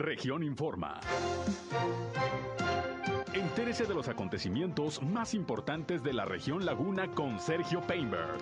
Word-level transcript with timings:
Región 0.00 0.42
Informa. 0.42 0.98
Entérese 3.34 3.84
de 3.84 3.92
los 3.92 4.08
acontecimientos 4.08 5.02
más 5.02 5.34
importantes 5.34 6.02
de 6.02 6.14
la 6.14 6.24
región 6.24 6.64
Laguna 6.64 7.14
con 7.14 7.38
Sergio 7.38 7.82
Painberg. 7.86 8.38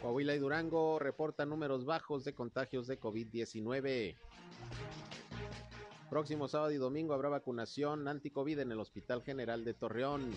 Coahuila 0.00 0.34
y 0.34 0.38
Durango 0.38 0.98
reportan 0.98 1.50
números 1.50 1.84
bajos 1.84 2.24
de 2.24 2.32
contagios 2.32 2.86
de 2.86 2.98
COVID-19. 2.98 4.16
Próximo 6.08 6.48
sábado 6.48 6.72
y 6.72 6.78
domingo 6.78 7.12
habrá 7.12 7.28
vacunación 7.28 8.08
anti-COVID 8.08 8.60
en 8.60 8.72
el 8.72 8.80
Hospital 8.80 9.22
General 9.22 9.62
de 9.62 9.74
Torreón. 9.74 10.30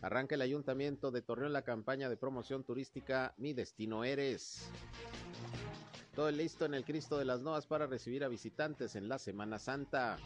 Arranca 0.00 0.34
el 0.34 0.42
Ayuntamiento 0.42 1.12
de 1.12 1.22
Torreón 1.22 1.52
la 1.52 1.62
campaña 1.62 2.08
de 2.08 2.16
promoción 2.16 2.64
turística 2.64 3.34
Mi 3.36 3.52
Destino 3.52 4.02
Eres. 4.02 4.68
Todo 6.14 6.30
listo 6.30 6.66
en 6.66 6.74
el 6.74 6.84
Cristo 6.84 7.16
de 7.16 7.24
las 7.24 7.40
Novas 7.40 7.66
para 7.66 7.86
recibir 7.86 8.22
a 8.22 8.28
visitantes 8.28 8.96
en 8.96 9.08
la 9.08 9.18
Semana 9.18 9.58
Santa. 9.58 10.18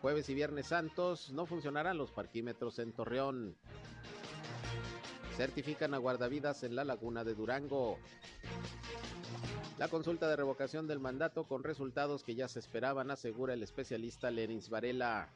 Jueves 0.00 0.28
y 0.28 0.34
Viernes 0.34 0.66
Santos 0.66 1.30
no 1.30 1.46
funcionarán 1.46 1.98
los 1.98 2.10
parquímetros 2.10 2.80
en 2.80 2.92
Torreón. 2.92 3.56
Certifican 5.36 5.94
a 5.94 5.98
guardavidas 5.98 6.64
en 6.64 6.74
la 6.74 6.84
laguna 6.84 7.22
de 7.22 7.34
Durango. 7.34 7.96
La 9.78 9.86
consulta 9.86 10.28
de 10.28 10.34
revocación 10.34 10.88
del 10.88 10.98
mandato 10.98 11.44
con 11.44 11.62
resultados 11.62 12.24
que 12.24 12.34
ya 12.34 12.48
se 12.48 12.58
esperaban, 12.58 13.12
asegura 13.12 13.54
el 13.54 13.62
especialista 13.62 14.32
Lenis 14.32 14.68
Varela. 14.68 15.30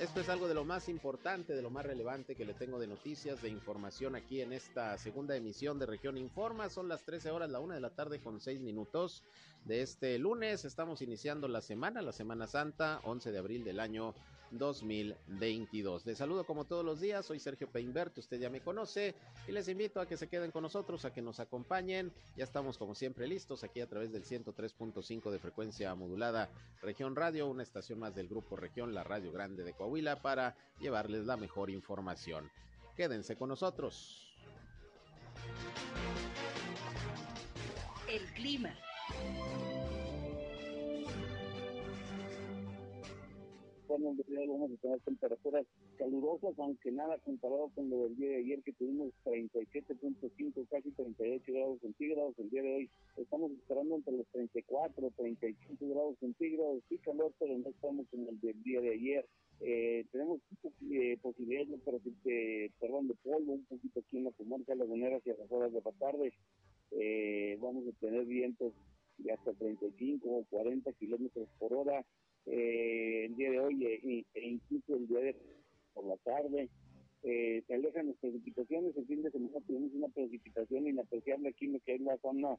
Esto 0.00 0.20
es 0.20 0.28
algo 0.28 0.48
de 0.48 0.54
lo 0.54 0.64
más 0.64 0.88
importante, 0.88 1.54
de 1.54 1.62
lo 1.62 1.70
más 1.70 1.86
relevante 1.86 2.34
que 2.34 2.44
le 2.44 2.52
tengo 2.52 2.80
de 2.80 2.88
noticias, 2.88 3.40
de 3.40 3.48
información 3.48 4.16
aquí 4.16 4.40
en 4.40 4.52
esta 4.52 4.98
segunda 4.98 5.36
emisión 5.36 5.78
de 5.78 5.86
Región 5.86 6.18
Informa. 6.18 6.68
Son 6.68 6.88
las 6.88 7.04
13 7.04 7.30
horas, 7.30 7.48
la 7.48 7.60
una 7.60 7.76
de 7.76 7.80
la 7.80 7.90
tarde 7.90 8.20
con 8.20 8.40
6 8.40 8.60
minutos 8.60 9.22
de 9.64 9.82
este 9.82 10.18
lunes. 10.18 10.64
Estamos 10.64 11.00
iniciando 11.00 11.46
la 11.46 11.60
semana, 11.60 12.02
la 12.02 12.12
Semana 12.12 12.48
Santa, 12.48 13.00
11 13.04 13.30
de 13.30 13.38
abril 13.38 13.62
del 13.62 13.78
año 13.78 14.14
2022. 14.58 16.06
Les 16.06 16.18
saludo 16.18 16.44
como 16.44 16.64
todos 16.64 16.84
los 16.84 17.00
días, 17.00 17.26
soy 17.26 17.40
Sergio 17.40 17.70
Peinbert, 17.70 18.16
usted 18.18 18.38
ya 18.40 18.50
me 18.50 18.60
conoce 18.60 19.14
y 19.46 19.52
les 19.52 19.68
invito 19.68 20.00
a 20.00 20.06
que 20.06 20.16
se 20.16 20.28
queden 20.28 20.50
con 20.50 20.62
nosotros, 20.62 21.04
a 21.04 21.12
que 21.12 21.22
nos 21.22 21.40
acompañen. 21.40 22.12
Ya 22.36 22.44
estamos 22.44 22.78
como 22.78 22.94
siempre 22.94 23.26
listos 23.26 23.64
aquí 23.64 23.80
a 23.80 23.88
través 23.88 24.12
del 24.12 24.24
103.5 24.24 25.30
de 25.30 25.38
frecuencia 25.38 25.94
modulada 25.94 26.50
Región 26.82 27.16
Radio, 27.16 27.46
una 27.46 27.62
estación 27.62 27.98
más 27.98 28.14
del 28.14 28.28
grupo 28.28 28.56
Región, 28.56 28.94
la 28.94 29.04
Radio 29.04 29.32
Grande 29.32 29.64
de 29.64 29.72
Coahuila, 29.72 30.22
para 30.22 30.56
llevarles 30.80 31.26
la 31.26 31.36
mejor 31.36 31.70
información. 31.70 32.50
Quédense 32.96 33.36
con 33.36 33.48
nosotros. 33.48 34.34
El 38.08 38.24
clima. 38.34 38.74
Bueno, 43.98 44.16
vamos 44.48 44.72
a 44.72 44.76
tener 44.76 45.00
temperaturas 45.00 45.66
calurosas, 45.96 46.58
aunque 46.58 46.90
nada 46.90 47.18
comparado 47.18 47.70
con 47.74 47.88
lo 47.90 48.04
del 48.04 48.16
día 48.16 48.28
de 48.30 48.36
ayer 48.38 48.62
que 48.62 48.72
tuvimos 48.72 49.12
37.5, 49.24 50.66
casi 50.68 50.90
38 50.90 51.52
grados 51.52 51.80
centígrados. 51.80 52.38
El 52.38 52.50
día 52.50 52.62
de 52.62 52.74
hoy 52.74 52.90
estamos 53.16 53.52
esperando 53.52 53.96
entre 53.96 54.16
los 54.16 54.26
34 54.28 55.06
y 55.06 55.10
35 55.10 55.88
grados 55.88 56.18
centígrados. 56.18 56.82
Sí, 56.88 56.98
calor, 56.98 57.32
pero 57.38 57.56
no 57.56 57.68
estamos 57.68 58.06
en 58.12 58.28
el 58.28 58.40
del 58.40 58.62
día 58.62 58.80
de 58.80 58.94
ayer. 58.94 59.26
Eh, 59.60 60.04
tenemos 60.10 60.40
eh, 60.90 61.16
posibilidades 61.22 61.68
de, 62.24 62.70
perdón, 62.80 63.08
de 63.08 63.14
polvo 63.14 63.52
un 63.52 63.64
poquito 63.64 64.00
aquí 64.00 64.18
en 64.18 64.24
la 64.24 64.32
comarca 64.32 64.74
lagunera 64.74 65.18
hacia 65.18 65.36
las 65.36 65.50
horas 65.52 65.72
de 65.72 65.80
la 65.80 65.92
tarde. 65.92 66.32
Eh, 66.90 67.56
vamos 67.60 67.84
a 67.86 67.92
tener 68.00 68.24
vientos 68.24 68.72
de 69.18 69.32
hasta 69.32 69.52
35 69.52 70.28
o 70.28 70.44
40 70.50 70.92
kilómetros 70.94 71.48
por 71.58 71.72
hora 71.72 72.04
eh, 72.46 73.26
el 73.26 73.36
día 73.36 73.50
de 73.50 73.60
hoy 73.60 73.86
eh, 73.86 74.24
e, 74.34 74.48
incluso 74.48 74.96
el 74.96 75.06
día 75.06 75.20
de 75.20 75.36
por 75.94 76.04
la 76.06 76.16
tarde. 76.18 76.68
Eh, 77.22 77.62
se 77.66 77.74
alejan 77.74 78.08
las 78.08 78.16
precipitaciones, 78.16 78.94
el 78.96 79.06
fin 79.06 79.22
de 79.22 79.30
semana 79.30 79.58
tuvimos 79.66 79.92
una 79.94 80.08
precipitación 80.08 80.86
inapreciable 80.86 81.48
aquí 81.48 81.64
en 81.64 81.80
que 81.80 81.94
es 81.94 82.00
la 82.02 82.18
zona 82.18 82.56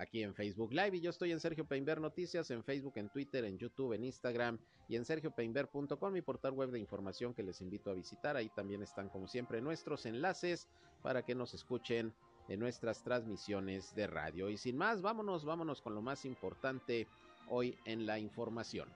aquí 0.01 0.23
en 0.23 0.33
Facebook 0.33 0.73
Live. 0.73 0.97
Y 0.97 1.01
yo 1.01 1.09
estoy 1.09 1.31
en 1.31 1.39
Sergio 1.39 1.65
Peinber 1.65 2.01
Noticias, 2.01 2.49
en 2.51 2.63
Facebook, 2.63 2.93
en 2.95 3.09
Twitter, 3.09 3.45
en 3.45 3.57
YouTube, 3.57 3.93
en 3.93 4.03
Instagram 4.03 4.59
y 4.87 4.95
en 4.95 5.05
sergiopeinber.com, 5.05 6.13
mi 6.13 6.21
portal 6.21 6.53
web 6.53 6.71
de 6.71 6.79
información 6.79 7.33
que 7.33 7.43
les 7.43 7.61
invito 7.61 7.89
a 7.89 7.93
visitar. 7.93 8.35
Ahí 8.35 8.49
también 8.49 8.81
están, 8.81 9.09
como 9.09 9.27
siempre, 9.27 9.61
nuestros 9.61 10.05
enlaces 10.05 10.67
para 11.01 11.23
que 11.23 11.35
nos 11.35 11.53
escuchen 11.53 12.13
en 12.49 12.59
nuestras 12.59 13.03
transmisiones 13.03 13.95
de 13.95 14.07
radio. 14.07 14.49
Y 14.49 14.57
sin 14.57 14.77
más, 14.77 15.01
vámonos, 15.01 15.45
vámonos 15.45 15.81
con 15.81 15.95
lo 15.95 16.01
más 16.01 16.25
importante 16.25 17.07
hoy 17.47 17.77
en 17.85 18.05
la 18.05 18.19
información. 18.19 18.89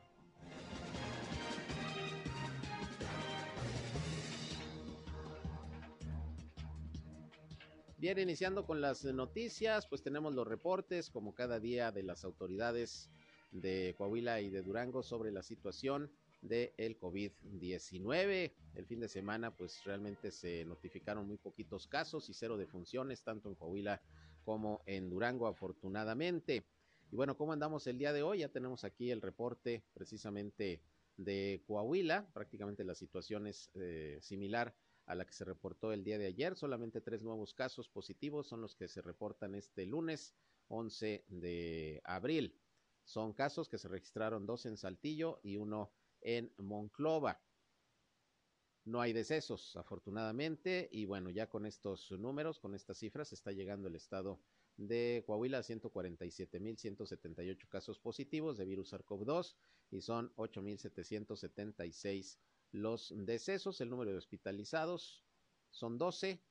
Bien, 8.06 8.20
iniciando 8.20 8.68
con 8.68 8.82
las 8.82 9.04
noticias, 9.04 9.88
pues 9.88 10.04
tenemos 10.04 10.36
los 10.36 10.48
reportes, 10.48 11.10
como 11.10 11.34
cada 11.34 11.60
día, 11.60 11.92
de 11.92 12.04
las 12.04 12.24
autoridades 12.24 13.10
de 13.50 13.96
Coahuila 13.98 14.42
y 14.42 14.52
de 14.52 14.62
Durango 14.62 15.02
sobre 15.02 15.32
la 15.32 15.42
situación 15.42 16.12
del 16.44 16.72
el 16.78 17.00
COVID-19. 17.00 18.54
El 18.76 18.86
fin 18.86 19.00
de 19.00 19.08
semana, 19.08 19.56
pues 19.56 19.84
realmente 19.86 20.30
se 20.30 20.66
notificaron 20.66 21.26
muy 21.26 21.38
poquitos 21.38 21.88
casos 21.88 22.30
y 22.30 22.36
cero 22.36 22.58
defunciones, 22.58 23.24
tanto 23.24 23.50
en 23.50 23.56
Coahuila 23.56 24.00
como 24.44 24.84
en 24.86 25.10
Durango, 25.10 25.48
afortunadamente. 25.48 26.64
Y 27.12 27.16
bueno, 27.16 27.36
¿cómo 27.36 27.54
andamos 27.54 27.88
el 27.88 27.98
día 27.98 28.14
de 28.14 28.22
hoy? 28.22 28.38
Ya 28.38 28.50
tenemos 28.50 28.84
aquí 28.84 29.10
el 29.10 29.24
reporte 29.24 29.84
precisamente 29.96 30.80
de 31.18 31.64
Coahuila. 31.66 32.28
Prácticamente 32.36 32.84
la 32.84 32.94
situación 32.94 33.48
es 33.48 33.72
eh, 33.74 34.20
similar 34.22 34.76
a 35.06 35.16
la 35.16 35.26
que 35.26 35.34
se 35.34 35.46
reportó 35.46 35.92
el 35.92 36.04
día 36.04 36.18
de 36.18 36.28
ayer. 36.28 36.56
Solamente 36.56 37.02
tres 37.02 37.24
nuevos 37.24 37.54
casos 37.54 37.90
positivos 37.90 38.48
son 38.48 38.62
los 38.62 38.76
que 38.76 38.88
se 38.88 39.02
reportan 39.02 39.56
este 39.56 39.86
lunes 39.86 40.36
11 40.68 41.26
de 41.28 42.02
abril. 42.04 42.60
Son 43.04 43.34
casos 43.34 43.70
que 43.70 43.78
se 43.78 43.88
registraron 43.88 44.46
dos 44.46 44.66
en 44.66 44.78
Saltillo 44.78 45.40
y 45.44 45.58
uno 45.58 45.92
en 46.22 46.52
Monclova. 46.58 47.42
no 48.86 49.02
hay 49.02 49.14
decesos, 49.14 49.76
afortunadamente, 49.78 50.90
y 50.92 51.06
bueno, 51.06 51.32
ya 51.32 51.50
con 51.50 51.66
estos 51.66 52.12
números, 52.12 52.60
con 52.60 52.76
estas 52.76 53.00
cifras, 53.00 53.34
está 53.34 53.52
llegando 53.52 53.88
el 53.88 53.96
estado 53.96 54.40
de 54.78 55.24
Coahuila 55.26 55.58
a 55.60 55.64
147.178 55.64 57.68
casos 57.68 58.00
positivos 58.00 58.58
de 58.58 58.66
virus 58.66 58.94
SARS-CoV-2 58.94 59.56
y 59.92 60.02
son 60.02 60.34
8.776 60.36 62.38
los 62.76 63.14
decesos. 63.16 63.82
El 63.82 63.90
número 63.90 64.12
de 64.12 64.18
hospitalizados 64.18 65.24
son 65.70 65.98
12 65.98 66.42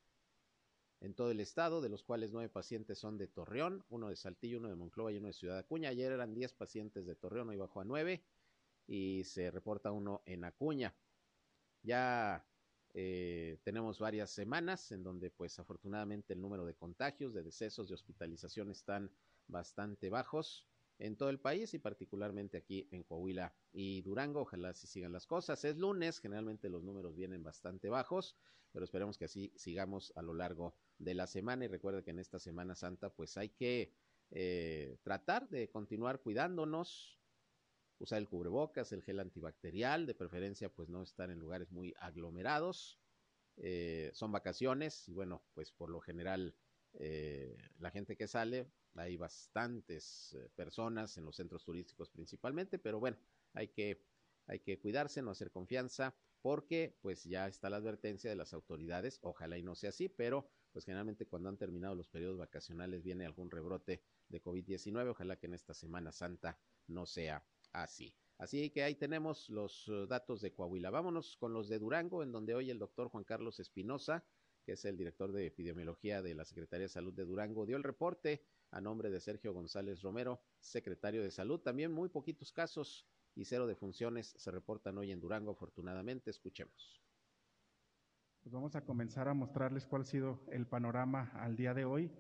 en 1.01 1.15
todo 1.15 1.31
el 1.31 1.41
estado, 1.41 1.83
de 1.83 1.91
los 1.91 2.03
cuales 2.03 2.33
nueve 2.33 2.49
pacientes 2.49 2.99
son 2.99 3.19
de 3.19 3.27
Torreón, 3.27 3.85
uno 3.91 4.09
de 4.09 4.17
Saltillo, 4.17 4.59
uno 4.59 4.69
de 4.69 4.75
Monclova 4.75 5.13
y 5.13 5.19
uno 5.19 5.27
de 5.27 5.35
Ciudad 5.35 5.59
Acuña. 5.59 5.91
Ayer 5.91 6.13
eran 6.13 6.35
10 6.35 6.55
pacientes 6.55 7.05
de 7.05 7.15
Torreón, 7.15 7.51
hoy 7.51 7.57
bajó 7.57 7.81
a 7.81 7.85
9 7.85 8.25
y 8.87 9.23
se 9.25 9.51
reporta 9.51 9.93
uno 9.93 10.23
en 10.25 10.45
Acuña. 10.45 10.95
Ya 11.83 12.47
eh, 12.95 13.59
tenemos 13.63 13.99
varias 13.99 14.31
semanas 14.31 14.93
en 14.93 15.03
donde 15.03 15.31
pues 15.31 15.59
afortunadamente 15.59 16.33
el 16.33 16.41
número 16.41 16.65
de 16.65 16.75
contagios, 16.75 17.35
de 17.35 17.43
decesos, 17.43 17.89
de 17.89 17.95
hospitalización 17.95 18.71
están 18.71 19.11
bastante 19.47 20.09
bajos 20.09 20.67
en 20.99 21.17
todo 21.17 21.29
el 21.31 21.41
país 21.41 21.75
y 21.75 21.79
particularmente 21.79 22.57
aquí 22.57 22.89
en 22.91 23.03
Coahuila 23.03 23.55
y 23.73 24.03
Durango. 24.03 24.43
Ojalá 24.43 24.71
así 24.71 24.87
sigan 24.87 25.13
las 25.13 25.27
cosas. 25.27 25.65
Es 25.65 25.77
lunes, 25.77 26.21
generalmente 26.21 26.69
los 26.69 26.83
números 26.83 27.17
vienen 27.17 27.43
bastante 27.43 27.89
bajos, 27.89 28.37
pero 28.73 28.85
esperemos 28.85 29.19
que 29.19 29.27
así 29.27 29.53
sigamos 29.57 30.13
a 30.17 30.23
lo 30.23 30.35
largo 30.35 30.77
de 30.99 31.15
la 31.15 31.27
semana 31.27 31.65
y 31.65 31.69
recuerda 31.69 32.03
que 32.03 32.11
en 32.11 32.19
esta 32.19 32.39
Semana 32.39 32.75
Santa 32.75 33.11
pues 33.11 33.37
hay 33.37 33.51
que 33.51 33.93
eh, 34.31 34.99
tratar 35.03 35.49
de 35.49 35.71
continuar 35.71 36.21
cuidándonos, 36.21 37.21
usar 37.99 38.19
el 38.19 38.29
cubrebocas, 38.29 38.93
el 38.93 39.03
gel 39.03 39.21
antibacterial, 39.21 40.07
de 40.07 40.15
preferencia 40.15 40.69
pues 40.69 40.89
no 40.89 41.03
estar 41.03 41.31
en 41.31 41.39
lugares 41.39 41.71
muy 41.71 41.95
aglomerados. 41.99 42.99
Eh, 43.57 44.11
son 44.15 44.33
vacaciones 44.33 45.09
y 45.09 45.13
bueno, 45.13 45.45
pues 45.55 45.71
por 45.71 45.89
lo 45.89 46.01
general 46.01 46.57
eh, 46.95 47.57
la 47.79 47.91
gente 47.91 48.17
que 48.17 48.27
sale, 48.27 48.69
hay 48.95 49.17
bastantes 49.17 50.35
eh, 50.35 50.49
personas 50.55 51.17
en 51.17 51.25
los 51.25 51.37
centros 51.37 51.65
turísticos 51.65 52.11
principalmente, 52.11 52.79
pero 52.79 53.01
bueno, 53.01 53.17
hay 53.53 53.69
que, 53.69 54.05
hay 54.47 54.61
que 54.61 54.79
cuidarse, 54.79 55.23
no 55.23 55.31
hacer 55.31 55.51
confianza, 55.51 56.15
porque 56.43 56.99
pues 57.01 57.25
ya 57.25 57.49
está 57.49 57.71
la 57.71 57.79
advertencia 57.79 58.29
de 58.29 58.37
las 58.37 58.53
autoridades, 58.53 59.19
ojalá 59.23 59.57
y 59.57 59.63
no 59.63 59.75
sea 59.75 59.91
así, 59.91 60.09
pero 60.09 60.47
pues 60.73 60.85
generalmente 60.85 61.27
cuando 61.27 61.49
han 61.49 61.57
terminado 61.57 61.95
los 61.95 62.09
periodos 62.09 62.37
vacacionales 62.37 63.03
viene 63.03 63.25
algún 63.25 63.51
rebrote 63.51 64.03
de 64.29 64.43
COVID-19, 64.43 65.11
ojalá 65.11 65.37
que 65.37 65.47
en 65.47 65.55
esta 65.55 65.73
Semana 65.73 66.13
Santa 66.13 66.59
no 66.87 67.07
sea 67.07 67.45
así. 67.73 68.15
Así 68.39 68.71
que 68.71 68.83
ahí 68.83 68.97
tenemos 68.97 69.49
los 69.49 69.87
uh, 69.89 70.07
datos 70.07 70.41
de 70.41 70.53
Coahuila. 70.53 70.91
Vámonos 70.91 71.37
con 71.37 71.53
los 71.53 71.69
de 71.69 71.79
Durango, 71.79 72.23
en 72.23 72.33
donde 72.33 72.55
hoy 72.55 72.71
el 72.71 72.79
doctor 72.79 73.09
Juan 73.09 73.25
Carlos 73.25 73.61
Espinosa, 73.61 74.25
que 74.65 74.73
es 74.73 74.85
el 74.85 74.97
director 74.97 75.33
de 75.33 75.47
epidemiología 75.47 76.23
de 76.23 76.35
la 76.35 76.45
Secretaría 76.45 76.85
de 76.85 76.89
Salud 76.89 77.13
de 77.13 77.25
Durango, 77.25 77.67
dio 77.67 77.77
el 77.77 77.83
reporte 77.83 78.45
a 78.71 78.81
nombre 78.81 79.11
de 79.11 79.21
Sergio 79.21 79.53
González 79.53 80.01
Romero, 80.03 80.41
secretario 80.59 81.23
de 81.23 81.31
Salud. 81.31 81.61
También 81.61 81.93
muy 81.93 82.09
poquitos 82.09 82.53
casos 82.53 83.07
y 83.35 83.45
cero 83.45 83.67
defunciones 83.67 84.35
se 84.37 84.51
reportan 84.51 84.97
hoy 84.99 85.13
en 85.13 85.21
Durango, 85.21 85.53
afortunadamente. 85.53 86.31
Escuchemos. 86.31 87.01
Pues 88.43 88.53
vamos 88.53 88.77
a 88.77 88.85
comenzar 88.85 89.29
a 89.29 89.35
mostrarles 89.35 89.87
cuál 89.87 90.03
ha 90.03 90.05
sido 90.05 90.45
el 90.53 90.67
panorama 90.67 91.31
al 91.35 91.57
día 91.57 91.73
de 91.73 91.85
hoy. 91.85 92.11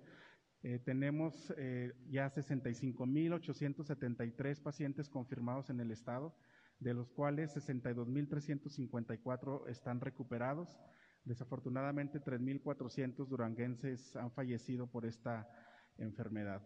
Eh, 0.62 0.78
tenemos 0.78 1.52
eh, 1.58 1.92
ya 2.08 2.32
65.873 2.32 4.62
pacientes 4.62 5.10
confirmados 5.10 5.68
en 5.68 5.80
el 5.80 5.90
estado, 5.90 6.34
de 6.78 6.94
los 6.94 7.10
cuales 7.10 7.54
62.354 7.54 9.68
están 9.68 10.00
recuperados. 10.00 10.78
Desafortunadamente, 11.24 12.20
3.400 12.20 13.26
duranguenses 13.26 14.14
han 14.16 14.30
fallecido 14.30 14.86
por 14.86 15.06
esta 15.06 15.48
enfermedad. 15.96 16.62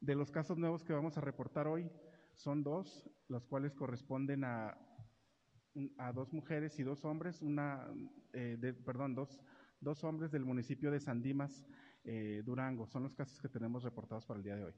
De 0.00 0.14
los 0.14 0.30
casos 0.30 0.58
nuevos 0.58 0.82
que 0.82 0.92
vamos 0.92 1.16
a 1.16 1.20
reportar 1.20 1.66
hoy, 1.66 1.90
son 2.34 2.62
dos, 2.62 3.08
los 3.28 3.46
cuales 3.46 3.74
corresponden 3.74 4.44
a, 4.44 4.76
a 5.98 6.12
dos 6.12 6.32
mujeres 6.32 6.78
y 6.78 6.82
dos 6.82 7.04
hombres, 7.04 7.42
una, 7.42 7.86
eh, 8.32 8.56
de, 8.58 8.74
perdón, 8.74 9.14
dos, 9.14 9.40
dos 9.80 10.02
hombres 10.04 10.30
del 10.30 10.44
municipio 10.44 10.90
de 10.90 11.00
Sandimas, 11.00 11.66
eh, 12.04 12.42
Durango. 12.44 12.86
Son 12.86 13.02
los 13.02 13.14
casos 13.14 13.40
que 13.40 13.48
tenemos 13.48 13.82
reportados 13.84 14.26
para 14.26 14.38
el 14.38 14.44
día 14.44 14.56
de 14.56 14.64
hoy. 14.64 14.74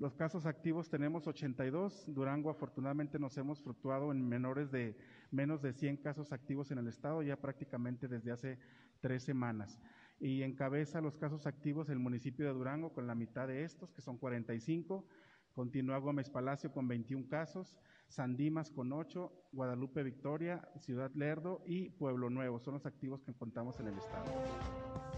Los 0.00 0.14
casos 0.14 0.46
activos 0.46 0.88
tenemos 0.88 1.26
82. 1.26 2.06
Durango 2.06 2.48
afortunadamente 2.48 3.18
nos 3.18 3.36
hemos 3.36 3.60
fluctuado 3.60 4.12
en 4.12 4.26
menores 4.26 4.70
de 4.70 4.96
menos 5.30 5.60
de 5.60 5.74
100 5.74 5.98
casos 5.98 6.32
activos 6.32 6.70
en 6.70 6.78
el 6.78 6.88
estado 6.88 7.22
ya 7.22 7.36
prácticamente 7.36 8.08
desde 8.08 8.32
hace 8.32 8.58
tres 9.02 9.22
semanas. 9.22 9.78
Y 10.18 10.42
encabeza 10.42 11.02
los 11.02 11.18
casos 11.18 11.46
activos 11.46 11.90
el 11.90 11.98
municipio 11.98 12.46
de 12.46 12.54
Durango 12.54 12.94
con 12.94 13.06
la 13.06 13.14
mitad 13.14 13.46
de 13.46 13.62
estos, 13.62 13.92
que 13.92 14.00
son 14.00 14.16
45. 14.16 15.06
Continúa 15.52 15.98
Gómez 15.98 16.30
Palacio 16.30 16.72
con 16.72 16.88
21 16.88 17.28
casos, 17.28 17.76
Sandimas 18.08 18.70
con 18.70 18.94
8, 18.94 19.30
Guadalupe 19.52 20.02
Victoria, 20.02 20.66
Ciudad 20.78 21.10
Lerdo 21.14 21.62
y 21.66 21.90
Pueblo 21.90 22.30
Nuevo. 22.30 22.58
Son 22.58 22.72
los 22.72 22.86
activos 22.86 23.22
que 23.22 23.34
contamos 23.34 23.78
en 23.80 23.88
el 23.88 23.98
estado. 23.98 25.09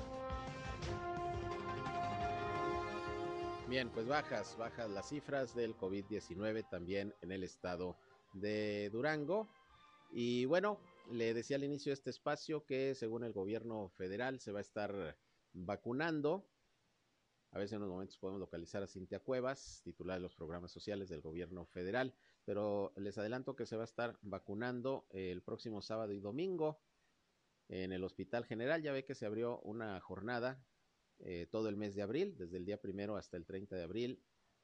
Bien, 3.73 3.89
pues 3.89 4.07
bajas, 4.07 4.55
bajas 4.59 4.91
las 4.91 5.09
cifras 5.09 5.55
del 5.55 5.75
COVID-19 5.79 6.69
también 6.69 7.15
en 7.23 7.33
el 7.33 7.43
estado 7.43 7.97
de 8.35 8.91
Durango. 8.91 9.49
Y 10.11 10.45
bueno, 10.45 10.79
le 11.11 11.33
decía 11.33 11.57
al 11.57 11.65
inicio 11.65 11.89
de 11.89 11.95
este 11.95 12.11
espacio 12.11 12.67
que 12.67 12.95
según 12.95 13.25
el 13.25 13.33
gobierno 13.33 13.89
federal 13.97 14.41
se 14.41 14.53
va 14.53 14.59
a 14.59 14.61
estar 14.61 15.17
vacunando. 15.55 16.47
A 17.53 17.59
veces 17.59 17.73
en 17.73 17.79
unos 17.79 17.93
momentos 17.93 18.19
podemos 18.19 18.41
localizar 18.41 18.83
a 18.83 18.87
Cintia 18.87 19.21
Cuevas, 19.21 19.81
titular 19.85 20.19
de 20.19 20.23
los 20.25 20.35
programas 20.35 20.71
sociales 20.71 21.09
del 21.09 21.23
gobierno 21.23 21.65
federal, 21.65 22.15
pero 22.45 22.93
les 22.97 23.17
adelanto 23.17 23.57
que 23.57 23.65
se 23.65 23.77
va 23.77 23.85
a 23.85 23.87
estar 23.87 24.19
vacunando 24.21 25.07
el 25.13 25.41
próximo 25.41 25.81
sábado 25.81 26.13
y 26.13 26.21
domingo 26.21 26.83
en 27.71 27.93
el 27.93 28.05
Hospital 28.05 28.45
General. 28.45 28.83
Ya 28.83 28.93
ve 28.93 29.07
que 29.07 29.15
se 29.15 29.25
abrió 29.25 29.61
una 29.61 29.99
jornada 30.01 30.63
eh, 31.25 31.47
todo 31.51 31.69
el 31.69 31.77
mes 31.77 31.95
de 31.95 32.03
abril, 32.03 32.37
desde 32.37 32.57
el 32.57 32.65
día 32.65 32.81
primero 32.81 33.17
hasta 33.17 33.37
el 33.37 33.47
30 33.47 33.77
de 33.77 33.83
abril, 33.85 34.23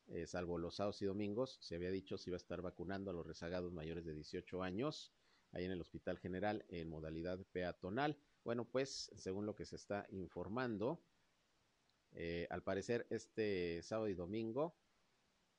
eh, 0.08 0.26
salvo 0.26 0.58
los 0.58 0.76
sábados 0.76 1.00
y 1.02 1.04
domingos, 1.04 1.58
se 1.60 1.76
había 1.76 1.90
dicho 1.90 2.18
si 2.18 2.30
iba 2.30 2.36
a 2.36 2.38
estar 2.38 2.62
vacunando 2.62 3.10
a 3.10 3.14
los 3.14 3.26
rezagados 3.26 3.72
mayores 3.72 4.04
de 4.04 4.14
18 4.14 4.62
años, 4.62 5.12
ahí 5.52 5.64
en 5.64 5.70
el 5.70 5.80
Hospital 5.80 6.18
General 6.18 6.64
en 6.68 6.88
modalidad 6.88 7.38
peatonal. 7.52 8.18
Bueno, 8.42 8.64
pues 8.64 9.10
según 9.16 9.46
lo 9.46 9.54
que 9.54 9.66
se 9.66 9.76
está 9.76 10.06
informando, 10.10 11.00
eh, 12.12 12.46
al 12.50 12.62
parecer 12.62 13.06
este 13.10 13.82
sábado 13.82 14.08
y 14.08 14.14
domingo 14.14 14.74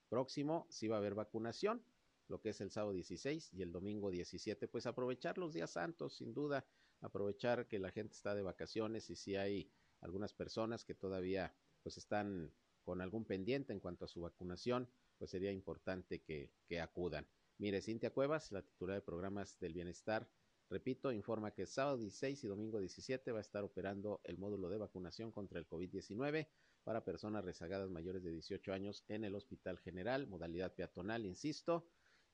próximo 0.09 0.67
sí 0.69 0.87
va 0.87 0.95
a 0.95 0.99
haber 0.99 1.15
vacunación, 1.15 1.81
lo 2.27 2.41
que 2.41 2.49
es 2.49 2.59
el 2.61 2.71
sábado 2.71 2.93
16 2.93 3.53
y 3.53 3.61
el 3.61 3.71
domingo 3.71 4.09
17, 4.09 4.67
pues 4.67 4.85
aprovechar 4.85 5.37
los 5.37 5.53
días 5.53 5.71
santos, 5.71 6.17
sin 6.17 6.33
duda, 6.33 6.65
aprovechar 7.01 7.67
que 7.67 7.79
la 7.79 7.91
gente 7.91 8.13
está 8.13 8.35
de 8.35 8.41
vacaciones 8.41 9.09
y 9.09 9.15
si 9.15 9.35
hay 9.35 9.71
algunas 10.01 10.33
personas 10.33 10.85
que 10.85 10.95
todavía 10.95 11.53
pues 11.83 11.97
están 11.97 12.51
con 12.83 13.01
algún 13.01 13.25
pendiente 13.25 13.73
en 13.73 13.79
cuanto 13.79 14.05
a 14.05 14.07
su 14.07 14.21
vacunación, 14.21 14.89
pues 15.17 15.31
sería 15.31 15.51
importante 15.51 16.21
que, 16.21 16.51
que 16.67 16.79
acudan. 16.79 17.27
Mire, 17.57 17.81
Cintia 17.81 18.11
Cuevas, 18.11 18.51
la 18.51 18.61
titular 18.61 18.95
de 18.95 19.01
programas 19.01 19.59
del 19.59 19.73
bienestar, 19.73 20.29
repito, 20.69 21.11
informa 21.11 21.51
que 21.51 21.65
sábado 21.65 21.97
16 21.97 22.43
y 22.43 22.47
domingo 22.47 22.79
17 22.79 23.31
va 23.31 23.39
a 23.39 23.41
estar 23.41 23.63
operando 23.63 24.21
el 24.23 24.37
módulo 24.37 24.69
de 24.69 24.77
vacunación 24.77 25.31
contra 25.31 25.59
el 25.59 25.67
COVID-19 25.67 26.47
para 26.83 27.03
personas 27.03 27.43
rezagadas 27.43 27.89
mayores 27.89 28.23
de 28.23 28.31
18 28.31 28.73
años 28.73 29.03
en 29.07 29.23
el 29.23 29.35
Hospital 29.35 29.77
General, 29.79 30.27
modalidad 30.27 30.73
peatonal, 30.73 31.25
insisto. 31.25 31.87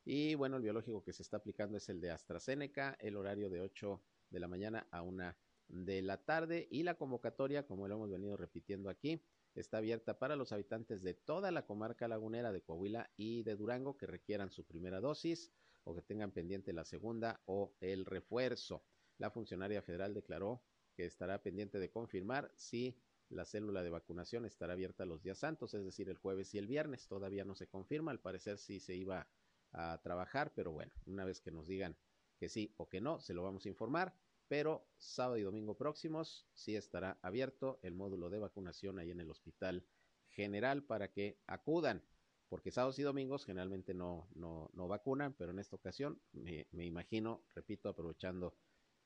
Y 0.06 0.36
bueno, 0.36 0.58
el 0.58 0.64
biológico 0.64 1.04
que 1.04 1.14
se 1.14 1.24
está 1.24 1.38
aplicando 1.38 1.78
es 1.78 1.90
el 1.90 2.00
de 2.00 2.12
AstraZeneca, 2.12 2.96
el 3.00 3.18
horario 3.18 3.50
de 3.50 3.62
8 3.62 4.02
de 4.30 4.40
la 4.40 4.48
mañana 4.48 4.88
a 4.92 5.02
1 5.02 5.36
de 5.68 6.02
la 6.02 6.24
tarde 6.24 6.68
y 6.70 6.84
la 6.84 6.96
convocatoria, 6.96 7.66
como 7.66 7.88
lo 7.88 7.96
hemos 7.96 8.10
venido 8.10 8.38
repitiendo 8.38 8.90
aquí, 8.90 9.22
está 9.56 9.78
abierta 9.78 10.20
para 10.20 10.36
los 10.36 10.52
habitantes 10.52 11.02
de 11.02 11.14
toda 11.14 11.52
la 11.52 11.66
comarca 11.66 12.08
lagunera 12.08 12.52
de 12.52 12.62
Coahuila 12.62 13.12
y 13.16 13.44
de 13.44 13.56
Durango 13.56 13.98
que 13.98 14.06
requieran 14.06 14.52
su 14.52 14.66
primera 14.66 15.00
dosis 15.00 15.52
o 15.84 15.96
que 15.96 16.02
tengan 16.02 16.32
pendiente 16.32 16.74
la 16.74 16.84
segunda 16.84 17.42
o 17.46 17.76
el 17.80 18.06
refuerzo. 18.06 18.84
La 19.18 19.32
funcionaria 19.32 19.82
federal 19.82 20.14
declaró 20.14 20.64
que 20.96 21.06
estará 21.06 21.42
pendiente 21.42 21.80
de 21.80 21.92
confirmar 21.92 22.52
si 22.56 22.98
la 23.30 23.46
célula 23.46 23.82
de 23.82 23.90
vacunación 23.90 24.46
estará 24.46 24.74
abierta 24.74 25.06
los 25.06 25.24
días 25.24 25.40
santos, 25.40 25.74
es 25.74 25.84
decir, 25.84 26.10
el 26.10 26.18
jueves 26.18 26.54
y 26.54 26.58
el 26.58 26.68
viernes. 26.68 27.08
Todavía 27.08 27.46
no 27.46 27.56
se 27.56 27.68
confirma, 27.68 28.12
al 28.12 28.20
parecer 28.20 28.58
sí 28.58 28.80
se 28.80 28.96
iba 28.96 29.28
a 29.72 30.02
trabajar, 30.02 30.54
pero 30.56 30.72
bueno, 30.72 30.94
una 31.06 31.26
vez 31.26 31.42
que 31.42 31.52
nos 31.52 31.68
digan 31.68 31.98
que 32.38 32.50
sí 32.50 32.74
o 32.78 32.88
que 32.88 33.02
no, 33.02 33.20
se 33.20 33.34
lo 33.34 33.44
vamos 33.44 33.66
a 33.66 33.70
informar 33.70 34.16
pero 34.48 34.88
sábado 34.98 35.38
y 35.38 35.44
domingo 35.44 35.76
próximos 35.76 36.48
sí 36.54 36.76
estará 36.76 37.18
abierto 37.22 37.80
el 37.82 37.96
módulo 37.96 38.30
de 38.30 38.40
vacunación 38.40 39.00
ahí 39.00 39.12
en 39.12 39.20
el 39.20 39.30
Hospital 39.30 39.86
General 40.30 40.84
para 40.84 41.12
que 41.12 41.40
acudan, 41.48 42.04
porque 42.50 42.72
sábados 42.72 43.00
y 43.00 43.04
domingos 43.04 43.46
generalmente 43.46 43.94
no, 43.94 44.28
no, 44.36 44.70
no 44.74 44.88
vacunan, 44.88 45.34
pero 45.34 45.52
en 45.52 45.60
esta 45.60 45.76
ocasión 45.76 46.22
me, 46.34 46.68
me 46.72 46.86
imagino, 46.86 47.44
repito, 47.56 47.90
aprovechando 47.90 48.56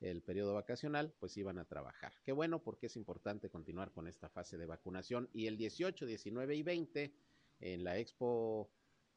el 0.00 0.22
periodo 0.22 0.54
vacacional, 0.54 1.14
pues 1.18 1.36
iban 1.36 1.58
a 1.58 1.66
trabajar. 1.66 2.12
Qué 2.24 2.32
bueno 2.32 2.62
porque 2.62 2.86
es 2.86 2.96
importante 2.96 3.50
continuar 3.50 3.92
con 3.92 4.08
esta 4.08 4.28
fase 4.28 4.56
de 4.56 4.66
vacunación 4.66 5.28
y 5.32 5.46
el 5.46 5.56
18, 5.56 6.06
19 6.06 6.56
y 6.56 6.62
20 6.62 7.14
en 7.60 7.84
la 7.84 7.98
Expo 7.98 8.70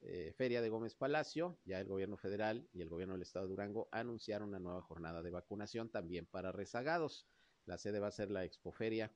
eh, 0.06 0.34
Feria 0.36 0.62
de 0.62 0.70
Gómez 0.70 0.96
Palacio, 0.96 1.58
ya 1.64 1.80
el 1.80 1.88
gobierno 1.88 2.18
federal 2.18 2.68
y 2.74 2.82
el 2.82 2.90
gobierno 2.90 3.14
del 3.14 3.22
estado 3.22 3.46
de 3.46 3.52
Durango 3.52 3.88
anunciaron 3.92 4.50
una 4.50 4.60
nueva 4.60 4.82
jornada 4.82 5.22
de 5.22 5.32
vacunación 5.32 5.90
también 5.90 6.26
para 6.26 6.52
rezagados. 6.52 7.26
La 7.66 7.78
sede 7.78 8.00
va 8.00 8.08
a 8.08 8.12
ser 8.12 8.30
la 8.30 8.44
Expoferia 8.44 9.14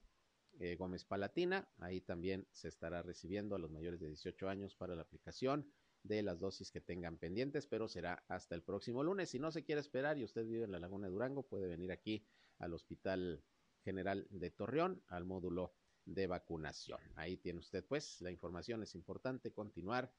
eh, 0.59 0.77
Gómez 0.77 1.03
Palatina. 1.03 1.67
Ahí 1.79 1.99
también 1.99 2.47
se 2.53 2.69
estará 2.69 3.01
recibiendo 3.01 3.55
a 3.55 3.59
los 3.59 3.69
mayores 3.69 3.99
de 3.99 4.07
18 4.07 4.47
años 4.47 4.75
para 4.75 4.95
la 4.95 5.01
aplicación 5.01 5.69
de 6.03 6.23
las 6.23 6.39
dosis 6.39 6.71
que 6.71 6.79
tengan 6.79 7.17
pendientes, 7.17 7.67
pero 7.67 7.89
será 7.89 8.23
hasta 8.29 8.55
el 8.55 8.63
próximo 8.63 9.03
lunes. 9.03 9.29
Si 9.29 9.39
no 9.39 9.51
se 9.51 9.65
quiere 9.65 9.81
esperar 9.81 10.17
y 10.17 10.23
usted 10.23 10.45
vive 10.45 10.63
en 10.63 10.71
la 10.71 10.79
Laguna 10.79 11.07
de 11.07 11.13
Durango, 11.13 11.43
puede 11.43 11.67
venir 11.67 11.91
aquí 11.91 12.25
al 12.59 12.73
Hospital 12.73 13.43
General 13.83 14.25
de 14.29 14.51
Torreón, 14.51 15.03
al 15.07 15.25
módulo 15.25 15.73
de 16.05 16.27
vacunación. 16.27 17.01
Ahí 17.15 17.35
tiene 17.35 17.59
usted 17.59 17.85
pues 17.85 18.21
la 18.21 18.31
información, 18.31 18.81
es 18.83 18.95
importante 18.95 19.51
continuar 19.51 20.13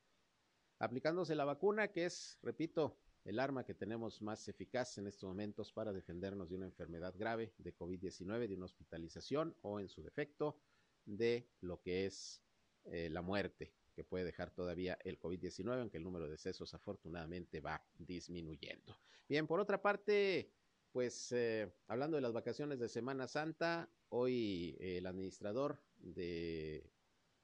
aplicándose 0.78 1.34
la 1.34 1.44
vacuna, 1.44 1.88
que 1.88 2.06
es, 2.06 2.38
repito, 2.42 2.98
el 3.24 3.38
arma 3.40 3.64
que 3.64 3.74
tenemos 3.74 4.22
más 4.22 4.48
eficaz 4.48 4.98
en 4.98 5.06
estos 5.06 5.28
momentos 5.28 5.72
para 5.72 5.92
defendernos 5.92 6.48
de 6.48 6.56
una 6.56 6.66
enfermedad 6.66 7.14
grave 7.16 7.52
de 7.58 7.76
COVID-19, 7.76 8.48
de 8.48 8.54
una 8.54 8.66
hospitalización 8.66 9.56
o 9.62 9.80
en 9.80 9.88
su 9.88 10.02
defecto 10.02 10.60
de 11.04 11.48
lo 11.60 11.80
que 11.80 12.06
es 12.06 12.42
eh, 12.84 13.08
la 13.10 13.22
muerte 13.22 13.74
que 13.94 14.04
puede 14.04 14.24
dejar 14.24 14.50
todavía 14.50 14.96
el 15.04 15.18
COVID-19, 15.18 15.80
aunque 15.80 15.96
el 15.96 16.04
número 16.04 16.26
de 16.26 16.32
decesos 16.32 16.72
afortunadamente 16.72 17.60
va 17.60 17.84
disminuyendo. 17.98 18.96
Bien, 19.28 19.46
por 19.46 19.58
otra 19.58 19.82
parte, 19.82 20.52
pues 20.92 21.32
eh, 21.32 21.70
hablando 21.88 22.16
de 22.16 22.22
las 22.22 22.32
vacaciones 22.32 22.78
de 22.78 22.88
Semana 22.88 23.26
Santa, 23.26 23.90
hoy 24.08 24.76
el 24.78 25.06
administrador 25.06 25.82
de 25.98 26.88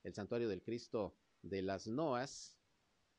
el 0.04 0.14
Santuario 0.14 0.48
del 0.48 0.62
Cristo 0.62 1.16
de 1.42 1.62
las 1.62 1.88
Noas, 1.88 2.56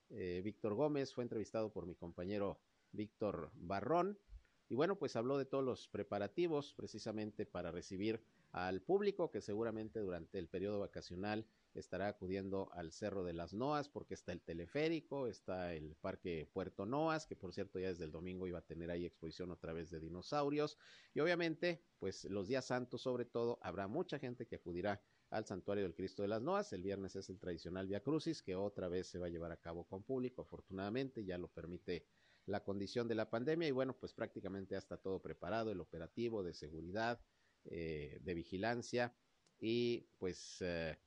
eh, 0.10 0.42
Víctor 0.44 0.74
Gómez, 0.74 1.14
fue 1.14 1.24
entrevistado 1.24 1.72
por 1.72 1.86
mi 1.86 1.96
compañero 1.96 2.60
Víctor 2.92 3.52
Barrón. 3.56 4.20
Y 4.68 4.76
bueno, 4.76 4.98
pues 4.98 5.16
habló 5.16 5.38
de 5.38 5.46
todos 5.46 5.64
los 5.64 5.88
preparativos 5.88 6.74
precisamente 6.74 7.46
para 7.46 7.72
recibir 7.72 8.24
al 8.52 8.82
público 8.82 9.32
que 9.32 9.42
seguramente 9.42 10.00
durante 10.00 10.40
el 10.40 10.48
periodo 10.48 10.80
vacacional 10.80 11.46
estará 11.74 12.08
acudiendo 12.08 12.70
al 12.72 12.92
Cerro 12.92 13.24
de 13.24 13.34
las 13.34 13.54
Noas 13.54 13.90
porque 13.90 14.14
está 14.14 14.32
el 14.32 14.42
teleférico, 14.42 15.28
está 15.28 15.74
el 15.74 15.96
Parque 15.96 16.50
Puerto 16.54 16.86
Noas, 16.86 17.28
que 17.28 17.36
por 17.36 17.54
cierto 17.54 17.80
ya 17.80 17.90
desde 17.90 18.06
el 18.06 18.12
domingo 18.12 18.48
iba 18.48 18.60
a 18.60 18.66
tener 18.66 18.90
ahí 18.90 19.06
exposición 19.06 19.52
otra 19.52 19.74
vez 19.74 19.90
de 19.92 20.00
dinosaurios. 20.00 20.78
Y 21.14 21.20
obviamente, 21.20 21.84
pues 22.00 22.24
los 22.26 22.48
días 22.48 22.66
santos 22.66 23.02
sobre 23.02 23.26
todo, 23.26 23.60
habrá 23.62 23.88
mucha 23.88 24.20
gente 24.20 24.48
que 24.48 24.56
acudirá 24.56 25.02
al 25.36 25.46
Santuario 25.46 25.84
del 25.84 25.94
Cristo 25.94 26.22
de 26.22 26.30
las 26.30 26.42
Noas. 26.42 26.72
El 26.72 26.82
viernes 26.82 27.16
es 27.18 27.30
el 27.30 27.40
tradicional 27.40 27.88
Via 27.88 28.00
Crucis, 28.02 28.42
que 28.42 28.56
otra 28.56 28.88
vez 28.88 29.08
se 29.08 29.20
va 29.20 29.28
a 29.28 29.30
llevar 29.30 29.52
a 29.52 29.58
cabo 29.58 29.84
con 29.84 30.02
público, 30.04 30.42
afortunadamente, 30.42 31.26
ya 31.26 31.38
lo 31.38 31.50
permite 31.50 32.08
la 32.46 32.64
condición 32.64 33.08
de 33.08 33.16
la 33.16 33.30
pandemia 33.30 33.68
y 33.68 33.72
bueno, 33.72 33.98
pues 33.98 34.14
prácticamente 34.14 34.74
ya 34.74 34.78
está 34.78 34.98
todo 34.98 35.22
preparado, 35.22 35.72
el 35.72 35.82
operativo 35.82 36.42
de 36.44 36.54
seguridad, 36.54 37.20
eh, 37.66 38.20
de 38.22 38.34
vigilancia 38.34 39.14
y 39.60 40.08
pues 40.20 40.58
eh, 40.62 40.98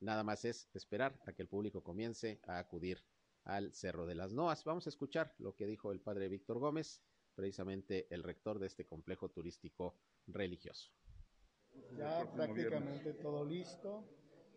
nada 0.00 0.22
más 0.22 0.44
es 0.44 0.68
esperar 0.74 1.18
a 1.26 1.32
que 1.32 1.42
el 1.42 1.48
público 1.48 1.82
comience 1.82 2.40
a 2.44 2.58
acudir 2.58 3.02
al 3.44 3.72
Cerro 3.72 4.06
de 4.06 4.14
las 4.14 4.32
Noas. 4.32 4.62
Vamos 4.64 4.86
a 4.86 4.90
escuchar 4.90 5.34
lo 5.38 5.56
que 5.56 5.66
dijo 5.66 5.90
el 5.90 6.00
padre 6.00 6.28
Víctor 6.28 6.58
Gómez, 6.58 7.02
precisamente 7.34 8.06
el 8.14 8.22
rector 8.22 8.58
de 8.58 8.66
este 8.66 8.86
complejo 8.86 9.30
turístico 9.30 9.98
religioso. 10.26 10.92
Ya 11.98 12.30
prácticamente 12.32 13.12
todo 13.14 13.44
listo. 13.44 14.04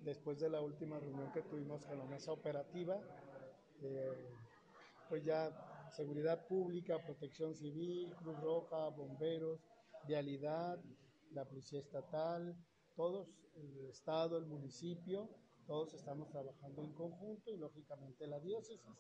Después 0.02 0.40
de 0.40 0.50
la 0.50 0.62
última 0.62 1.00
reunión 1.00 1.32
que 1.34 1.42
tuvimos 1.42 1.86
con 1.86 1.98
la 2.00 2.06
mesa 2.06 2.32
operativa, 2.32 3.02
eh, 3.82 4.30
pues 5.10 5.26
ya 5.26 5.52
seguridad 5.92 6.48
pública, 6.48 7.04
protección 7.04 7.54
civil, 7.54 8.16
Cruz 8.16 8.40
Roja, 8.40 8.88
bomberos, 8.90 9.60
vialidad, 10.08 10.80
la 11.32 11.46
policía 11.46 11.80
estatal, 11.80 12.56
todos, 12.96 13.28
el 13.56 13.90
estado, 13.90 14.38
el 14.38 14.46
municipio, 14.46 15.30
todos 15.68 15.94
estamos 15.94 16.30
trabajando 16.30 16.82
en 16.82 16.94
conjunto 16.94 17.52
y 17.52 17.58
lógicamente 17.58 18.26
la 18.28 18.40
diócesis 18.40 18.98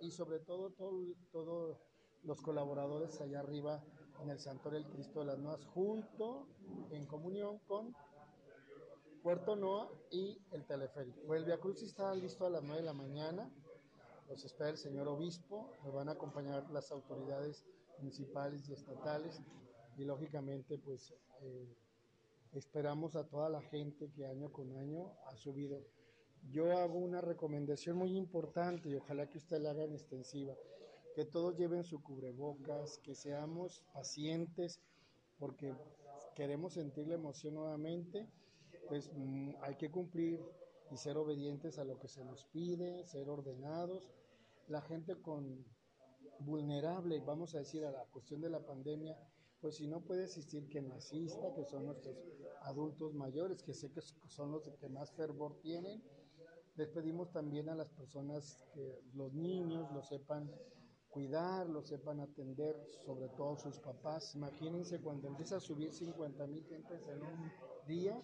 y 0.00 0.10
sobre 0.10 0.40
todo 0.40 0.70
todos 0.70 1.78
los 2.22 2.40
colaboradores 2.42 3.20
allá 3.20 3.40
arriba 3.40 3.82
en 4.22 4.30
el 4.30 4.38
Santuario 4.38 4.80
del 4.80 4.90
Cristo 4.90 5.20
de 5.20 5.26
las 5.26 5.38
Nuevas, 5.38 5.64
junto 5.66 6.46
en 6.90 7.06
comunión 7.06 7.58
con 7.66 7.94
Puerto 9.22 9.56
Noa 9.56 9.90
y 10.10 10.38
el 10.52 10.64
teleférico. 10.64 11.34
El 11.34 11.44
Via 11.44 11.58
Cruz 11.58 11.82
está 11.82 12.14
listo 12.14 12.46
a 12.46 12.50
las 12.50 12.62
9 12.62 12.80
de 12.80 12.86
la 12.86 12.92
mañana. 12.92 13.50
Los 14.28 14.44
espera 14.44 14.70
el 14.70 14.76
señor 14.76 15.08
obispo. 15.08 15.70
Nos 15.82 15.94
van 15.94 16.08
a 16.08 16.12
acompañar 16.12 16.70
las 16.70 16.92
autoridades 16.92 17.64
municipales 17.98 18.68
y 18.68 18.74
estatales. 18.74 19.40
Y 19.96 20.04
lógicamente, 20.04 20.78
pues 20.78 21.14
eh, 21.40 21.74
esperamos 22.52 23.16
a 23.16 23.26
toda 23.26 23.48
la 23.48 23.62
gente 23.62 24.10
que 24.10 24.26
año 24.26 24.52
con 24.52 24.76
año 24.76 25.10
ha 25.26 25.36
subido. 25.36 25.80
Yo 26.50 26.76
hago 26.76 26.98
una 26.98 27.22
recomendación 27.22 27.96
muy 27.96 28.16
importante 28.16 28.90
y 28.90 28.94
ojalá 28.94 29.28
que 29.28 29.38
usted 29.38 29.58
la 29.60 29.70
haga 29.70 29.84
en 29.84 29.94
extensiva 29.94 30.54
que 31.14 31.24
todos 31.24 31.56
lleven 31.56 31.84
su 31.84 32.02
cubrebocas, 32.02 32.98
que 32.98 33.14
seamos 33.14 33.82
pacientes, 33.92 34.80
porque 35.38 35.74
queremos 36.34 36.74
sentir 36.74 37.06
la 37.06 37.14
emoción 37.14 37.54
nuevamente, 37.54 38.28
pues 38.88 39.10
mm, 39.14 39.52
hay 39.62 39.76
que 39.76 39.90
cumplir 39.90 40.40
y 40.90 40.96
ser 40.96 41.16
obedientes 41.16 41.78
a 41.78 41.84
lo 41.84 41.98
que 41.98 42.08
se 42.08 42.24
nos 42.24 42.44
pide, 42.46 43.06
ser 43.06 43.28
ordenados. 43.28 44.10
La 44.68 44.80
gente 44.82 45.16
con 45.16 45.64
vulnerable, 46.40 47.20
vamos 47.20 47.54
a 47.54 47.58
decir, 47.58 47.84
a 47.84 47.92
la 47.92 48.04
cuestión 48.06 48.40
de 48.40 48.50
la 48.50 48.60
pandemia, 48.60 49.16
pues 49.60 49.76
si 49.76 49.86
no 49.86 50.00
puede 50.00 50.24
asistir 50.24 50.68
que 50.68 50.82
no 50.82 50.94
asista, 50.94 51.54
que 51.54 51.64
son 51.64 51.86
nuestros 51.86 52.16
adultos 52.62 53.14
mayores, 53.14 53.62
que 53.62 53.72
sé 53.72 53.90
que 53.90 54.00
son 54.00 54.50
los 54.50 54.68
que 54.78 54.88
más 54.88 55.12
fervor 55.12 55.58
tienen. 55.60 56.02
Les 56.76 56.88
pedimos 56.88 57.30
también 57.30 57.68
a 57.68 57.74
las 57.74 57.88
personas 57.90 58.58
que 58.74 59.00
los 59.14 59.32
niños 59.32 59.90
lo 59.92 60.02
sepan 60.02 60.50
cuidar, 61.14 61.68
lo 61.70 61.80
sepan 61.80 62.18
atender, 62.18 62.76
sobre 63.06 63.28
todo 63.28 63.56
sus 63.56 63.78
papás. 63.78 64.34
Imagínense 64.34 65.00
cuando 65.00 65.28
empieza 65.28 65.56
a 65.56 65.60
subir 65.60 65.92
50 65.92 66.46
mil 66.48 66.64
gentes 66.64 67.06
en 67.06 67.22
un 67.22 67.52
día, 67.86 68.20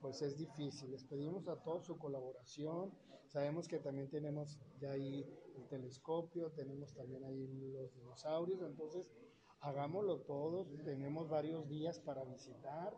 pues 0.00 0.22
es 0.22 0.38
difícil. 0.38 0.90
Les 0.90 1.04
pedimos 1.04 1.46
a 1.48 1.56
todos 1.56 1.84
su 1.84 1.98
colaboración. 1.98 2.90
Sabemos 3.28 3.68
que 3.68 3.78
también 3.78 4.08
tenemos 4.08 4.58
ya 4.80 4.92
ahí 4.92 5.26
el 5.56 5.68
telescopio, 5.68 6.50
tenemos 6.52 6.94
también 6.94 7.24
ahí 7.24 7.46
los 7.72 7.94
dinosaurios, 7.94 8.62
entonces 8.62 9.12
hagámoslo 9.60 10.20
todos. 10.20 10.66
Tenemos 10.82 11.28
varios 11.28 11.68
días 11.68 12.00
para 12.00 12.24
visitar. 12.24 12.96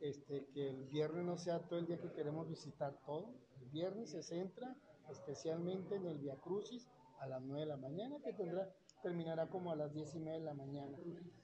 Este, 0.00 0.46
que 0.54 0.70
el 0.70 0.86
viernes 0.86 1.26
no 1.26 1.36
sea 1.36 1.58
todo 1.68 1.78
el 1.78 1.86
día 1.86 2.00
que 2.00 2.10
queremos 2.12 2.48
visitar 2.48 2.98
todo. 3.04 3.34
El 3.60 3.68
viernes 3.68 4.10
se 4.10 4.22
centra 4.22 4.74
especialmente 5.10 5.96
en 5.96 6.06
el 6.06 6.18
Via 6.18 6.36
Crucis 6.36 6.88
a 7.20 7.26
las 7.26 7.42
9 7.42 7.60
de 7.60 7.66
la 7.66 7.76
mañana, 7.76 8.18
que 8.22 8.32
tendrá, 8.32 8.68
terminará 9.02 9.48
como 9.48 9.70
a 9.70 9.76
las 9.76 9.92
10 9.92 10.14
y 10.14 10.18
media 10.20 10.38
de 10.38 10.44
la 10.44 10.54
mañana. 10.54 10.98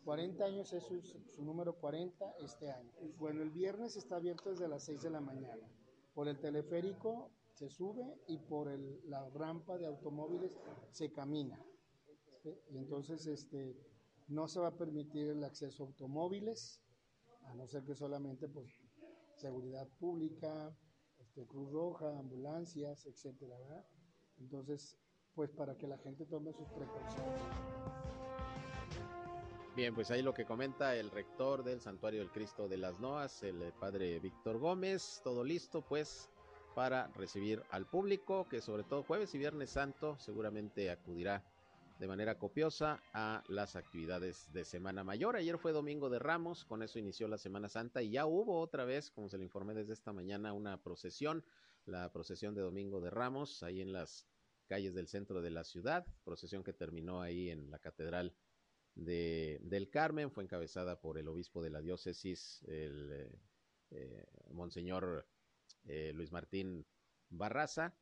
40 0.04 0.44
años 0.44 0.72
es 0.72 0.84
su, 0.84 1.44
número 1.44 1.74
40 1.78 2.36
este 2.40 2.70
año. 2.70 2.90
Bueno, 3.18 3.42
el 3.42 3.50
viernes 3.50 3.96
está 3.96 4.16
abierto 4.16 4.50
desde 4.50 4.68
las 4.68 4.84
6 4.84 5.02
de 5.02 5.10
la 5.10 5.20
mañana. 5.20 5.68
Por 6.14 6.28
el 6.28 6.38
teleférico 6.40 7.30
se 7.52 7.68
sube 7.68 8.20
y 8.26 8.38
por 8.38 8.68
el, 8.68 9.00
la 9.08 9.28
rampa 9.30 9.76
de 9.76 9.86
automóviles 9.86 10.52
se 10.90 11.12
camina. 11.12 11.62
Y 12.70 12.78
entonces 12.78 13.26
este, 13.26 13.76
no 14.28 14.48
se 14.48 14.60
va 14.60 14.68
a 14.68 14.76
permitir 14.76 15.28
el 15.28 15.44
acceso 15.44 15.82
a 15.82 15.86
automóviles, 15.86 16.80
a 17.42 17.54
no 17.54 17.66
ser 17.66 17.84
que 17.84 17.94
solamente 17.94 18.48
pues, 18.48 18.80
seguridad 19.36 19.88
pública, 19.98 20.74
este, 21.18 21.46
Cruz 21.46 21.70
Roja, 21.70 22.18
ambulancias, 22.18 23.04
etcétera, 23.06 23.56
Entonces, 24.38 24.98
pues 25.36 25.50
para 25.50 25.76
que 25.76 25.86
la 25.86 25.98
gente 25.98 26.24
tome 26.24 26.52
sus 26.54 26.66
precauciones. 26.70 27.42
Bien, 29.76 29.94
pues 29.94 30.10
ahí 30.10 30.22
lo 30.22 30.32
que 30.32 30.46
comenta 30.46 30.96
el 30.96 31.10
rector 31.10 31.62
del 31.62 31.82
Santuario 31.82 32.20
del 32.20 32.30
Cristo 32.30 32.66
de 32.66 32.78
las 32.78 32.98
Noas, 32.98 33.42
el 33.42 33.62
eh, 33.62 33.72
padre 33.78 34.18
Víctor 34.18 34.56
Gómez, 34.56 35.20
todo 35.22 35.44
listo 35.44 35.82
pues 35.82 36.30
para 36.74 37.08
recibir 37.08 37.62
al 37.70 37.84
público 37.84 38.46
que 38.48 38.62
sobre 38.62 38.84
todo 38.84 39.02
jueves 39.02 39.34
y 39.34 39.38
viernes 39.38 39.70
santo 39.70 40.16
seguramente 40.18 40.90
acudirá 40.90 41.44
de 41.98 42.08
manera 42.08 42.38
copiosa 42.38 43.02
a 43.12 43.42
las 43.48 43.76
actividades 43.76 44.50
de 44.54 44.64
Semana 44.64 45.04
Mayor. 45.04 45.36
Ayer 45.36 45.58
fue 45.58 45.72
Domingo 45.72 46.08
de 46.08 46.18
Ramos, 46.18 46.64
con 46.64 46.82
eso 46.82 46.98
inició 46.98 47.28
la 47.28 47.38
Semana 47.38 47.68
Santa 47.68 48.00
y 48.00 48.10
ya 48.10 48.24
hubo 48.24 48.60
otra 48.60 48.86
vez, 48.86 49.10
como 49.10 49.28
se 49.28 49.36
le 49.36 49.44
informé 49.44 49.74
desde 49.74 49.92
esta 49.92 50.14
mañana, 50.14 50.54
una 50.54 50.82
procesión, 50.82 51.44
la 51.84 52.10
procesión 52.12 52.54
de 52.54 52.62
Domingo 52.62 53.02
de 53.02 53.10
Ramos, 53.10 53.62
ahí 53.62 53.82
en 53.82 53.92
las 53.92 54.26
calles 54.66 54.94
del 54.94 55.08
centro 55.08 55.40
de 55.40 55.50
la 55.50 55.64
ciudad, 55.64 56.06
procesión 56.24 56.62
que 56.62 56.72
terminó 56.72 57.22
ahí 57.22 57.50
en 57.50 57.70
la 57.70 57.78
Catedral 57.78 58.34
de, 58.94 59.58
del 59.62 59.90
Carmen, 59.90 60.30
fue 60.30 60.44
encabezada 60.44 61.00
por 61.00 61.18
el 61.18 61.28
obispo 61.28 61.62
de 61.62 61.70
la 61.70 61.80
diócesis, 61.80 62.62
el 62.66 63.12
eh, 63.12 63.38
eh, 63.90 64.26
monseñor 64.50 65.28
eh, 65.84 66.12
Luis 66.14 66.32
Martín 66.32 66.86
Barraza. 67.28 67.94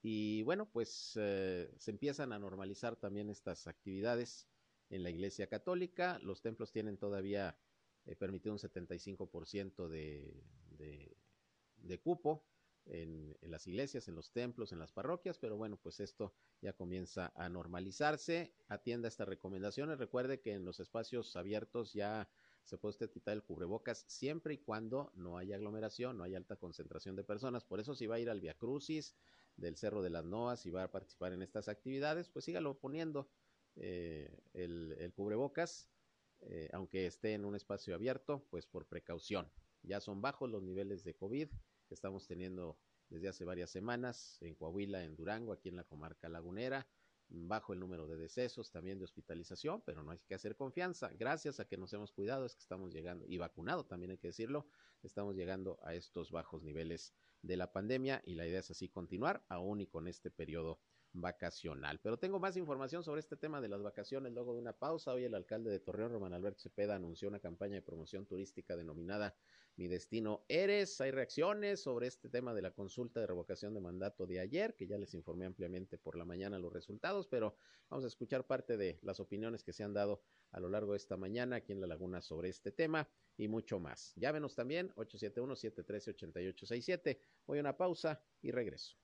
Y 0.00 0.42
bueno, 0.42 0.70
pues 0.70 0.88
se 0.88 1.90
empiezan 1.90 2.32
a 2.32 2.38
normalizar 2.38 2.94
también 2.96 3.30
estas 3.30 3.66
actividades 3.66 4.46
en 4.90 5.02
la 5.02 5.10
Iglesia 5.10 5.48
Católica. 5.48 6.20
Los 6.22 6.40
templos 6.40 6.70
tienen 6.70 6.98
todavía 6.98 7.58
permitido 8.18 8.52
un 8.52 8.60
75% 8.60 9.88
de, 9.88 10.40
de, 10.70 11.16
de 11.78 11.98
cupo 11.98 12.44
en, 12.90 13.36
las 13.42 13.66
iglesias, 13.66 14.08
en 14.08 14.14
los 14.14 14.30
templos, 14.32 14.72
en 14.72 14.78
las 14.78 14.92
parroquias, 14.92 15.38
pero 15.38 15.56
bueno, 15.56 15.76
pues 15.76 16.00
esto 16.00 16.34
ya 16.60 16.72
comienza 16.72 17.32
a 17.34 17.48
normalizarse. 17.48 18.52
Atienda 18.68 19.08
estas 19.08 19.28
recomendaciones. 19.28 19.98
Recuerde 19.98 20.40
que 20.40 20.52
en 20.52 20.64
los 20.64 20.80
espacios 20.80 21.36
abiertos 21.36 21.92
ya 21.92 22.28
se 22.64 22.76
puede 22.76 22.90
usted 22.90 23.10
quitar 23.10 23.34
el 23.34 23.42
cubrebocas 23.42 24.04
siempre 24.08 24.54
y 24.54 24.58
cuando 24.58 25.12
no 25.14 25.38
haya 25.38 25.56
aglomeración, 25.56 26.18
no 26.18 26.24
haya 26.24 26.36
alta 26.36 26.56
concentración 26.56 27.16
de 27.16 27.24
personas. 27.24 27.64
Por 27.64 27.80
eso 27.80 27.94
si 27.94 28.06
va 28.06 28.16
a 28.16 28.20
ir 28.20 28.28
al 28.28 28.40
Via 28.40 28.54
Crucis 28.54 29.16
del 29.56 29.76
Cerro 29.76 30.02
de 30.02 30.10
las 30.10 30.24
Noas 30.24 30.66
y 30.66 30.70
va 30.70 30.84
a 30.84 30.90
participar 30.90 31.32
en 31.32 31.42
estas 31.42 31.68
actividades, 31.68 32.28
pues 32.28 32.44
sígalo 32.44 32.78
poniendo 32.78 33.30
eh, 33.76 34.38
el, 34.54 35.12
cubrebocas, 35.14 35.88
eh, 36.40 36.68
aunque 36.72 37.06
esté 37.06 37.34
en 37.34 37.44
un 37.44 37.56
espacio 37.56 37.94
abierto, 37.94 38.46
pues 38.50 38.66
por 38.66 38.86
precaución. 38.86 39.50
Ya 39.82 40.00
son 40.00 40.20
bajos 40.20 40.50
los 40.50 40.62
niveles 40.62 41.04
de 41.04 41.14
COVID 41.14 41.48
que 41.88 41.94
estamos 41.94 42.26
teniendo 42.26 42.78
desde 43.08 43.28
hace 43.28 43.44
varias 43.44 43.70
semanas 43.70 44.38
en 44.42 44.54
Coahuila, 44.54 45.02
en 45.02 45.16
Durango, 45.16 45.52
aquí 45.52 45.68
en 45.68 45.76
la 45.76 45.84
comarca 45.84 46.28
lagunera, 46.28 46.86
bajo 47.30 47.72
el 47.72 47.80
número 47.80 48.06
de 48.06 48.16
decesos, 48.16 48.70
también 48.70 48.98
de 48.98 49.04
hospitalización, 49.04 49.82
pero 49.82 50.02
no 50.02 50.12
hay 50.12 50.18
que 50.20 50.34
hacer 50.34 50.56
confianza. 50.56 51.10
Gracias 51.18 51.60
a 51.60 51.66
que 51.66 51.76
nos 51.76 51.92
hemos 51.92 52.12
cuidado 52.12 52.46
es 52.46 52.54
que 52.54 52.60
estamos 52.60 52.92
llegando, 52.92 53.26
y 53.26 53.38
vacunado 53.38 53.84
también 53.84 54.12
hay 54.12 54.18
que 54.18 54.28
decirlo, 54.28 54.66
estamos 55.02 55.36
llegando 55.36 55.78
a 55.82 55.94
estos 55.94 56.30
bajos 56.30 56.62
niveles 56.62 57.14
de 57.42 57.56
la 57.56 57.72
pandemia 57.72 58.22
y 58.24 58.34
la 58.34 58.46
idea 58.46 58.60
es 58.60 58.70
así 58.70 58.88
continuar 58.88 59.44
aún 59.48 59.80
y 59.80 59.86
con 59.86 60.08
este 60.08 60.30
periodo 60.30 60.80
vacacional. 61.12 62.00
Pero 62.00 62.18
tengo 62.18 62.38
más 62.38 62.56
información 62.56 63.02
sobre 63.02 63.20
este 63.20 63.36
tema 63.36 63.60
de 63.60 63.68
las 63.68 63.82
vacaciones 63.82 64.32
luego 64.32 64.54
de 64.54 64.60
una 64.60 64.72
pausa. 64.72 65.12
Hoy 65.12 65.24
el 65.24 65.34
alcalde 65.34 65.70
de 65.70 65.80
Torreón, 65.80 66.12
Román 66.12 66.32
Alberto 66.32 66.60
Cepeda, 66.60 66.96
anunció 66.96 67.28
una 67.28 67.40
campaña 67.40 67.74
de 67.74 67.82
promoción 67.82 68.26
turística 68.26 68.76
denominada 68.76 69.34
Mi 69.76 69.88
Destino 69.88 70.44
Eres. 70.48 71.00
Hay 71.00 71.10
reacciones 71.10 71.82
sobre 71.82 72.06
este 72.06 72.28
tema 72.28 72.54
de 72.54 72.62
la 72.62 72.72
consulta 72.72 73.20
de 73.20 73.26
revocación 73.26 73.74
de 73.74 73.80
mandato 73.80 74.26
de 74.26 74.40
ayer, 74.40 74.74
que 74.74 74.86
ya 74.86 74.98
les 74.98 75.14
informé 75.14 75.46
ampliamente 75.46 75.98
por 75.98 76.16
la 76.16 76.24
mañana 76.24 76.58
los 76.58 76.72
resultados, 76.72 77.26
pero 77.26 77.56
vamos 77.88 78.04
a 78.04 78.08
escuchar 78.08 78.46
parte 78.46 78.76
de 78.76 78.98
las 79.02 79.20
opiniones 79.20 79.64
que 79.64 79.72
se 79.72 79.84
han 79.84 79.94
dado 79.94 80.22
a 80.52 80.60
lo 80.60 80.68
largo 80.68 80.92
de 80.92 80.98
esta 80.98 81.16
mañana 81.16 81.56
aquí 81.56 81.72
en 81.72 81.80
La 81.80 81.86
Laguna 81.86 82.20
sobre 82.22 82.48
este 82.48 82.72
tema 82.72 83.08
y 83.36 83.48
mucho 83.48 83.78
más. 83.78 84.12
Llávenos 84.16 84.54
también 84.54 84.92
871-713-8867. 84.96 87.18
Voy 87.46 87.58
a 87.58 87.60
una 87.60 87.76
pausa 87.76 88.22
y 88.42 88.50
regreso. 88.50 88.96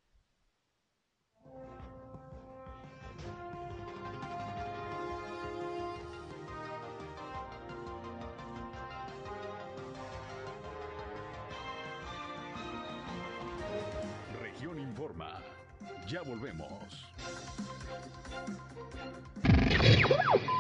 Ya 16.09 16.23
volvemos. 16.23 17.07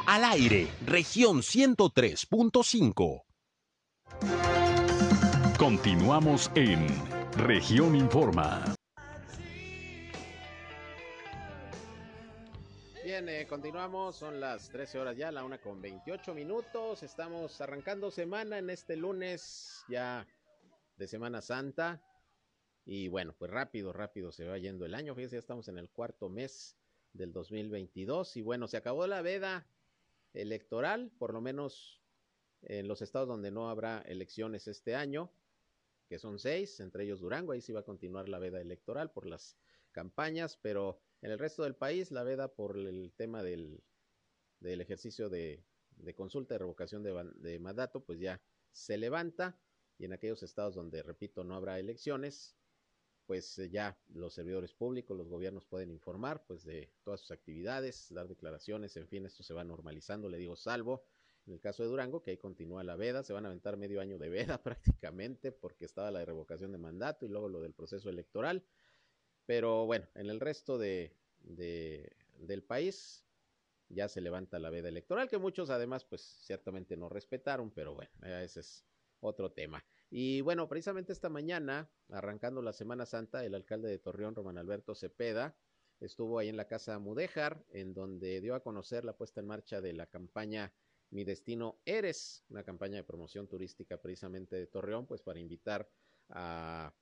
Al 0.06 0.24
aire, 0.24 0.68
región 0.86 1.38
103.5. 1.38 3.22
Continuamos 5.58 6.50
en 6.54 6.86
región 7.36 7.94
Informa. 7.94 8.74
Bien, 13.04 13.28
eh, 13.28 13.46
continuamos, 13.46 14.16
son 14.16 14.40
las 14.40 14.70
13 14.70 14.98
horas 14.98 15.16
ya, 15.16 15.30
la 15.30 15.44
una 15.44 15.58
con 15.58 15.80
28 15.80 16.34
minutos. 16.34 17.02
Estamos 17.02 17.60
arrancando 17.60 18.10
semana 18.10 18.58
en 18.58 18.70
este 18.70 18.96
lunes 18.96 19.84
ya 19.88 20.26
de 20.96 21.06
Semana 21.06 21.42
Santa. 21.42 22.00
Y 22.86 23.08
bueno, 23.08 23.34
pues 23.38 23.50
rápido, 23.50 23.92
rápido 23.92 24.30
se 24.32 24.46
va 24.46 24.58
yendo 24.58 24.84
el 24.84 24.94
año. 24.94 25.14
Fíjense, 25.14 25.36
ya 25.36 25.40
estamos 25.40 25.68
en 25.68 25.78
el 25.78 25.90
cuarto 25.90 26.28
mes 26.28 26.76
del 27.12 27.32
2022 27.32 28.36
y 28.36 28.42
bueno, 28.42 28.68
se 28.68 28.76
acabó 28.76 29.06
la 29.06 29.22
veda 29.22 29.66
electoral, 30.34 31.10
por 31.18 31.32
lo 31.32 31.40
menos 31.40 32.02
en 32.62 32.88
los 32.88 33.02
estados 33.02 33.28
donde 33.28 33.50
no 33.50 33.70
habrá 33.70 34.00
elecciones 34.02 34.66
este 34.68 34.94
año, 34.94 35.32
que 36.08 36.18
son 36.18 36.38
seis, 36.38 36.80
entre 36.80 37.04
ellos 37.04 37.20
Durango, 37.20 37.52
ahí 37.52 37.60
sí 37.60 37.72
va 37.72 37.80
a 37.80 37.84
continuar 37.84 38.28
la 38.28 38.38
veda 38.38 38.60
electoral 38.60 39.12
por 39.12 39.26
las 39.26 39.56
campañas, 39.92 40.58
pero 40.60 41.00
en 41.22 41.30
el 41.30 41.38
resto 41.38 41.62
del 41.62 41.76
país 41.76 42.10
la 42.10 42.24
veda 42.24 42.48
por 42.48 42.76
el 42.76 43.12
tema 43.16 43.42
del, 43.42 43.82
del 44.60 44.80
ejercicio 44.80 45.28
de, 45.30 45.64
consulta 46.16 46.54
de 46.54 46.58
revocación 46.58 47.02
de 47.02 47.58
mandato, 47.60 48.04
pues 48.04 48.18
ya 48.18 48.42
se 48.72 48.98
levanta 48.98 49.58
y 49.98 50.04
en 50.04 50.12
aquellos 50.12 50.42
estados 50.42 50.74
donde, 50.74 51.02
repito, 51.02 51.44
no 51.44 51.54
habrá 51.54 51.78
elecciones, 51.78 52.56
pues 53.26 53.58
eh, 53.58 53.70
ya 53.70 53.98
los 54.08 54.34
servidores 54.34 54.72
públicos, 54.72 55.16
los 55.16 55.28
gobiernos 55.28 55.64
pueden 55.64 55.90
informar 55.90 56.44
pues 56.46 56.64
de 56.64 56.90
todas 57.02 57.20
sus 57.20 57.30
actividades, 57.30 58.08
dar 58.10 58.28
declaraciones, 58.28 58.96
en 58.96 59.08
fin, 59.08 59.26
esto 59.26 59.42
se 59.42 59.54
va 59.54 59.64
normalizando, 59.64 60.28
le 60.28 60.38
digo, 60.38 60.56
salvo 60.56 61.04
en 61.46 61.52
el 61.52 61.60
caso 61.60 61.82
de 61.82 61.90
Durango, 61.90 62.22
que 62.22 62.30
ahí 62.30 62.36
continúa 62.38 62.82
la 62.84 62.96
veda, 62.96 63.22
se 63.22 63.32
van 63.32 63.44
a 63.44 63.48
aventar 63.48 63.76
medio 63.76 64.00
año 64.00 64.18
de 64.18 64.30
veda 64.30 64.62
prácticamente 64.62 65.52
porque 65.52 65.84
estaba 65.84 66.10
la 66.10 66.24
revocación 66.24 66.72
de 66.72 66.78
mandato 66.78 67.26
y 67.26 67.28
luego 67.28 67.48
lo 67.48 67.60
del 67.60 67.74
proceso 67.74 68.08
electoral. 68.08 68.64
Pero 69.46 69.84
bueno, 69.84 70.06
en 70.14 70.30
el 70.30 70.40
resto 70.40 70.78
de, 70.78 71.12
de, 71.40 72.10
del 72.38 72.62
país 72.62 73.26
ya 73.90 74.08
se 74.08 74.22
levanta 74.22 74.58
la 74.58 74.70
veda 74.70 74.88
electoral, 74.88 75.28
que 75.28 75.36
muchos 75.36 75.68
además 75.68 76.04
pues 76.06 76.22
ciertamente 76.22 76.96
no 76.96 77.10
respetaron, 77.10 77.70
pero 77.70 77.94
bueno, 77.94 78.10
ese 78.22 78.60
es 78.60 78.86
otro 79.20 79.52
tema. 79.52 79.84
Y 80.10 80.40
bueno, 80.42 80.68
precisamente 80.68 81.12
esta 81.12 81.28
mañana, 81.28 81.90
arrancando 82.08 82.62
la 82.62 82.72
Semana 82.72 83.06
Santa, 83.06 83.44
el 83.44 83.54
alcalde 83.54 83.88
de 83.88 83.98
Torreón, 83.98 84.34
Román 84.34 84.58
Alberto 84.58 84.94
Cepeda, 84.94 85.56
estuvo 86.00 86.38
ahí 86.38 86.48
en 86.48 86.56
la 86.56 86.68
Casa 86.68 86.98
Mudéjar, 86.98 87.64
en 87.70 87.94
donde 87.94 88.40
dio 88.40 88.54
a 88.54 88.62
conocer 88.62 89.04
la 89.04 89.16
puesta 89.16 89.40
en 89.40 89.46
marcha 89.46 89.80
de 89.80 89.92
la 89.92 90.06
campaña 90.06 90.72
Mi 91.10 91.24
Destino 91.24 91.80
Eres, 91.84 92.44
una 92.48 92.64
campaña 92.64 92.96
de 92.96 93.04
promoción 93.04 93.48
turística 93.48 94.00
precisamente 94.00 94.56
de 94.56 94.66
Torreón, 94.66 95.06
pues 95.06 95.22
para 95.22 95.40
invitar 95.40 95.90
a 96.28 96.94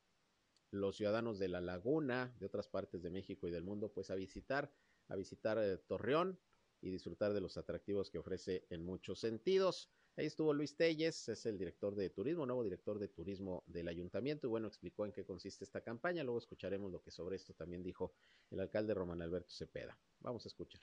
los 0.70 0.96
ciudadanos 0.96 1.38
de 1.38 1.48
la 1.48 1.60
laguna, 1.60 2.34
de 2.38 2.46
otras 2.46 2.68
partes 2.68 3.02
de 3.02 3.10
México 3.10 3.46
y 3.46 3.50
del 3.50 3.62
mundo, 3.62 3.92
pues 3.92 4.10
a 4.10 4.14
visitar, 4.14 4.72
a 5.08 5.16
visitar 5.16 5.58
eh, 5.58 5.76
Torreón 5.78 6.40
y 6.80 6.90
disfrutar 6.90 7.32
de 7.34 7.40
los 7.40 7.56
atractivos 7.56 8.10
que 8.10 8.18
ofrece 8.18 8.66
en 8.70 8.84
muchos 8.84 9.20
sentidos. 9.20 9.90
Ahí 10.14 10.26
estuvo 10.26 10.52
Luis 10.52 10.76
Telles, 10.76 11.30
es 11.30 11.46
el 11.46 11.56
director 11.56 11.94
de 11.94 12.10
turismo, 12.10 12.44
nuevo 12.44 12.62
director 12.62 12.98
de 12.98 13.08
turismo 13.08 13.64
del 13.66 13.88
ayuntamiento, 13.88 14.46
y 14.46 14.50
bueno, 14.50 14.68
explicó 14.68 15.06
en 15.06 15.12
qué 15.12 15.24
consiste 15.24 15.64
esta 15.64 15.80
campaña. 15.80 16.22
Luego 16.22 16.38
escucharemos 16.38 16.92
lo 16.92 17.00
que 17.00 17.10
sobre 17.10 17.36
esto 17.36 17.54
también 17.54 17.82
dijo 17.82 18.12
el 18.50 18.60
alcalde 18.60 18.92
Román 18.92 19.22
Alberto 19.22 19.54
Cepeda. 19.54 19.98
Vamos 20.20 20.44
a 20.44 20.48
escuchar. 20.48 20.82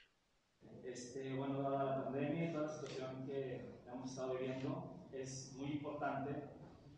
Este, 0.84 1.36
bueno, 1.36 1.62
dada 1.62 1.84
la 1.84 2.04
pandemia 2.06 2.50
y 2.50 2.54
toda 2.54 2.66
la 2.66 2.74
situación 2.74 3.28
que 3.28 3.84
hemos 3.86 4.10
estado 4.10 4.36
viviendo, 4.36 5.08
es 5.12 5.54
muy 5.56 5.74
importante 5.74 6.32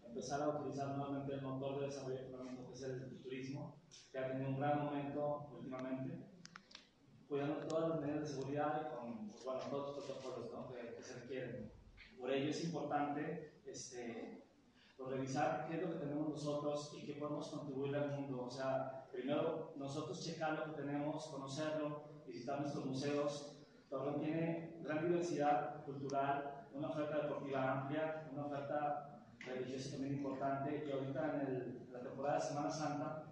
empezar 0.06 0.42
a 0.42 0.58
utilizar 0.58 0.96
nuevamente 0.96 1.34
el 1.34 1.42
motor 1.42 1.82
de 1.82 1.88
desarrollo 1.88 2.20
económico 2.20 2.68
que 2.70 2.74
es 2.74 2.84
el 2.84 3.22
turismo, 3.22 3.82
que 4.10 4.18
ha 4.18 4.32
tenido 4.32 4.52
un 4.52 4.58
gran 4.58 4.86
momento 4.86 5.50
últimamente, 5.52 6.18
cuidando 7.28 7.68
todas 7.68 7.90
las 7.90 8.02
medidas 8.02 8.22
de 8.22 8.36
seguridad 8.36 8.88
y 8.88 8.96
con 8.96 9.28
pues, 9.28 9.44
bueno, 9.44 9.60
todos 9.70 9.96
los 9.98 10.06
protocolos 10.06 10.72
que, 10.72 10.96
que 10.96 11.04
se 11.04 11.20
requieren. 11.20 11.81
Por 12.22 12.32
ello 12.32 12.52
es 12.52 12.64
importante 12.64 13.52
este, 13.66 14.44
pues, 14.96 15.10
revisar 15.10 15.66
qué 15.68 15.78
es 15.78 15.82
lo 15.82 15.94
que 15.94 16.06
tenemos 16.06 16.30
nosotros 16.30 16.96
y 16.96 17.04
qué 17.04 17.14
podemos 17.16 17.50
contribuir 17.50 17.96
al 17.96 18.12
mundo. 18.12 18.46
O 18.46 18.52
sea, 18.52 19.08
primero 19.12 19.74
nosotros 19.76 20.24
checar 20.24 20.54
lo 20.54 20.66
que 20.66 20.82
tenemos, 20.84 21.26
conocerlo, 21.26 22.04
visitar 22.28 22.62
nuestros 22.62 22.86
museos. 22.86 23.58
Torreón 23.90 24.22
tiene 24.22 24.78
gran 24.84 25.08
diversidad 25.08 25.84
cultural, 25.84 26.68
una 26.74 26.90
oferta 26.90 27.24
deportiva 27.24 27.82
amplia, 27.82 28.30
una 28.32 28.46
oferta 28.46 29.26
religiosa 29.40 29.92
también 29.94 30.14
importante 30.18 30.86
y 30.88 30.92
ahorita 30.92 31.42
en, 31.42 31.88
la 31.92 32.02
temporada 32.02 32.36
de 32.36 32.42
Semana 32.42 32.70
Santa, 32.70 33.24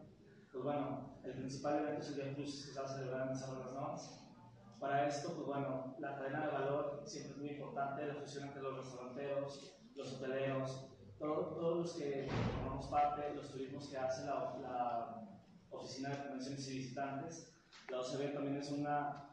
pues 0.52 0.64
bueno, 0.64 1.20
el 1.24 1.34
principal 1.34 1.80
evento 1.80 2.02
es 2.02 2.10
el 2.10 2.16
Día 2.16 2.34
Cruz 2.34 2.66
que 2.66 2.74
se 2.74 2.80
va 2.80 2.86
a 2.86 2.90
celebrar 2.90 3.30
en 3.30 3.36
Cerro 3.36 3.60
de 3.60 3.66
las 3.66 3.74
esto, 5.10 5.34
pues 5.34 5.48
bueno, 5.48 5.96
la 6.00 6.16
cadena 6.16 6.46
de 6.46 6.52
valor 6.52 7.02
siempre 7.06 7.34
es 7.34 7.38
muy 7.38 7.50
importante, 7.50 8.06
la 8.06 8.16
fusión 8.16 8.46
entre 8.46 8.62
los 8.62 8.78
restauranteros, 8.78 9.76
los 9.96 10.14
hoteleros, 10.14 10.86
todos 11.18 11.78
los 11.78 11.94
que 11.94 12.28
formamos 12.56 12.88
parte, 12.88 13.34
los 13.36 13.52
turismos 13.52 13.90
que 13.90 13.98
hace 13.98 14.26
la, 14.26 14.56
la 14.62 15.30
Oficina 15.72 16.10
de 16.10 16.18
Convenciones 16.18 16.70
y 16.70 16.78
Visitantes. 16.78 17.54
La 17.90 18.00
OCB 18.00 18.34
también 18.34 18.58
es 18.58 18.72
una 18.72 19.26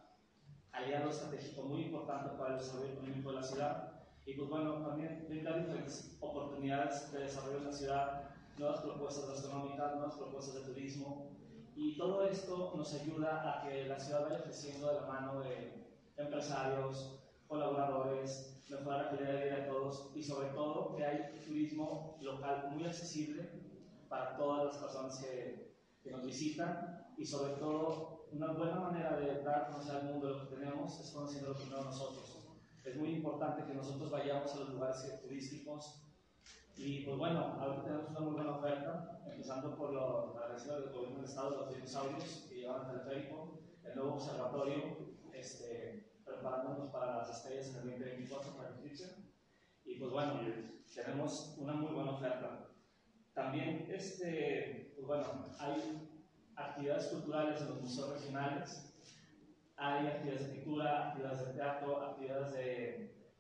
aliado 0.73 1.11
estratégico 1.11 1.63
muy 1.63 1.83
importante 1.83 2.37
para 2.37 2.55
el 2.55 2.59
desarrollo 2.59 2.93
económico 2.93 3.31
de 3.31 3.37
la 3.37 3.43
ciudad. 3.43 3.93
Y 4.25 4.35
pues 4.35 4.49
bueno, 4.49 4.83
también 4.85 5.27
brinda 5.29 5.57
diferentes 5.57 6.17
oportunidades 6.21 7.13
de 7.13 7.21
desarrollo 7.21 7.59
en 7.59 7.65
la 7.67 7.73
ciudad, 7.73 8.31
nuevas 8.59 8.81
propuestas 8.81 9.29
gastronómicas, 9.29 9.95
nuevas 9.95 10.15
propuestas 10.17 10.55
de 10.55 10.61
turismo. 10.73 11.37
Y 11.77 11.95
todo 11.99 12.27
esto 12.27 12.73
nos 12.75 12.95
ayuda 12.95 13.61
a 13.61 13.63
que 13.63 13.85
la 13.85 14.01
ciudad 14.01 14.23
vaya 14.23 14.43
creciendo 14.43 14.89
de 14.89 14.95
la 14.95 15.07
mano 15.07 15.41
de 15.41 15.87
empresarios, 16.17 17.21
colaboradores, 17.47 18.65
mejorar 18.71 19.05
la 19.05 19.11
calidad 19.11 19.33
de 19.35 19.45
vida 19.45 19.57
de 19.57 19.67
todos 19.69 20.11
y 20.15 20.23
sobre 20.23 20.49
todo 20.49 20.97
que 20.97 21.05
hay 21.05 21.39
turismo 21.47 22.17
local 22.23 22.71
muy 22.73 22.87
accesible 22.87 23.63
para 24.09 24.37
todas 24.39 24.65
las 24.65 24.77
personas 24.79 25.19
que, 25.19 25.77
que 26.03 26.11
nos 26.11 26.25
visitan 26.25 27.07
y 27.19 27.27
sobre 27.27 27.53
todo 27.55 28.27
una 28.33 28.53
buena 28.53 28.81
manera 28.81 29.17
de 29.19 29.43
dar 29.43 29.71
conocer 29.71 29.97
al 29.97 30.05
mundo 30.05 30.31
lo 30.31 30.49
que 30.49 30.57
tenemos 30.57 30.99
es 30.99 31.11
conociendo 31.11 31.51
lo 31.51 31.57
primero 31.57 31.85
nosotros. 31.85 32.39
Es 32.85 32.97
muy 32.97 33.11
importante 33.11 33.65
que 33.67 33.75
nosotros 33.75 34.11
vayamos 34.11 34.51
a 34.55 34.61
los 34.61 34.71
lugares 34.71 35.21
turísticos 35.21 36.06
y 36.77 37.01
pues 37.01 37.17
bueno, 37.17 37.57
ahora 37.59 37.83
tenemos 37.83 38.11
una 38.11 38.21
muy 38.21 38.35
buena 38.35 38.57
oferta, 38.57 39.23
empezando 39.27 39.75
por 39.77 39.93
lo, 39.93 40.35
la 40.35 40.49
del 40.55 40.93
gobierno 40.93 41.17
del 41.17 41.25
estado 41.25 41.51
de 41.51 41.57
los 41.57 41.75
dinosaurios 41.75 42.47
que 42.49 42.57
llevan 42.57 42.83
el 42.83 43.03
teleférico, 43.03 43.59
el 43.83 43.95
nuevo 43.95 44.15
observatorio, 44.15 44.99
este, 45.33 46.13
preparándonos 46.25 46.91
para 46.91 47.17
las 47.19 47.31
estrellas 47.31 47.69
en 47.71 47.77
el 47.77 47.99
2024 47.99 48.57
para 48.57 48.69
el 48.69 48.75
eclipse. 48.77 49.17
Y 49.85 49.99
pues 49.99 50.11
bueno, 50.11 50.41
tenemos 50.95 51.57
una 51.59 51.73
muy 51.75 51.95
buena 51.95 52.13
oferta. 52.13 52.69
También, 53.33 53.87
este, 53.91 54.93
pues 54.95 55.07
bueno, 55.07 55.45
hay 55.59 56.09
actividades 56.57 57.07
culturales 57.09 57.61
en 57.61 57.69
los 57.69 57.81
museos 57.81 58.11
regionales, 58.11 58.95
hay 59.77 60.07
actividades 60.07 60.49
de 60.49 60.55
pintura, 60.55 61.09
actividades 61.09 61.47
de 61.47 61.53
teatro, 61.55 62.03
actividades 62.03 62.53
de, 62.53 63.31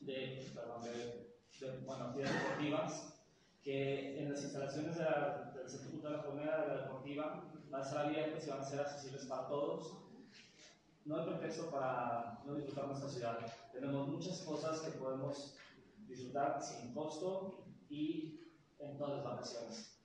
de, 0.00 0.50
perdón, 0.54 0.82
de, 0.82 1.27
bueno, 1.84 2.04
actividades 2.04 2.42
deportivas, 2.42 3.14
que 3.62 4.20
en 4.20 4.32
las 4.32 4.42
instalaciones 4.42 4.96
de 4.96 5.04
la, 5.04 5.52
del 5.54 5.68
Centro 5.68 5.90
Cultural 5.90 6.20
Japonesa 6.20 6.58
de 6.58 6.68
la 6.68 6.82
Deportiva 6.82 7.44
van 7.70 7.80
a 7.80 7.84
estar 7.84 8.06
abiertas 8.06 8.46
y 8.46 8.50
van 8.50 8.60
a 8.60 8.64
ser 8.64 8.80
accesibles 8.80 9.26
para 9.26 9.48
todos. 9.48 9.98
No 11.04 11.18
hay 11.18 11.26
pretexto 11.26 11.70
para 11.70 12.42
no 12.44 12.54
disfrutar 12.54 12.86
nuestra 12.86 13.08
ciudad. 13.08 13.38
Tenemos 13.72 14.08
muchas 14.08 14.40
cosas 14.42 14.80
que 14.80 14.90
podemos 14.92 15.56
disfrutar 16.06 16.62
sin 16.62 16.92
costo 16.94 17.64
y 17.88 18.40
en 18.78 18.96
todas 18.96 19.16
las 19.16 19.24
vacaciones. 19.24 19.98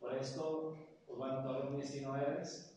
Por 0.00 0.14
esto, 0.14 0.76
pues 1.06 1.18
bueno, 1.18 1.42
todo 1.42 1.70
mi 1.70 1.80
destino 1.80 2.16
eres 2.16 2.76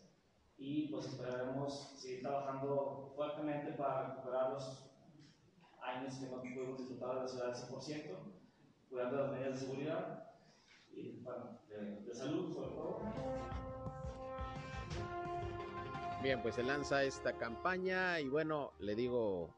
y 0.58 0.88
pues 0.90 1.08
esperaremos 1.08 1.94
seguir 1.98 2.22
trabajando 2.22 3.12
fuertemente 3.16 3.72
para 3.74 4.10
recuperar 4.10 4.52
los 4.52 4.91
años 5.82 6.16
que 6.16 6.28
no 6.28 6.42
pudimos 6.42 6.78
disfrutar 6.80 7.16
de 7.16 7.22
la 7.22 7.28
ciudad 7.28 7.48
al 7.50 7.56
100%, 7.56 8.18
cuidando 8.90 9.18
las 9.18 9.32
medidas 9.32 9.54
de 9.54 9.66
seguridad 9.66 10.32
y 10.94 11.22
bueno, 11.24 11.60
de, 11.70 12.02
de 12.02 12.14
salud 12.14 12.54
sobre 12.54 12.70
todo. 12.76 13.02
Bien, 16.22 16.42
pues 16.42 16.56
se 16.56 16.64
lanza 16.64 17.04
esta 17.04 17.38
campaña 17.38 18.20
y 18.20 18.28
bueno, 18.28 18.74
le 18.80 18.94
digo, 18.96 19.56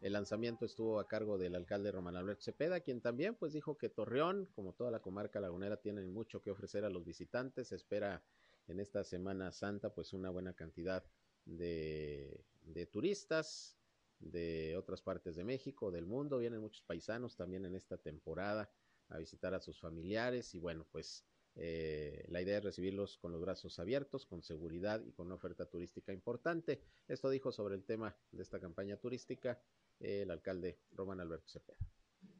el 0.00 0.14
lanzamiento 0.14 0.64
estuvo 0.64 0.98
a 0.98 1.06
cargo 1.06 1.36
del 1.36 1.54
alcalde 1.54 1.92
Román 1.92 2.16
Alberto 2.16 2.42
Cepeda, 2.42 2.80
quien 2.80 3.02
también 3.02 3.34
pues 3.34 3.52
dijo 3.52 3.76
que 3.76 3.90
Torreón, 3.90 4.48
como 4.54 4.72
toda 4.72 4.90
la 4.90 5.00
comarca 5.00 5.40
lagunera, 5.40 5.76
tiene 5.76 6.02
mucho 6.06 6.40
que 6.40 6.50
ofrecer 6.50 6.86
a 6.86 6.90
los 6.90 7.04
visitantes. 7.04 7.68
Se 7.68 7.76
espera 7.76 8.22
en 8.66 8.80
esta 8.80 9.04
Semana 9.04 9.52
Santa 9.52 9.92
pues 9.92 10.14
una 10.14 10.30
buena 10.30 10.54
cantidad 10.54 11.04
de, 11.44 12.44
de 12.62 12.86
turistas 12.86 13.79
de 14.20 14.76
otras 14.76 15.02
partes 15.02 15.36
de 15.36 15.44
México, 15.44 15.90
del 15.90 16.06
mundo. 16.06 16.38
Vienen 16.38 16.60
muchos 16.60 16.82
paisanos 16.82 17.36
también 17.36 17.64
en 17.64 17.74
esta 17.74 17.96
temporada 17.96 18.70
a 19.08 19.18
visitar 19.18 19.54
a 19.54 19.60
sus 19.60 19.80
familiares 19.80 20.54
y 20.54 20.60
bueno 20.60 20.86
pues 20.92 21.24
eh, 21.56 22.24
la 22.28 22.40
idea 22.40 22.58
es 22.58 22.64
recibirlos 22.64 23.18
con 23.18 23.32
los 23.32 23.40
brazos 23.40 23.78
abiertos, 23.78 24.24
con 24.24 24.42
seguridad 24.42 25.02
y 25.04 25.12
con 25.12 25.26
una 25.26 25.34
oferta 25.34 25.66
turística 25.66 26.12
importante. 26.12 26.80
Esto 27.08 27.28
dijo 27.28 27.50
sobre 27.50 27.74
el 27.74 27.84
tema 27.84 28.16
de 28.30 28.42
esta 28.42 28.60
campaña 28.60 28.96
turística 28.96 29.60
el 29.98 30.30
alcalde 30.30 30.78
Román 30.92 31.20
Alberto 31.20 31.48
Cepeda. 31.48 31.78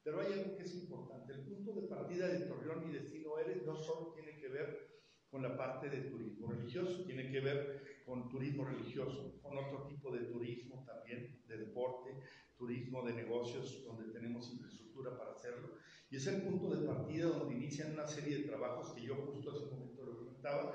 Pero 0.02 0.20
hay 0.20 0.32
algo 0.32 0.56
que 0.56 0.64
es 0.64 0.74
importante. 0.74 1.32
El 1.34 1.40
punto 1.40 1.72
de 1.74 1.88
partida 1.88 2.28
de 2.28 2.46
Torreón 2.46 2.88
y 2.88 2.92
Destino 2.92 3.38
Eres 3.38 3.64
no 3.64 3.76
solo 3.76 4.12
tiene 4.12 4.38
que 4.38 4.48
ver 4.48 5.00
con 5.30 5.42
la 5.42 5.56
parte 5.56 5.88
de 5.88 6.02
turismo 6.02 6.50
religioso, 6.50 7.04
tiene 7.04 7.30
que 7.30 7.40
ver 7.40 7.99
con 8.10 8.28
turismo 8.28 8.64
religioso, 8.64 9.38
con 9.40 9.56
otro 9.56 9.86
tipo 9.86 10.10
de 10.10 10.24
turismo 10.24 10.84
también, 10.84 11.40
de 11.46 11.58
deporte, 11.58 12.10
turismo 12.56 13.06
de 13.06 13.14
negocios, 13.14 13.84
donde 13.84 14.12
tenemos 14.12 14.50
infraestructura 14.52 15.16
para 15.16 15.30
hacerlo. 15.30 15.76
Y 16.10 16.16
es 16.16 16.26
el 16.26 16.42
punto 16.42 16.74
de 16.74 16.84
partida 16.88 17.26
donde 17.26 17.54
inician 17.54 17.92
una 17.92 18.08
serie 18.08 18.38
de 18.38 18.48
trabajos 18.48 18.92
que 18.94 19.02
yo 19.02 19.14
justo 19.14 19.52
hace 19.52 19.62
un 19.62 19.78
momento 19.78 20.04
lo 20.04 20.18
comentaba. 20.18 20.74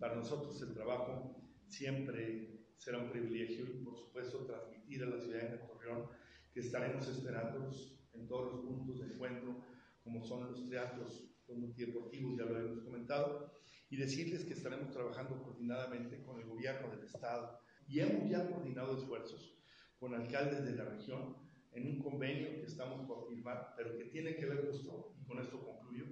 Para 0.00 0.16
nosotros 0.16 0.60
el 0.60 0.74
trabajo 0.74 1.36
siempre 1.68 2.66
será 2.78 2.98
un 2.98 3.10
privilegio 3.10 3.64
y 3.64 3.84
por 3.84 3.96
supuesto 3.96 4.44
transmitir 4.44 5.04
a 5.04 5.06
la 5.06 5.20
ciudad 5.20 5.50
de 5.50 5.58
Torreón 5.58 6.08
que 6.52 6.60
estaremos 6.60 7.06
esperándolos 7.06 7.96
en 8.12 8.26
todos 8.26 8.54
los 8.54 8.64
puntos 8.64 8.98
de 8.98 9.14
encuentro, 9.14 9.64
como 10.02 10.24
son 10.24 10.50
los 10.50 10.68
teatros, 10.68 11.30
los 11.46 11.58
multideportivos, 11.58 12.36
ya 12.36 12.44
lo 12.44 12.58
hemos 12.58 12.80
comentado, 12.82 13.61
y 13.92 13.96
decirles 13.98 14.46
que 14.46 14.54
estaremos 14.54 14.90
trabajando 14.90 15.42
coordinadamente 15.42 16.22
con 16.22 16.40
el 16.40 16.46
gobierno 16.46 16.88
del 16.88 17.04
Estado 17.04 17.58
y 17.86 18.00
hemos 18.00 18.30
ya 18.30 18.48
coordinado 18.48 18.96
esfuerzos 18.96 19.54
con 19.98 20.14
alcaldes 20.14 20.64
de 20.64 20.74
la 20.74 20.86
región 20.86 21.36
en 21.72 21.86
un 21.86 22.02
convenio 22.02 22.58
que 22.58 22.64
estamos 22.64 23.06
por 23.06 23.28
firmar, 23.28 23.74
pero 23.76 23.98
que 23.98 24.06
tiene 24.06 24.34
que 24.34 24.46
ver 24.46 24.66
justo, 24.66 25.14
y 25.20 25.26
con 25.26 25.38
esto 25.40 25.62
concluyo, 25.62 26.06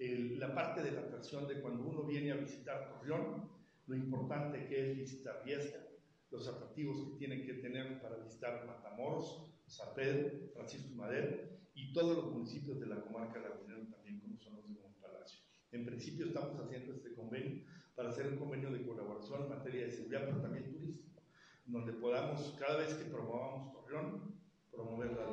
la 0.00 0.52
parte 0.52 0.82
de 0.82 0.90
la 0.90 1.02
atracción 1.02 1.46
de 1.46 1.60
cuando 1.60 1.84
uno 1.84 2.02
viene 2.02 2.32
a 2.32 2.36
visitar 2.36 2.88
Torreón, 2.88 3.52
lo 3.86 3.94
importante 3.94 4.66
que 4.66 4.90
es 4.90 4.96
visitar 4.98 5.44
Viesca, 5.44 5.78
los 6.32 6.48
atractivos 6.48 7.04
que 7.04 7.18
tienen 7.18 7.46
que 7.46 7.54
tener 7.54 8.02
para 8.02 8.16
visitar 8.16 8.66
Matamoros, 8.66 9.54
San 9.68 9.94
Pedro, 9.94 10.48
Francisco 10.54 10.92
Madero 10.96 11.38
y 11.72 11.92
todos 11.92 12.16
los 12.16 12.32
municipios 12.32 12.80
de 12.80 12.86
la 12.86 13.00
comarca 13.00 13.38
lagunera 13.38 13.88
también 13.92 14.18
como 14.18 14.36
son 14.40 14.56
los 14.56 14.68
de. 14.68 14.85
En 15.72 15.84
principio 15.84 16.26
estamos 16.26 16.58
haciendo 16.60 16.92
este 16.92 17.14
convenio 17.14 17.64
para 17.94 18.10
hacer 18.10 18.28
un 18.28 18.38
convenio 18.38 18.70
de 18.70 18.86
colaboración 18.86 19.42
en 19.44 19.48
materia 19.48 19.86
de 19.86 19.90
seguridad, 19.90 20.22
pero 20.26 20.40
también 20.40 20.70
turístico, 20.72 21.22
donde 21.66 21.92
podamos, 21.94 22.56
cada 22.58 22.78
vez 22.78 22.94
que 22.94 23.04
promovamos 23.04 23.72
Torreón, 23.72 24.34
promover 24.70 25.12
la 25.12 25.26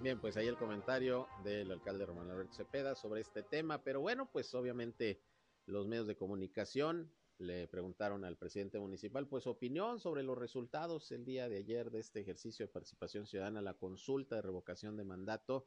Bien, 0.00 0.18
pues 0.18 0.36
ahí 0.36 0.48
el 0.48 0.56
comentario 0.56 1.28
del 1.44 1.70
alcalde 1.70 2.06
Román 2.06 2.28
Alberto 2.28 2.54
Cepeda 2.54 2.96
sobre 2.96 3.20
este 3.20 3.44
tema, 3.44 3.84
pero 3.84 4.00
bueno, 4.00 4.28
pues 4.32 4.52
obviamente 4.52 5.20
los 5.66 5.86
medios 5.86 6.08
de 6.08 6.16
comunicación 6.16 7.08
le 7.42 7.66
preguntaron 7.68 8.24
al 8.24 8.36
presidente 8.36 8.78
municipal 8.78 9.26
pues 9.26 9.46
opinión 9.46 10.00
sobre 10.00 10.22
los 10.22 10.38
resultados 10.38 11.10
el 11.12 11.24
día 11.24 11.48
de 11.48 11.58
ayer 11.58 11.90
de 11.90 12.00
este 12.00 12.20
ejercicio 12.20 12.66
de 12.66 12.72
participación 12.72 13.26
ciudadana, 13.26 13.60
la 13.60 13.74
consulta 13.74 14.36
de 14.36 14.42
revocación 14.42 14.96
de 14.96 15.04
mandato 15.04 15.66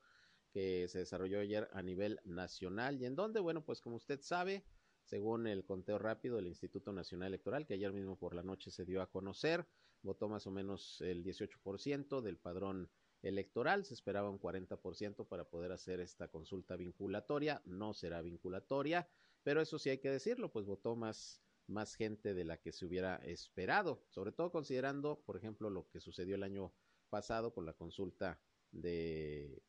que 0.52 0.88
se 0.88 1.00
desarrolló 1.00 1.40
ayer 1.40 1.68
a 1.74 1.82
nivel 1.82 2.22
nacional. 2.24 3.02
Y 3.02 3.06
en 3.06 3.16
donde, 3.16 3.42
bueno, 3.42 3.66
pues 3.66 3.82
como 3.82 3.98
usted 3.98 4.22
sabe, 4.22 4.64
según 5.04 5.48
el 5.48 5.66
conteo 5.66 6.00
rápido 6.00 6.38
del 6.38 6.48
Instituto 6.48 6.94
Nacional 6.94 7.28
Electoral, 7.28 7.66
que 7.66 7.74
ayer 7.74 7.92
mismo 7.92 8.18
por 8.18 8.34
la 8.34 8.42
noche 8.42 8.72
se 8.72 8.86
dio 8.86 9.02
a 9.02 9.12
conocer, 9.12 9.68
votó 10.02 10.30
más 10.30 10.48
o 10.48 10.52
menos 10.52 11.02
el 11.02 11.24
18% 11.24 12.22
del 12.22 12.38
padrón 12.38 12.90
electoral, 13.22 13.86
se 13.86 13.94
esperaba 13.94 14.30
un 14.30 14.40
40% 14.40 15.28
para 15.28 15.46
poder 15.46 15.72
hacer 15.72 16.00
esta 16.00 16.28
consulta 16.30 16.76
vinculatoria, 16.76 17.62
no 17.66 17.94
será 17.94 18.22
vinculatoria, 18.22 19.10
pero 19.44 19.62
eso 19.62 19.78
sí 19.78 19.90
hay 19.90 19.98
que 19.98 20.10
decirlo, 20.10 20.52
pues 20.52 20.66
votó 20.66 20.96
más 20.96 21.45
más 21.67 21.95
gente 21.95 22.34
de 22.34 22.45
la 22.45 22.58
que 22.58 22.71
se 22.71 22.86
hubiera 22.86 23.15
esperado, 23.17 24.04
sobre 24.10 24.32
todo 24.32 24.51
considerando, 24.51 25.21
por 25.25 25.38
ejemplo, 25.38 25.69
lo 25.69 25.89
que 25.89 25.99
sucedió 25.99 26.36
el 26.36 26.43
año 26.43 26.73
pasado 27.10 27.54
con 27.54 27.65
la 27.65 27.73
consulta 27.73 28.39
de, 28.71 29.62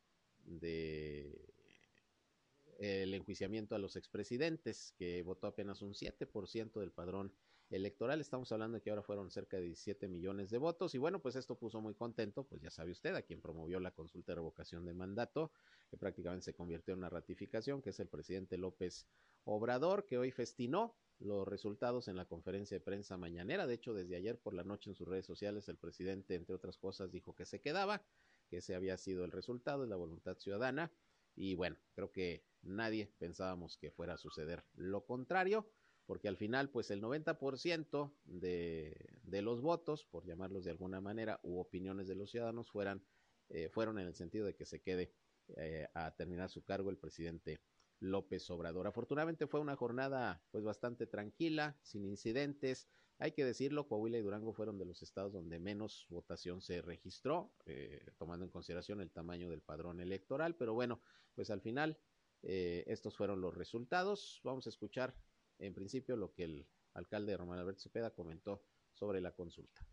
el 2.78 3.14
enjuiciamiento 3.14 3.74
a 3.74 3.78
los 3.78 3.96
expresidentes, 3.96 4.92
que 4.98 5.22
votó 5.22 5.46
apenas 5.46 5.82
un 5.82 5.94
7% 5.94 6.80
del 6.80 6.92
padrón 6.92 7.32
electoral. 7.70 8.20
Estamos 8.20 8.50
hablando 8.52 8.76
de 8.76 8.82
que 8.82 8.90
ahora 8.90 9.02
fueron 9.02 9.30
cerca 9.30 9.56
de 9.56 9.64
17 9.64 10.08
millones 10.08 10.50
de 10.50 10.58
votos. 10.58 10.94
Y 10.94 10.98
bueno, 10.98 11.20
pues 11.20 11.36
esto 11.36 11.58
puso 11.58 11.80
muy 11.80 11.94
contento, 11.94 12.44
pues 12.44 12.60
ya 12.62 12.70
sabe 12.70 12.92
usted, 12.92 13.14
a 13.14 13.22
quien 13.22 13.40
promovió 13.40 13.80
la 13.80 13.90
consulta 13.90 14.32
de 14.32 14.36
revocación 14.36 14.84
de 14.84 14.94
mandato, 14.94 15.52
que 15.90 15.96
prácticamente 15.96 16.44
se 16.44 16.54
convirtió 16.54 16.92
en 16.92 16.98
una 16.98 17.10
ratificación, 17.10 17.82
que 17.82 17.90
es 17.90 18.00
el 18.00 18.08
presidente 18.08 18.58
López 18.58 19.06
Obrador, 19.44 20.06
que 20.06 20.18
hoy 20.18 20.30
festinó 20.30 20.96
los 21.18 21.48
resultados 21.48 22.08
en 22.08 22.16
la 22.16 22.26
conferencia 22.26 22.76
de 22.76 22.84
prensa 22.84 23.16
mañanera. 23.16 23.66
De 23.66 23.74
hecho, 23.74 23.94
desde 23.94 24.16
ayer 24.16 24.38
por 24.38 24.54
la 24.54 24.64
noche 24.64 24.90
en 24.90 24.96
sus 24.96 25.08
redes 25.08 25.26
sociales, 25.26 25.68
el 25.68 25.78
presidente, 25.78 26.34
entre 26.34 26.54
otras 26.54 26.76
cosas, 26.76 27.10
dijo 27.10 27.34
que 27.34 27.46
se 27.46 27.60
quedaba, 27.60 28.02
que 28.48 28.58
ese 28.58 28.74
había 28.74 28.96
sido 28.96 29.24
el 29.24 29.32
resultado 29.32 29.82
de 29.82 29.88
la 29.88 29.96
voluntad 29.96 30.36
ciudadana. 30.38 30.92
Y 31.34 31.54
bueno, 31.54 31.76
creo 31.94 32.12
que 32.12 32.44
nadie 32.62 33.12
pensábamos 33.18 33.76
que 33.76 33.90
fuera 33.90 34.14
a 34.14 34.18
suceder 34.18 34.64
lo 34.74 35.04
contrario. 35.04 35.68
Porque 36.06 36.28
al 36.28 36.36
final, 36.36 36.70
pues 36.70 36.90
el 36.90 37.02
90% 37.02 38.12
de, 38.24 39.18
de 39.24 39.42
los 39.42 39.60
votos, 39.60 40.04
por 40.04 40.24
llamarlos 40.24 40.64
de 40.64 40.70
alguna 40.70 41.00
manera, 41.00 41.40
u 41.42 41.58
opiniones 41.58 42.06
de 42.08 42.14
los 42.14 42.30
ciudadanos 42.30 42.70
fueran, 42.70 43.04
eh, 43.48 43.68
fueron 43.68 43.98
en 43.98 44.06
el 44.06 44.14
sentido 44.14 44.46
de 44.46 44.54
que 44.54 44.64
se 44.64 44.80
quede 44.80 45.12
eh, 45.56 45.86
a 45.94 46.14
terminar 46.14 46.50
su 46.50 46.64
cargo 46.64 46.90
el 46.90 46.98
presidente 46.98 47.60
López 48.00 48.48
Obrador. 48.50 48.86
Afortunadamente 48.86 49.46
fue 49.46 49.60
una 49.60 49.76
jornada 49.76 50.42
pues 50.50 50.64
bastante 50.64 51.06
tranquila, 51.06 51.78
sin 51.82 52.04
incidentes. 52.04 52.88
Hay 53.18 53.32
que 53.32 53.44
decirlo, 53.44 53.88
Coahuila 53.88 54.18
y 54.18 54.22
Durango 54.22 54.52
fueron 54.52 54.78
de 54.78 54.84
los 54.84 55.02
estados 55.02 55.32
donde 55.32 55.58
menos 55.58 56.06
votación 56.10 56.60
se 56.60 56.82
registró, 56.82 57.52
eh, 57.64 58.04
tomando 58.18 58.44
en 58.44 58.50
consideración 58.50 59.00
el 59.00 59.10
tamaño 59.10 59.48
del 59.48 59.62
padrón 59.62 60.00
electoral, 60.00 60.54
pero 60.54 60.74
bueno, 60.74 61.00
pues 61.34 61.50
al 61.50 61.62
final 61.62 61.98
eh, 62.42 62.84
estos 62.86 63.16
fueron 63.16 63.40
los 63.40 63.54
resultados. 63.54 64.40
Vamos 64.44 64.66
a 64.66 64.70
escuchar 64.70 65.14
en 65.58 65.74
principio 65.74 66.16
lo 66.16 66.32
que 66.32 66.44
el 66.44 66.66
alcalde 66.94 67.36
Román 67.36 67.58
Alberto 67.58 67.80
Cepeda 67.80 68.10
comentó 68.10 68.62
sobre 68.92 69.20
la 69.20 69.32
consulta. 69.32 69.86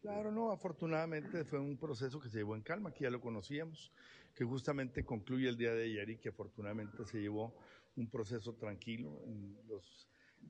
Claro, 0.00 0.32
no, 0.32 0.50
afortunadamente 0.50 1.44
fue 1.44 1.60
un 1.60 1.78
proceso 1.78 2.20
que 2.20 2.28
se 2.28 2.38
llevó 2.38 2.56
en 2.56 2.62
calma, 2.62 2.92
que 2.92 3.04
ya 3.04 3.10
lo 3.10 3.20
conocíamos, 3.20 3.92
que 4.34 4.44
justamente 4.44 5.04
concluye 5.04 5.48
el 5.48 5.56
día 5.56 5.72
de 5.74 5.84
ayer 5.84 6.10
y 6.10 6.18
que 6.18 6.30
afortunadamente 6.30 7.04
se 7.04 7.20
llevó 7.20 7.54
un 7.96 8.10
proceso 8.10 8.54
tranquilo 8.54 9.22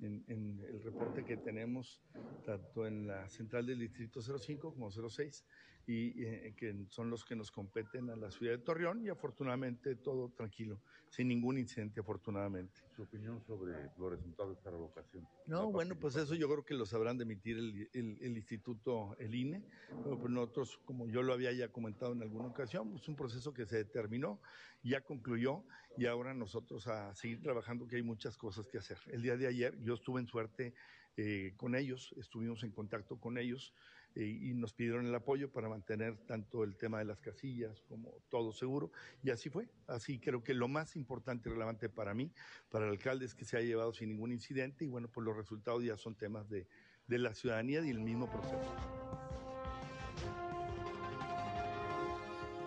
en 0.00 0.64
el 0.64 0.82
reporte 0.82 1.24
que 1.24 1.36
tenemos 1.36 2.00
tanto 2.46 2.86
en 2.86 3.06
la 3.06 3.28
central 3.28 3.66
del 3.66 3.80
distrito 3.80 4.22
05 4.22 4.72
como 4.72 4.90
06 4.90 5.44
y 5.86 6.24
eh, 6.24 6.54
que 6.56 6.86
son 6.88 7.10
los 7.10 7.24
que 7.24 7.34
nos 7.34 7.50
competen 7.50 8.10
a 8.10 8.16
la 8.16 8.30
ciudad 8.30 8.52
de 8.52 8.58
Torreón 8.58 9.04
y 9.04 9.08
afortunadamente 9.08 9.96
todo 9.96 10.30
tranquilo, 10.30 10.80
sin 11.08 11.28
ningún 11.28 11.58
incidente 11.58 12.00
afortunadamente. 12.00 12.80
¿Su 12.94 13.02
opinión 13.02 13.42
sobre 13.42 13.90
los 13.98 14.10
resultados 14.10 14.52
de 14.52 14.58
esta 14.58 14.70
revocación? 14.70 15.26
No, 15.46 15.70
bueno, 15.70 15.96
pues 15.98 16.16
eso 16.16 16.34
yo 16.34 16.48
creo 16.48 16.64
que 16.64 16.74
lo 16.74 16.86
sabrán 16.86 17.18
de 17.18 17.24
emitir 17.24 17.58
el, 17.58 17.88
el, 17.92 18.36
instituto, 18.36 19.16
el 19.18 19.34
INE, 19.34 19.64
pero 20.02 20.18
pues 20.18 20.30
nosotros, 20.30 20.78
como 20.84 21.08
yo 21.08 21.22
lo 21.22 21.32
había 21.32 21.52
ya 21.52 21.68
comentado 21.68 22.12
en 22.12 22.22
alguna 22.22 22.48
ocasión, 22.48 22.88
es 22.88 22.92
pues 22.92 23.08
un 23.08 23.16
proceso 23.16 23.52
que 23.52 23.66
se 23.66 23.78
determinó, 23.78 24.40
ya 24.82 25.00
concluyó 25.00 25.64
y 25.96 26.06
ahora 26.06 26.34
nosotros 26.34 26.86
a 26.86 27.14
seguir 27.14 27.42
trabajando 27.42 27.86
que 27.86 27.96
hay 27.96 28.02
muchas 28.02 28.36
cosas 28.36 28.68
que 28.68 28.78
hacer. 28.78 28.98
El 29.06 29.22
día 29.22 29.36
de 29.36 29.46
ayer 29.46 29.78
yo 29.82 29.94
estuve 29.94 30.20
en 30.20 30.26
suerte 30.26 30.74
eh, 31.16 31.52
con 31.56 31.74
ellos, 31.74 32.14
estuvimos 32.18 32.62
en 32.62 32.70
contacto 32.70 33.20
con 33.20 33.36
ellos 33.36 33.74
eh, 34.14 34.24
y 34.24 34.54
nos 34.54 34.72
pidieron 34.72 35.06
el 35.06 35.14
apoyo 35.14 35.50
para 35.50 35.68
mantener 35.68 36.16
tanto 36.26 36.64
el 36.64 36.76
tema 36.76 36.98
de 36.98 37.04
las 37.04 37.20
casillas 37.20 37.82
como 37.82 38.12
todo 38.28 38.52
seguro. 38.52 38.90
Y 39.22 39.30
así 39.30 39.50
fue. 39.50 39.68
Así 39.86 40.18
creo 40.18 40.42
que 40.42 40.54
lo 40.54 40.68
más 40.68 40.96
importante 40.96 41.48
y 41.48 41.52
relevante 41.52 41.88
para 41.88 42.14
mí, 42.14 42.32
para 42.70 42.86
el 42.86 42.92
alcalde, 42.92 43.26
es 43.26 43.34
que 43.34 43.44
se 43.44 43.56
ha 43.56 43.60
llevado 43.60 43.92
sin 43.92 44.08
ningún 44.08 44.32
incidente 44.32 44.84
y 44.84 44.88
bueno, 44.88 45.08
pues 45.08 45.24
los 45.24 45.36
resultados 45.36 45.84
ya 45.84 45.96
son 45.96 46.14
temas 46.14 46.48
de, 46.48 46.66
de 47.06 47.18
la 47.18 47.34
ciudadanía 47.34 47.84
y 47.84 47.90
el 47.90 48.00
mismo 48.00 48.30
proceso. 48.30 48.74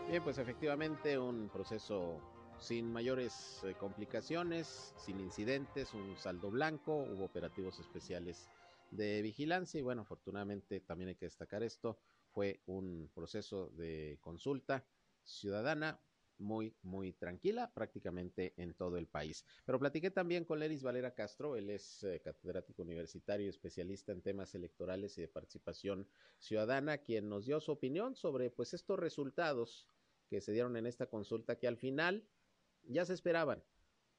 Bien, 0.08 0.24
pues 0.24 0.38
efectivamente 0.38 1.18
un 1.18 1.50
proceso 1.50 2.35
sin 2.60 2.92
mayores 2.92 3.64
eh, 3.64 3.76
complicaciones, 3.80 4.94
sin 4.98 5.20
incidentes, 5.20 5.94
un 5.94 6.18
saldo 6.18 6.50
blanco, 6.52 6.96
hubo 6.96 7.26
operativos 7.26 7.80
especiales 7.80 8.50
de 8.92 9.22
vigilancia 9.22 9.80
y 9.80 9.84
bueno, 9.84 10.04
afortunadamente 10.04 10.80
también 10.80 11.10
hay 11.10 11.16
que 11.16 11.26
destacar 11.26 11.64
esto, 11.64 12.00
fue 12.32 12.62
un 12.66 13.10
proceso 13.14 13.68
de 13.78 14.18
consulta 14.22 14.86
ciudadana 15.24 16.00
muy, 16.38 16.76
muy 16.82 17.14
tranquila 17.14 17.72
prácticamente 17.74 18.54
en 18.58 18.74
todo 18.74 18.98
el 18.98 19.08
país. 19.08 19.46
Pero 19.66 19.80
platiqué 19.80 20.12
también 20.12 20.44
con 20.44 20.60
Leris 20.60 20.84
Valera 20.84 21.14
Castro, 21.14 21.56
él 21.56 21.70
es 21.70 22.04
eh, 22.04 22.22
catedrático 22.24 22.82
universitario 22.82 23.50
especialista 23.50 24.12
en 24.12 24.22
temas 24.22 24.54
electorales 24.56 25.18
y 25.18 25.22
de 25.22 25.28
participación 25.28 26.08
ciudadana, 26.40 26.98
quien 27.00 27.30
nos 27.30 27.46
dio 27.46 27.60
su 27.60 27.72
opinión 27.72 28.16
sobre 28.16 28.50
pues 28.50 28.74
estos 28.74 29.00
resultados 29.00 29.88
que 30.30 30.42
se 30.42 30.52
dieron 30.52 30.76
en 30.76 30.88
esta 30.88 31.08
consulta 31.08 31.58
que 31.58 31.68
al 31.68 31.78
final 31.78 32.28
ya 32.88 33.06
se 33.06 33.14
esperaban. 33.14 33.64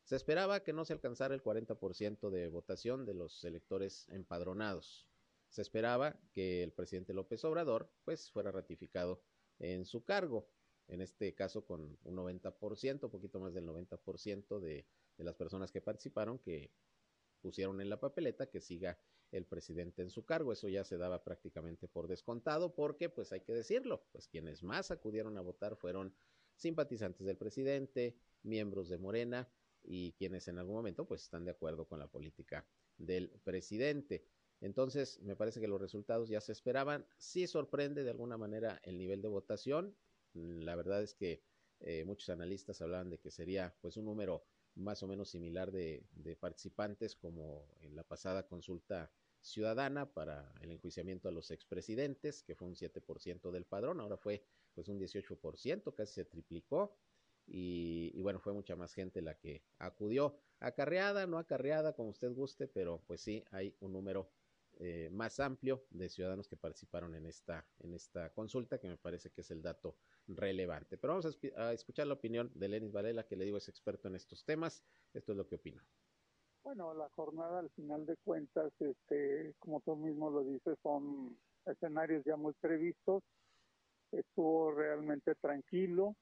Se 0.05 0.17
esperaba 0.17 0.63
que 0.63 0.73
no 0.73 0.85
se 0.85 0.93
alcanzara 0.93 1.35
el 1.35 1.43
40% 1.43 2.31
de 2.31 2.49
votación 2.49 3.05
de 3.05 3.15
los 3.15 3.45
electores 3.45 4.09
empadronados. 4.09 5.09
Se 5.49 5.63
esperaba 5.63 6.21
que 6.33 6.63
el 6.63 6.73
presidente 6.73 7.15
López 7.15 7.45
Obrador 7.45 7.91
pues 8.05 8.31
fuera 8.31 8.53
ratificado 8.53 9.23
en 9.59 9.85
su 9.85 10.05
cargo, 10.05 10.49
en 10.89 11.01
este 11.01 11.35
caso 11.35 11.65
con 11.65 11.99
un 12.05 12.17
90%, 12.17 13.05
un 13.05 13.11
poquito 13.11 13.41
más 13.41 13.55
del 13.55 13.67
90% 13.67 14.61
de, 14.61 14.87
de 15.17 15.25
las 15.25 15.35
personas 15.35 15.73
que 15.73 15.81
participaron 15.81 16.39
que 16.39 16.71
pusieron 17.41 17.81
en 17.81 17.91
la 17.91 18.01
papeleta 18.01 18.49
que 18.49 18.61
siga 18.61 18.99
el 19.33 19.47
presidente 19.47 20.03
en 20.03 20.11
su 20.11 20.25
cargo. 20.25 20.53
Eso 20.53 20.69
ya 20.69 20.85
se 20.85 20.97
daba 20.97 21.25
prácticamente 21.25 21.89
por 21.89 22.09
descontado 22.09 22.75
porque, 22.75 23.09
pues 23.09 23.33
hay 23.33 23.41
que 23.41 23.53
decirlo, 23.53 24.05
pues 24.13 24.29
quienes 24.29 24.63
más 24.63 24.91
acudieron 24.91 25.37
a 25.37 25.41
votar 25.41 25.77
fueron 25.77 26.15
simpatizantes 26.57 27.27
del 27.27 27.37
presidente, 27.37 28.17
miembros 28.43 28.89
de 28.89 28.99
Morena 28.99 29.49
y 29.83 30.13
quienes 30.13 30.49
en 30.49 30.59
algún 30.59 30.75
momento 30.75 31.07
pues 31.07 31.23
están 31.23 31.45
de 31.45 31.53
acuerdo 31.53 31.87
con 31.87 31.99
la 31.99 32.09
política 32.09 32.67
del 32.99 33.31
presidente. 33.45 34.25
Entonces, 34.61 35.21
me 35.21 35.37
parece 35.37 35.61
que 35.61 35.69
los 35.69 35.81
resultados 35.81 36.29
ya 36.29 36.41
se 36.41 36.53
esperaban. 36.53 37.07
Sí 37.19 37.47
sorprende 37.47 38.05
de 38.05 38.11
alguna 38.11 38.39
manera 38.39 38.81
el 38.85 38.99
nivel 38.99 39.21
de 39.23 39.29
votación. 39.29 39.95
La 40.33 40.75
verdad 40.75 41.03
es 41.03 41.15
que 41.15 41.43
eh, 41.81 42.05
muchos 42.05 42.31
analistas 42.31 42.81
hablaban 42.81 43.11
de 43.11 43.19
que 43.19 43.31
sería 43.31 43.77
pues 43.81 43.97
un 43.97 44.07
número 44.07 44.45
más 44.75 45.03
o 45.03 45.07
menos 45.07 45.29
similar 45.31 45.71
de, 45.73 46.05
de 46.13 46.37
participantes 46.37 47.17
como 47.17 47.69
en 47.81 47.97
la 47.97 48.03
pasada 48.03 48.47
consulta 48.47 49.11
ciudadana 49.41 50.13
para 50.13 50.53
el 50.61 50.73
enjuiciamiento 50.73 51.29
a 51.29 51.33
los 51.33 51.51
expresidentes, 51.51 52.43
que 52.43 52.55
fue 52.55 52.69
un 52.69 52.75
7% 52.75 53.51
del 53.51 53.65
padrón, 53.65 54.01
ahora 54.01 54.17
fue 54.17 54.43
pues 54.77 54.89
un 54.89 55.01
18%, 55.01 55.95
casi 55.95 56.15
se 56.15 56.25
triplicó. 56.27 56.95
Y, 57.49 58.21
bueno, 58.23 58.41
fue 58.41 58.53
mucha 58.53 58.77
más 58.77 58.93
gente 58.93 59.23
la 59.23 59.39
que 59.39 59.63
acudió. 59.79 60.37
Acarreada, 60.61 61.27
no 61.27 61.39
acarreada, 61.39 61.95
como 61.95 62.11
usted 62.11 62.33
guste, 62.33 62.69
pero 62.69 63.03
pues 63.07 63.21
sí, 63.21 63.45
hay 63.53 63.75
un 63.81 63.93
número 63.93 64.31
eh, 64.79 65.09
más 65.13 65.41
amplio 65.41 65.87
de 65.91 66.09
ciudadanos 66.09 66.49
que 66.49 66.57
participaron 66.57 67.15
en 67.15 67.25
esta, 67.27 67.67
en 67.79 67.95
esta 67.95 68.31
consulta, 68.33 68.79
que 68.79 68.89
me 68.89 68.99
parece 68.99 69.31
que 69.31 69.41
es 69.41 69.51
el 69.51 69.63
dato 69.63 69.97
relevante. 70.27 70.99
Pero 70.99 71.15
vamos 71.15 71.39
a, 71.57 71.73
escuchar 71.73 72.09
la 72.09 72.15
opinión 72.15 72.51
de 72.55 72.69
Lenis 72.69 72.93
Varela, 72.93 73.27
que 73.27 73.37
le 73.37 73.45
digo 73.45 73.57
es 73.59 73.69
experto 73.69 74.09
en 74.09 74.17
estos 74.17 74.45
temas. 74.45 74.85
Esto 75.15 75.33
es 75.33 75.39
lo 75.39 75.47
que 75.47 75.55
opina. 75.55 75.83
Bueno, 76.65 76.93
la 76.95 77.09
jornada 77.11 77.61
al 77.61 77.71
final 77.71 78.05
de 78.07 78.17
cuentas, 78.25 78.73
este, 78.81 79.55
como 79.61 79.81
tú 79.83 79.95
mismo 79.95 80.31
lo 80.31 80.43
dices, 80.43 80.77
son 80.83 81.39
escenarios 81.65 82.25
ya 82.25 82.37
muy 82.37 82.53
previstos. 82.55 83.23
Estuvo 84.13 84.73
realmente 84.73 85.35
tranquilo 85.37 86.15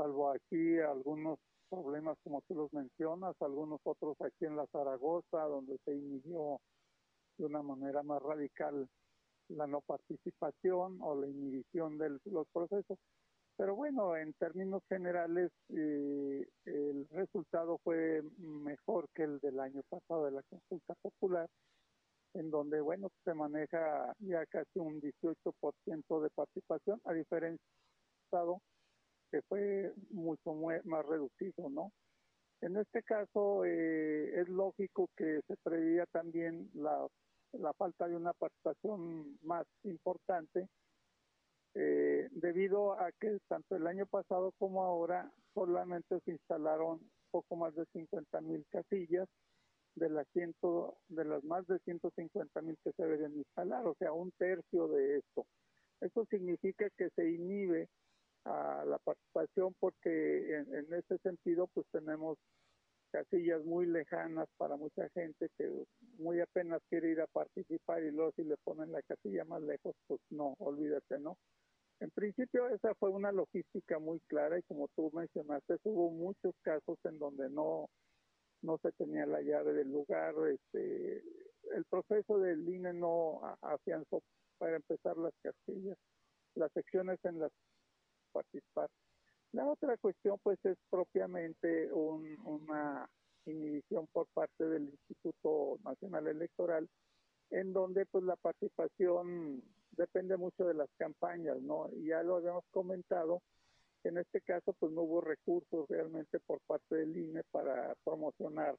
salvo 0.00 0.30
aquí 0.30 0.78
algunos 0.78 1.38
problemas 1.68 2.16
como 2.24 2.42
tú 2.42 2.54
los 2.54 2.72
mencionas, 2.72 3.34
algunos 3.40 3.80
otros 3.84 4.16
aquí 4.20 4.46
en 4.46 4.56
la 4.56 4.66
Zaragoza, 4.72 5.42
donde 5.42 5.78
se 5.84 5.94
inició 5.94 6.60
de 7.38 7.46
una 7.46 7.62
manera 7.62 8.02
más 8.02 8.22
radical 8.22 8.88
la 9.48 9.66
no 9.66 9.80
participación 9.80 10.98
o 11.02 11.14
la 11.14 11.26
inhibición 11.26 11.98
de 11.98 12.18
los 12.26 12.46
procesos. 12.52 12.98
Pero 13.56 13.74
bueno, 13.74 14.16
en 14.16 14.32
términos 14.34 14.82
generales, 14.88 15.50
eh, 15.68 16.46
el 16.64 17.06
resultado 17.10 17.78
fue 17.84 18.22
mejor 18.38 19.08
que 19.14 19.24
el 19.24 19.38
del 19.40 19.60
año 19.60 19.82
pasado 19.88 20.24
de 20.24 20.30
la 20.30 20.42
consulta 20.44 20.94
popular, 21.02 21.48
en 22.34 22.50
donde, 22.50 22.80
bueno, 22.80 23.10
se 23.24 23.34
maneja 23.34 24.14
ya 24.20 24.44
casi 24.46 24.78
un 24.78 25.00
18% 25.00 26.20
de 26.20 26.30
participación, 26.30 27.00
a 27.04 27.12
diferencia 27.12 27.64
del 27.64 28.30
pasado, 28.30 28.60
que 29.30 29.42
fue 29.42 29.92
mucho 30.10 30.54
más 30.84 31.06
reducido, 31.06 31.68
¿no? 31.70 31.92
En 32.62 32.76
este 32.76 33.02
caso 33.02 33.64
eh, 33.64 34.40
es 34.40 34.48
lógico 34.48 35.08
que 35.16 35.40
se 35.46 35.56
preveía 35.62 36.04
también 36.06 36.70
la, 36.74 37.06
la 37.52 37.72
falta 37.72 38.06
de 38.06 38.16
una 38.16 38.34
participación 38.34 39.38
más 39.42 39.66
importante 39.84 40.68
eh, 41.74 42.28
debido 42.32 42.92
a 43.00 43.12
que 43.12 43.38
tanto 43.48 43.76
el 43.76 43.86
año 43.86 44.04
pasado 44.06 44.52
como 44.58 44.82
ahora 44.82 45.30
solamente 45.54 46.20
se 46.24 46.32
instalaron 46.32 47.00
poco 47.30 47.56
más 47.56 47.74
de 47.76 47.86
50 47.92 48.40
mil 48.40 48.66
casillas 48.70 49.28
de 50.00 50.08
las 50.08 50.26
ciento, 50.32 50.96
de 51.08 51.24
las 51.24 51.44
más 51.44 51.66
de 51.66 51.78
150 51.80 52.62
mil 52.62 52.76
que 52.82 52.92
se 52.92 53.02
deberían 53.02 53.36
instalar, 53.36 53.86
o 53.86 53.94
sea, 53.94 54.12
un 54.12 54.32
tercio 54.32 54.88
de 54.88 55.18
esto. 55.18 55.46
Eso 56.00 56.24
significa 56.30 56.88
que 56.96 57.10
se 57.10 57.30
inhibe 57.30 57.88
a 58.44 58.84
la 58.86 58.98
participación 58.98 59.74
porque 59.78 60.56
en, 60.56 60.74
en 60.74 60.94
ese 60.94 61.18
sentido 61.18 61.68
pues 61.74 61.86
tenemos 61.92 62.38
casillas 63.12 63.62
muy 63.64 63.86
lejanas 63.86 64.48
para 64.56 64.76
mucha 64.76 65.08
gente 65.10 65.50
que 65.58 65.68
muy 66.16 66.40
apenas 66.40 66.80
quiere 66.88 67.10
ir 67.10 67.20
a 67.20 67.26
participar 67.26 68.02
y 68.02 68.10
luego 68.10 68.32
si 68.36 68.44
le 68.44 68.56
ponen 68.64 68.92
la 68.92 69.02
casilla 69.02 69.44
más 69.44 69.62
lejos, 69.62 69.94
pues 70.06 70.20
no, 70.30 70.54
olvídate, 70.58 71.18
¿no? 71.18 71.36
En 72.00 72.10
principio 72.10 72.68
esa 72.68 72.94
fue 72.94 73.10
una 73.10 73.30
logística 73.30 73.98
muy 73.98 74.20
clara 74.20 74.58
y 74.58 74.62
como 74.62 74.88
tú 74.96 75.10
mencionaste, 75.12 75.76
hubo 75.84 76.10
muchos 76.10 76.54
casos 76.62 76.98
en 77.04 77.18
donde 77.18 77.50
no 77.50 77.90
no 78.62 78.78
se 78.78 78.92
tenía 78.92 79.26
la 79.26 79.40
llave 79.40 79.72
del 79.72 79.90
lugar, 79.90 80.34
este, 80.48 81.22
el 81.74 81.84
proceso 81.88 82.38
del 82.38 82.68
INE 82.68 82.92
no 82.92 83.40
afianzó 83.62 84.22
para 84.58 84.76
empezar 84.76 85.16
las 85.16 85.32
castillas, 85.42 85.96
las 86.54 86.72
secciones 86.72 87.18
en 87.24 87.38
las 87.38 87.52
participar. 88.32 88.88
La 89.52 89.66
otra 89.66 89.96
cuestión 89.96 90.38
pues 90.42 90.58
es 90.64 90.76
propiamente 90.90 91.92
una 91.92 93.08
inhibición 93.46 94.06
por 94.12 94.26
parte 94.32 94.64
del 94.64 94.90
Instituto 94.90 95.78
Nacional 95.84 96.28
Electoral 96.28 96.88
en 97.50 97.72
donde 97.72 98.06
pues 98.06 98.24
la 98.24 98.36
participación 98.36 99.62
depende 99.92 100.36
mucho 100.36 100.64
de 100.64 100.74
las 100.74 100.88
campañas, 100.96 101.60
¿no? 101.60 101.88
Y 101.92 102.06
ya 102.06 102.22
lo 102.22 102.36
habíamos 102.36 102.64
comentado, 102.70 103.42
en 104.04 104.18
este 104.18 104.40
caso 104.40 104.72
pues 104.78 104.92
no 104.92 105.02
hubo 105.02 105.20
recursos 105.20 105.88
realmente 105.88 106.40
por 106.40 106.60
parte 106.66 106.96
del 106.96 107.16
INE 107.16 107.42
para 107.50 107.94
promocionar 108.04 108.76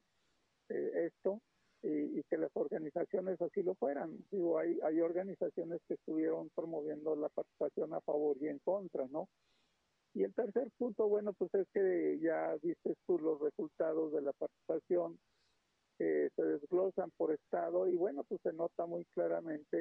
eh, 0.68 1.10
esto 1.12 1.40
y, 1.82 2.22
que 2.24 2.38
las 2.38 2.50
organizaciones 2.54 3.40
así 3.40 3.62
lo 3.62 3.74
fueran. 3.74 4.16
Digo, 4.30 4.58
hay, 4.58 4.78
hay 4.84 5.00
organizaciones 5.00 5.80
que 5.88 5.94
estuvieron 5.94 6.48
promoviendo 6.54 7.16
la 7.16 7.28
participación 7.28 7.92
a 7.92 8.00
favor 8.02 8.36
y 8.40 8.48
en 8.48 8.60
contra, 8.60 9.06
¿no? 9.08 9.28
Y 10.14 10.22
el 10.22 10.32
tercer 10.32 10.68
punto, 10.78 11.08
bueno, 11.08 11.32
pues 11.32 11.52
es 11.54 11.66
que 11.72 12.20
ya 12.22 12.54
viste 12.62 12.94
tú 13.06 13.18
los 13.18 13.40
resultados 13.40 14.12
de 14.12 14.22
la 14.22 14.32
participación 14.32 15.18
se 15.98 16.42
desglosan 16.42 17.10
por 17.16 17.32
estado 17.32 17.86
y 17.86 17.96
bueno, 17.96 18.24
pues 18.24 18.40
se 18.42 18.52
nota 18.52 18.86
muy 18.86 19.04
claramente 19.14 19.76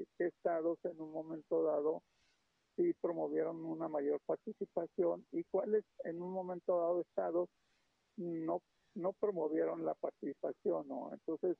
eh, 0.00 0.04
qué 0.16 0.26
estados 0.26 0.78
en 0.84 1.00
un 1.00 1.12
momento 1.12 1.62
dado 1.64 2.02
sí 2.76 2.94
promovieron 3.00 3.64
una 3.64 3.88
mayor 3.88 4.20
participación 4.26 5.24
y 5.32 5.44
cuáles 5.44 5.84
en 6.04 6.22
un 6.22 6.32
momento 6.32 6.78
dado 6.78 7.00
estados 7.00 7.48
no, 8.16 8.62
no 8.94 9.12
promovieron 9.14 9.84
la 9.84 9.94
participación, 9.94 10.88
¿no? 10.88 11.10
Entonces, 11.12 11.56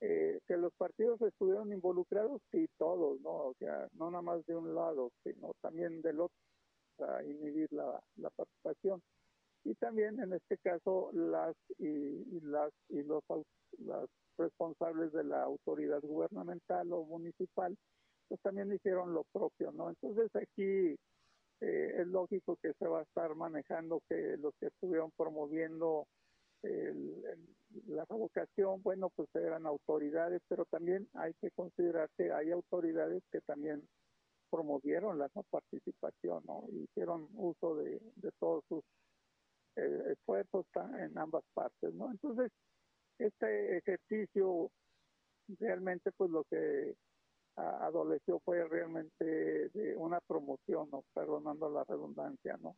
eh, 0.00 0.40
que 0.46 0.56
los 0.56 0.72
partidos 0.74 1.20
estuvieron 1.20 1.72
involucrados, 1.72 2.40
sí, 2.50 2.68
todos, 2.78 3.20
¿no? 3.20 3.30
O 3.30 3.54
sea, 3.58 3.88
no 3.94 4.10
nada 4.10 4.22
más 4.22 4.44
de 4.46 4.56
un 4.56 4.74
lado, 4.74 5.10
sino 5.24 5.52
también 5.60 6.00
del 6.02 6.20
otro, 6.20 6.36
para 6.96 7.24
inhibir 7.24 7.72
la, 7.72 8.00
la 8.16 8.30
participación 8.30 9.02
y 9.64 9.74
también 9.74 10.20
en 10.20 10.32
este 10.32 10.56
caso 10.58 11.10
las 11.12 11.54
y, 11.78 12.40
las 12.40 12.72
y 12.88 13.02
los 13.02 13.22
las 13.78 14.08
responsables 14.38 15.12
de 15.12 15.24
la 15.24 15.42
autoridad 15.42 16.00
gubernamental 16.00 16.92
o 16.92 17.04
municipal 17.04 17.76
pues 18.30 18.40
también 18.40 18.72
hicieron 18.72 19.12
lo 19.12 19.24
propio 19.32 19.72
no 19.72 19.90
entonces 19.90 20.34
aquí 20.34 20.96
eh, 21.60 21.94
es 22.00 22.06
lógico 22.06 22.56
que 22.62 22.72
se 22.78 22.86
va 22.86 23.00
a 23.00 23.02
estar 23.02 23.34
manejando 23.34 24.00
que 24.08 24.38
los 24.38 24.54
que 24.58 24.68
estuvieron 24.68 25.10
promoviendo 25.16 26.06
la 27.86 28.04
revocación, 28.04 28.82
bueno, 28.82 29.10
pues 29.10 29.28
eran 29.34 29.66
autoridades, 29.66 30.42
pero 30.48 30.64
también 30.66 31.08
hay 31.14 31.32
que 31.40 31.50
considerar 31.52 32.10
que 32.16 32.32
hay 32.32 32.50
autoridades 32.50 33.22
que 33.30 33.40
también 33.40 33.82
promovieron 34.50 35.18
la 35.18 35.30
no 35.34 35.42
participación, 35.44 36.42
¿no? 36.46 36.64
Hicieron 36.72 37.28
uso 37.34 37.76
de, 37.76 38.00
todos 38.38 38.64
sus 38.68 38.84
el 39.76 40.10
esfuerzo 40.10 40.60
está 40.62 41.04
en 41.04 41.16
ambas 41.16 41.44
partes, 41.54 41.94
¿no? 41.94 42.10
Entonces, 42.10 42.50
este 43.18 43.78
ejercicio 43.78 44.70
realmente 45.58 46.10
pues 46.12 46.30
lo 46.30 46.44
que 46.44 46.96
adoleció 47.56 48.40
fue 48.40 48.66
realmente 48.68 49.68
de 49.70 49.96
una 49.96 50.20
promoción. 50.20 50.88
Perdonando 51.14 51.68
la 51.70 51.84
redundancia, 51.84 52.56
¿no? 52.62 52.76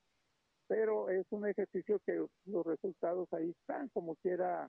Pero 0.67 1.11
es 1.11 1.27
un 1.31 1.47
ejercicio 1.47 2.01
que 2.07 2.25
los 2.47 2.67
resultados 2.67 3.29
ahí 3.33 3.51
están, 3.51 3.89
como 3.91 4.17
quiera, 4.17 4.69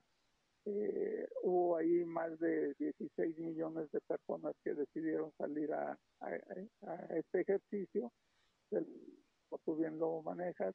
eh, 0.66 1.28
hubo 1.44 1.78
ahí 1.78 2.04
más 2.06 2.40
de 2.40 2.74
16 2.80 3.38
millones 3.38 3.92
de 3.92 4.00
personas 4.02 4.54
que 4.64 4.74
decidieron 4.74 5.32
salir 5.38 5.72
a, 5.74 5.98
este 7.10 7.42
ejercicio, 7.42 8.12
como 8.70 9.62
tú 9.66 9.76
bien 9.76 10.00
lo 10.00 10.22
manejas, 10.22 10.74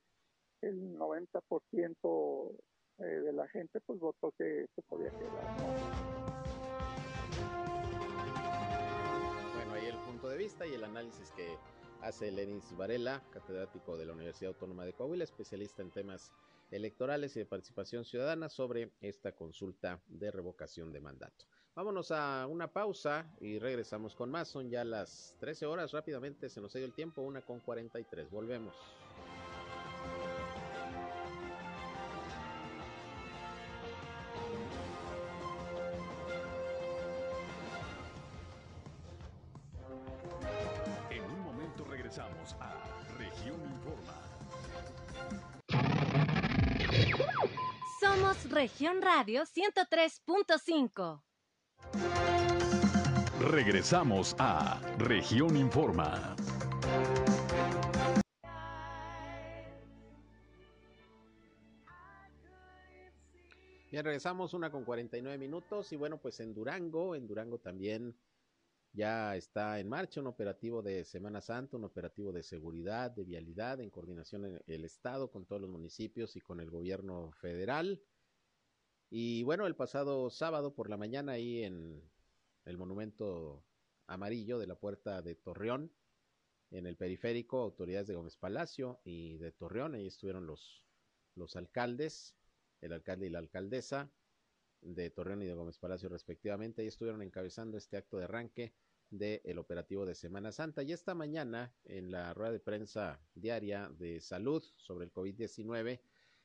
el 0.61 0.97
90% 0.97 2.53
eh, 2.99 3.05
de 3.05 3.33
la 3.33 3.49
gente 3.49 3.81
pues 3.87 3.99
votó 3.99 4.33
que 4.37 4.67
se 4.75 4.83
podía 4.83 5.11
quedar. 5.11 5.98
Y 10.49 10.73
el 10.73 10.85
análisis 10.85 11.31
que 11.33 11.59
hace 12.01 12.33
Lenis 12.33 12.75
Varela, 12.75 13.23
catedrático 13.31 13.99
de 13.99 14.07
la 14.07 14.15
Universidad 14.15 14.55
Autónoma 14.55 14.87
de 14.87 14.95
Coahuila, 14.95 15.25
especialista 15.25 15.83
en 15.83 15.91
temas 15.91 16.33
electorales 16.71 17.37
y 17.37 17.41
de 17.41 17.45
participación 17.45 18.07
ciudadana 18.07 18.49
sobre 18.49 18.91
esta 19.03 19.33
consulta 19.33 20.01
de 20.09 20.31
revocación 20.31 20.91
de 20.91 21.01
mandato. 21.01 21.45
Vámonos 21.75 22.11
a 22.13 22.47
una 22.47 22.73
pausa 22.73 23.31
y 23.41 23.59
regresamos 23.59 24.15
con 24.15 24.31
más. 24.31 24.49
Son 24.49 24.71
ya 24.71 24.85
las 24.85 25.37
13 25.39 25.67
horas, 25.67 25.93
rápidamente 25.93 26.49
se 26.49 26.63
nos 26.63 26.75
ha 26.75 26.79
ido 26.79 26.87
el 26.87 26.95
tiempo, 26.95 27.21
una 27.21 27.43
con 27.43 27.61
43. 27.61 28.31
Volvemos. 28.31 28.75
Somos 48.29 48.51
Región 48.51 49.01
Radio 49.01 49.45
103.5. 49.45 51.23
Regresamos 53.51 54.37
a 54.39 54.83
Región 54.99 55.57
Informa. 55.57 56.37
Bien, 63.91 64.05
regresamos 64.05 64.53
una 64.53 64.71
con 64.71 64.85
49 64.85 65.39
minutos 65.39 65.91
y 65.93 65.97
bueno, 65.97 66.19
pues 66.21 66.39
en 66.41 66.53
Durango, 66.53 67.15
en 67.15 67.27
Durango 67.27 67.57
también 67.57 68.15
ya 68.93 69.37
está 69.37 69.81
en 69.81 69.89
marcha 69.89 70.21
un 70.21 70.27
operativo 70.27 70.83
de 70.83 71.03
Semana 71.05 71.41
Santa, 71.41 71.79
un 71.79 71.85
operativo 71.85 72.31
de 72.31 72.43
seguridad, 72.43 73.11
de 73.11 73.25
vialidad, 73.25 73.81
en 73.81 73.89
coordinación 73.89 74.45
en 74.45 74.63
el 74.67 74.85
Estado 74.85 75.31
con 75.31 75.47
todos 75.47 75.63
los 75.63 75.71
municipios 75.71 76.37
y 76.37 76.43
con 76.43 76.61
el 76.61 76.69
gobierno 76.69 77.31
federal. 77.41 78.03
Y 79.11 79.43
bueno, 79.43 79.67
el 79.67 79.75
pasado 79.75 80.29
sábado 80.29 80.75
por 80.75 80.91
la 80.91 80.99
mañana 80.99 81.33
ahí 81.33 81.63
en 81.63 82.03
el 82.67 82.77
monumento 82.77 83.65
amarillo 84.07 84.59
de 84.59 84.67
la 84.67 84.75
puerta 84.75 85.23
de 85.23 85.35
Torreón, 85.35 85.91
en 86.71 86.87
el 86.87 86.97
periférico, 86.97 87.61
autoridades 87.61 88.09
de 88.09 88.15
Gómez 88.15 88.37
Palacio 88.37 89.01
y 89.05 89.39
de 89.39 89.53
Torreón, 89.53 89.95
ahí 89.95 90.07
estuvieron 90.07 90.47
los, 90.47 90.85
los 91.35 91.57
alcaldes, 91.57 92.35
el 92.83 92.93
alcalde 92.93 93.27
y 93.27 93.31
la 93.31 93.39
alcaldesa, 93.39 94.13
de 94.83 95.11
Torreón 95.11 95.43
y 95.43 95.47
de 95.47 95.55
Gómez 95.55 95.79
Palacio 95.79 96.11
respectivamente, 96.11 96.85
y 96.85 96.89
estuvieron 96.89 97.23
encabezando 97.23 97.79
este 97.79 97.97
acto 97.97 98.19
de 98.19 98.25
arranque 98.25 98.75
del 99.11 99.59
operativo 99.59 100.05
de 100.05 100.15
Semana 100.15 100.53
Santa. 100.53 100.83
Y 100.83 100.93
esta 100.93 101.15
mañana, 101.15 101.75
en 101.85 102.11
la 102.11 102.35
rueda 102.35 102.53
de 102.53 102.61
prensa 102.61 103.21
diaria 103.35 103.89
de 103.99 104.21
salud 104.21 104.63
sobre 104.77 105.07
el 105.07 105.13
COVID-19, 105.13 106.01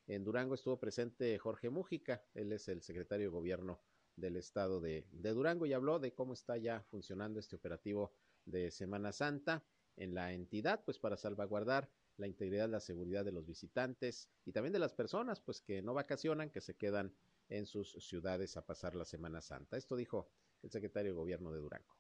en 0.08 0.24
Durango 0.24 0.56
estuvo 0.56 0.80
presente 0.80 1.38
Jorge 1.40 1.70
Mújica, 1.70 2.24
él 2.34 2.52
es 2.52 2.68
el 2.68 2.82
secretario 2.82 3.28
de 3.28 3.32
gobierno 3.32 3.82
del 4.16 4.36
estado 4.36 4.80
de, 4.80 5.08
Durango 5.12 5.66
y 5.66 5.74
habló 5.74 6.00
de 6.00 6.14
cómo 6.14 6.34
está 6.34 6.58
ya 6.58 6.84
funcionando 6.84 7.40
este 7.40 7.56
operativo 7.56 8.14
de 8.46 8.72
Semana 8.72 9.12
Santa 9.12 9.64
en 9.96 10.14
la 10.14 10.34
entidad, 10.34 10.84
pues 10.84 11.00
para 11.00 11.18
salvaguardar 11.18 11.90
la 12.18 12.28
integridad, 12.28 12.70
la 12.70 12.80
seguridad 12.80 13.26
de 13.26 13.32
los 13.32 13.46
visitantes 13.46 14.30
y 14.46 14.52
también 14.52 14.74
de 14.74 14.80
las 14.80 14.94
personas, 14.94 15.40
pues 15.40 15.62
que 15.62 15.82
no 15.82 15.94
vacacionan, 15.94 16.50
que 16.52 16.62
se 16.62 16.76
quedan 16.76 17.16
en 17.50 17.66
sus 17.66 17.94
ciudades 18.06 18.56
a 18.58 18.66
pasar 18.66 18.96
la 18.96 19.06
Semana 19.06 19.42
Santa. 19.42 19.78
Esto 19.78 19.96
dijo 19.96 20.30
el 20.62 20.70
secretario 20.70 21.12
de 21.12 21.18
Gobierno 21.18 21.52
de 21.52 21.60
Durango. 21.60 21.96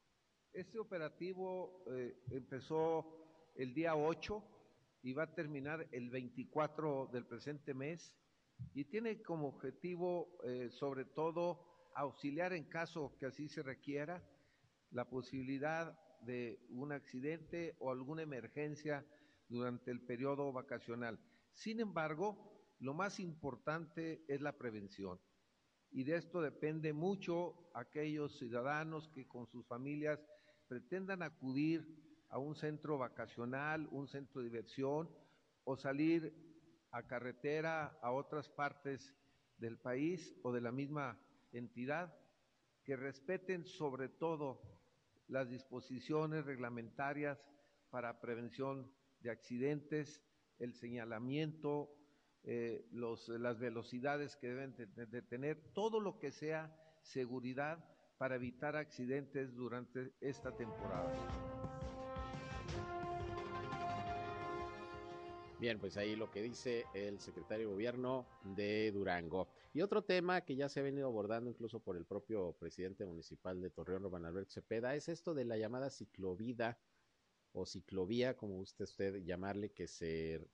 Este 0.51 0.78
operativo 0.78 1.84
eh, 1.91 2.15
empezó 2.30 3.51
el 3.55 3.73
día 3.73 3.95
8 3.95 4.43
y 5.04 5.14
va 5.14 5.24
a 5.24 5.36
terminar 5.36 5.88
el 5.91 6.10
24 6.10 7.10
del 7.12 7.26
presente 7.26 7.74
mes 7.74 8.16
y 8.74 8.86
tiene 8.86 9.22
como 9.22 9.47
objetivo 9.49 10.39
eh, 10.43 10.70
sobre 10.72 11.06
todo 11.06 11.91
auxiliar 11.95 12.54
en 12.54 12.64
caso 12.64 13.16
que 13.20 13.26
así 13.26 13.49
se 13.49 13.62
requiera 13.62 14.24
la 14.91 15.10
posibilidad 15.10 15.99
de 16.22 16.66
un 16.70 16.93
accidente 16.93 17.76
o 17.80 17.91
alguna 17.91 18.22
emergencia 18.22 19.06
durante 19.49 19.91
el 19.91 20.01
periodo 20.01 20.51
vacacional. 20.54 21.20
Sin 21.51 21.82
embargo, 21.82 22.38
lo 22.80 22.93
más 22.93 23.20
importante 23.20 24.24
es 24.28 24.41
la 24.41 24.58
prevención 24.58 25.20
y 25.91 26.06
de 26.06 26.16
esto 26.16 26.41
depende 26.41 26.93
mucho 26.93 27.70
aquellos 27.76 28.38
ciudadanos 28.38 29.10
que 29.10 29.28
con 29.28 29.47
sus 29.47 29.66
familias 29.68 30.20
pretendan 30.68 31.22
acudir 31.22 31.86
a 32.34 32.39
un 32.39 32.55
centro 32.55 32.97
vacacional, 32.97 33.88
un 33.91 34.07
centro 34.07 34.41
de 34.41 34.49
diversión 34.49 35.07
o 35.65 35.77
salir 35.77 36.34
a 36.89 37.03
carretera 37.03 37.95
a 38.01 38.11
otras 38.11 38.49
partes 38.49 39.15
del 39.57 39.77
país 39.77 40.36
o 40.41 40.51
de 40.51 40.61
la 40.61 40.71
misma 40.71 41.19
entidad, 41.51 42.11
que 42.84 42.95
respeten 42.95 43.65
sobre 43.65 44.09
todo 44.09 44.63
las 45.27 45.47
disposiciones 45.51 46.43
reglamentarias 46.43 47.39
para 47.91 48.19
prevención 48.19 48.91
de 49.19 49.29
accidentes, 49.29 50.19
el 50.57 50.73
señalamiento, 50.73 51.95
eh, 52.45 52.88
los, 52.91 53.29
las 53.29 53.59
velocidades 53.59 54.36
que 54.38 54.47
deben 54.47 54.75
de, 54.75 54.88
de 55.05 55.21
tener, 55.21 55.71
todo 55.73 55.99
lo 55.99 56.17
que 56.17 56.31
sea 56.31 56.75
seguridad 57.03 57.86
para 58.17 58.36
evitar 58.36 58.75
accidentes 58.75 59.53
durante 59.53 60.13
esta 60.19 60.51
temporada. 60.57 61.53
Bien, 65.64 65.80
pues 65.80 65.95
ahí 65.95 66.18
lo 66.18 66.30
que 66.30 66.41
dice 66.41 66.84
el 66.93 67.22
secretario 67.22 67.68
de 67.68 67.74
gobierno 67.74 68.28
de 68.43 68.91
Durango. 68.91 69.47
Y 69.74 69.80
otro 69.80 70.03
tema 70.03 70.41
que 70.41 70.57
ya 70.57 70.68
se 70.68 70.82
ha 70.82 70.84
venido 70.84 71.07
abordando 71.07 71.49
incluso 71.49 71.80
por 71.80 71.95
el 71.95 72.03
propio 72.03 72.51
presidente 72.59 73.05
municipal 73.05 73.61
de 73.61 73.70
Torreón, 73.70 74.03
Román 74.03 74.26
Alberto 74.26 74.51
Cepeda, 74.51 74.93
es 74.93 75.07
esto 75.07 75.34
de 75.34 75.45
la 75.45 75.55
llamada 75.55 75.89
ciclovida 75.89 76.78
o 77.53 77.66
ciclovía, 77.66 78.36
como 78.36 78.55
guste 78.55 78.84
usted 78.84 79.24
llamarle, 79.24 79.72
que 79.72 79.88
se 79.88 80.45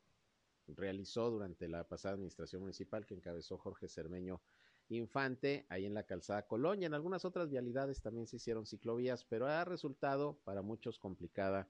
realizó 0.68 1.32
durante 1.32 1.68
la 1.68 1.88
pasada 1.88 2.14
administración 2.14 2.62
municipal 2.62 3.07
que 3.07 3.16
encabezó 3.16 3.57
Jorge 3.57 3.88
Cermeño 3.88 4.43
Infante, 4.89 5.66
ahí 5.70 5.88
en 5.88 5.95
la 5.95 6.03
calzada 6.03 6.45
Colón 6.45 6.84
y 6.84 6.86
en 6.86 6.93
algunas 6.93 7.26
otras 7.26 7.49
vialidades 7.49 7.99
también 8.03 8.28
se 8.28 8.36
hicieron 8.36 8.68
ciclovías, 8.68 9.26
pero 9.26 9.47
ha 9.47 9.66
resultado 9.66 10.38
para 10.43 10.62
muchos 10.62 10.99
complicada 10.99 11.68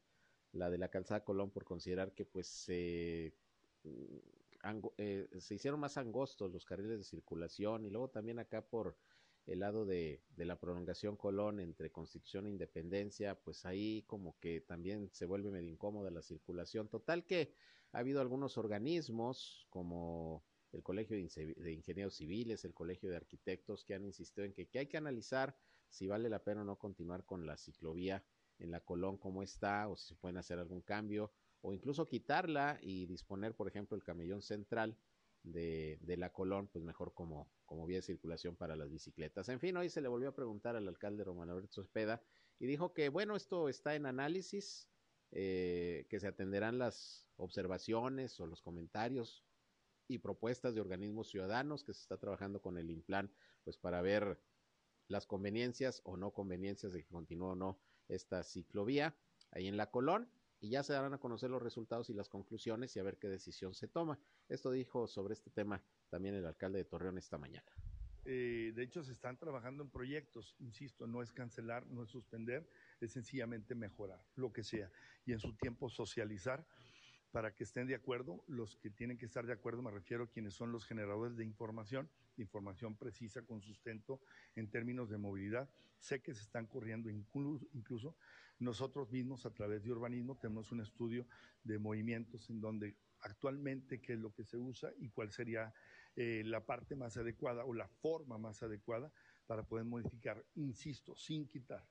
la 0.52 0.70
de 0.70 0.78
la 0.78 0.90
calzada 0.90 1.24
Colón 1.24 1.52
por 1.52 1.64
considerar 1.64 2.14
que 2.14 2.26
pues 2.26 2.48
se 2.48 3.34
eh, 4.98 5.28
se 5.40 5.56
hicieron 5.56 5.80
más 5.80 5.98
angostos 5.98 6.52
los 6.52 6.66
carriles 6.66 6.98
de 6.98 7.04
circulación 7.04 7.86
y 7.86 7.90
luego 7.90 8.10
también 8.10 8.40
acá 8.40 8.62
por 8.62 8.98
el 9.46 9.60
lado 9.60 9.86
de, 9.86 10.22
de, 10.36 10.46
la 10.46 10.60
prolongación 10.60 11.16
Colón 11.16 11.60
entre 11.60 11.92
Constitución 11.92 12.46
e 12.46 12.50
Independencia, 12.50 13.36
pues 13.36 13.66
ahí 13.66 14.04
como 14.06 14.38
que 14.40 14.62
también 14.62 15.10
se 15.12 15.26
vuelve 15.26 15.50
medio 15.50 15.70
incómoda 15.70 16.12
la 16.12 16.22
circulación. 16.22 16.88
Total 16.88 17.26
que 17.26 17.56
ha 17.94 18.00
habido 18.00 18.22
algunos 18.22 18.58
organismos 18.58 19.66
como 19.70 20.44
el 20.72 20.84
Colegio 20.84 21.18
de, 21.18 21.54
de 21.56 21.74
Ingenieros 21.74 22.16
Civiles, 22.16 22.64
el 22.66 22.74
Colegio 22.74 23.10
de 23.10 23.16
Arquitectos, 23.16 23.84
que 23.86 23.96
han 23.96 24.06
insistido 24.06 24.46
en 24.46 24.54
que, 24.54 24.68
que 24.68 24.80
hay 24.80 24.88
que 24.88 24.98
analizar 24.98 25.58
si 25.90 26.06
vale 26.06 26.30
la 26.30 26.44
pena 26.44 26.62
o 26.62 26.66
no 26.66 26.78
continuar 26.78 27.26
con 27.26 27.48
la 27.48 27.58
ciclovía 27.58 28.24
en 28.60 28.72
la 28.72 28.82
Colón 28.82 29.18
como 29.18 29.44
está, 29.44 29.88
o 29.88 29.96
si 29.96 30.10
se 30.10 30.16
pueden 30.16 30.38
hacer 30.38 30.60
algún 30.60 30.82
cambio, 30.82 31.32
o 31.62 31.74
incluso 31.74 32.08
quitarla 32.08 32.80
y 32.82 33.06
disponer, 33.06 33.56
por 33.56 33.68
ejemplo, 33.68 33.96
el 33.96 34.04
camellón 34.04 34.42
central 34.42 34.98
de, 35.44 35.98
de, 36.02 36.18
la 36.18 36.32
Colón, 36.32 36.68
pues 36.68 36.84
mejor 36.84 37.14
como, 37.14 37.50
como 37.66 37.86
vía 37.86 37.98
de 37.98 38.02
circulación 38.02 38.56
para 38.56 38.76
las 38.76 38.90
bicicletas. 38.90 39.50
En 39.50 39.60
fin, 39.60 39.76
hoy 39.78 39.90
se 39.90 40.02
le 40.02 40.08
volvió 40.08 40.30
a 40.30 40.36
preguntar 40.36 40.76
al 40.76 40.88
alcalde 40.88 41.24
Román 41.24 41.50
Alberto 41.50 41.82
Espeda 41.82 42.22
y 42.60 42.68
dijo 42.68 42.94
que, 42.94 43.10
bueno, 43.10 43.36
esto 43.36 43.70
está 43.70 43.96
en 43.96 44.06
análisis, 44.06 44.90
eh, 45.32 46.06
que 46.10 46.20
se 46.20 46.28
atenderán 46.28 46.78
las 46.78 47.28
observaciones 47.38 48.40
o 48.40 48.48
los 48.48 48.62
comentarios 48.62 49.46
y 50.08 50.18
propuestas 50.18 50.74
de 50.74 50.82
organismos 50.82 51.30
ciudadanos, 51.30 51.84
que 51.84 51.94
se 51.94 52.02
está 52.02 52.18
trabajando 52.18 52.62
con 52.62 52.78
el 52.78 52.90
INPLAN, 52.90 53.32
pues 53.64 53.78
para 53.78 54.02
ver 54.02 54.42
las 55.08 55.26
conveniencias 55.26 56.02
o 56.04 56.18
no 56.18 56.32
conveniencias 56.32 56.94
de 56.94 57.04
que 57.04 57.10
continúe 57.10 57.50
o 57.50 57.56
no 57.56 57.80
esta 58.10 58.44
ciclovía 58.44 59.16
ahí 59.52 59.68
en 59.68 59.78
la 59.78 59.90
Colón 59.90 60.30
y 60.62 60.70
ya 60.70 60.84
se 60.84 60.94
darán 60.94 61.14
a 61.14 61.20
conocer 61.20 61.50
los 61.50 61.62
resultados 61.62 62.10
y 62.10 62.14
las 62.14 62.28
conclusiones 62.28 62.96
y 62.96 63.00
a 63.00 63.04
ver 63.04 63.18
qué 63.18 63.30
decisión 63.30 63.74
se 63.74 63.88
toma. 63.88 64.20
Esto 64.50 64.72
dijo 64.72 65.08
sobre 65.08 65.34
este 65.34 65.50
tema 65.50 65.82
también 66.10 66.36
el 66.36 66.46
alcalde 66.46 66.80
de 66.80 66.86
Torreón 66.86 67.18
esta 67.18 67.38
mañana. 67.38 67.72
Eh, 68.26 68.74
de 68.76 68.84
hecho, 68.84 69.04
se 69.04 69.14
están 69.14 69.38
trabajando 69.38 69.82
en 69.82 69.90
proyectos, 69.90 70.56
insisto, 70.60 71.08
no 71.08 71.22
es 71.22 71.32
cancelar, 71.32 71.88
no 71.88 72.04
es 72.04 72.10
suspender, 72.10 72.70
es 73.00 73.14
sencillamente 73.14 73.76
mejorar, 73.76 74.22
lo 74.36 74.52
que 74.52 74.64
sea, 74.64 74.92
y 75.26 75.32
en 75.32 75.40
su 75.40 75.56
tiempo 75.56 75.90
socializar 75.90 76.66
para 77.32 77.54
que 77.54 77.64
estén 77.64 77.88
de 77.88 77.96
acuerdo, 77.96 78.44
los 78.48 78.76
que 78.76 78.90
tienen 78.90 79.18
que 79.18 79.26
estar 79.26 79.46
de 79.46 79.54
acuerdo, 79.54 79.82
me 79.82 79.92
refiero 79.92 80.26
a 80.26 80.30
quienes 80.30 80.54
son 80.54 80.72
los 80.72 80.86
generadores 80.86 81.38
de 81.38 81.46
información, 81.46 82.10
información 82.42 82.96
precisa 82.96 83.42
con 83.44 83.62
sustento 83.62 84.22
en 84.56 84.70
términos 84.70 85.10
de 85.10 85.18
movilidad. 85.18 85.70
Sé 86.00 86.22
que 86.22 86.34
se 86.34 86.42
están 86.42 86.66
corriendo 86.68 87.10
incluso, 87.10 88.16
nosotros 88.60 89.12
mismos 89.12 89.46
a 89.46 89.54
través 89.54 89.84
de 89.84 89.92
urbanismo 89.92 90.38
tenemos 90.38 90.72
un 90.72 90.82
estudio 90.82 91.26
de 91.64 91.80
movimientos 91.80 92.50
en 92.50 92.60
donde 92.60 92.98
actualmente 93.22 94.02
qué 94.02 94.14
es 94.14 94.20
lo 94.20 94.34
que 94.34 94.44
se 94.44 94.58
usa 94.58 94.92
y 95.00 95.10
cuál 95.10 95.32
sería 95.32 95.74
eh, 96.16 96.44
la 96.46 96.66
parte 96.66 96.96
más 96.96 97.16
adecuada 97.18 97.64
o 97.64 97.74
la 97.74 97.88
forma 97.88 98.38
más 98.38 98.62
adecuada 98.62 99.12
para 99.48 99.64
poder 99.64 99.86
modificar, 99.86 100.46
insisto, 100.56 101.16
sin 101.16 101.48
quitar. 101.48 101.86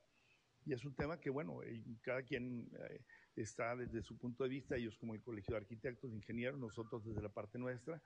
Y 0.66 0.74
es 0.74 0.84
un 0.84 0.94
tema 0.94 1.18
que, 1.18 1.30
bueno, 1.30 1.62
eh, 1.62 1.82
cada 2.02 2.22
quien 2.22 2.70
eh, 2.90 3.02
está 3.34 3.74
desde 3.74 4.02
su 4.02 4.18
punto 4.18 4.44
de 4.44 4.50
vista, 4.50 4.76
ellos 4.76 4.98
como 4.98 5.14
el 5.14 5.22
Colegio 5.22 5.54
de 5.54 5.62
Arquitectos, 5.62 6.12
Ingenieros, 6.12 6.60
nosotros 6.60 7.04
desde 7.04 7.22
la 7.22 7.30
parte 7.30 7.58
nuestra, 7.58 8.02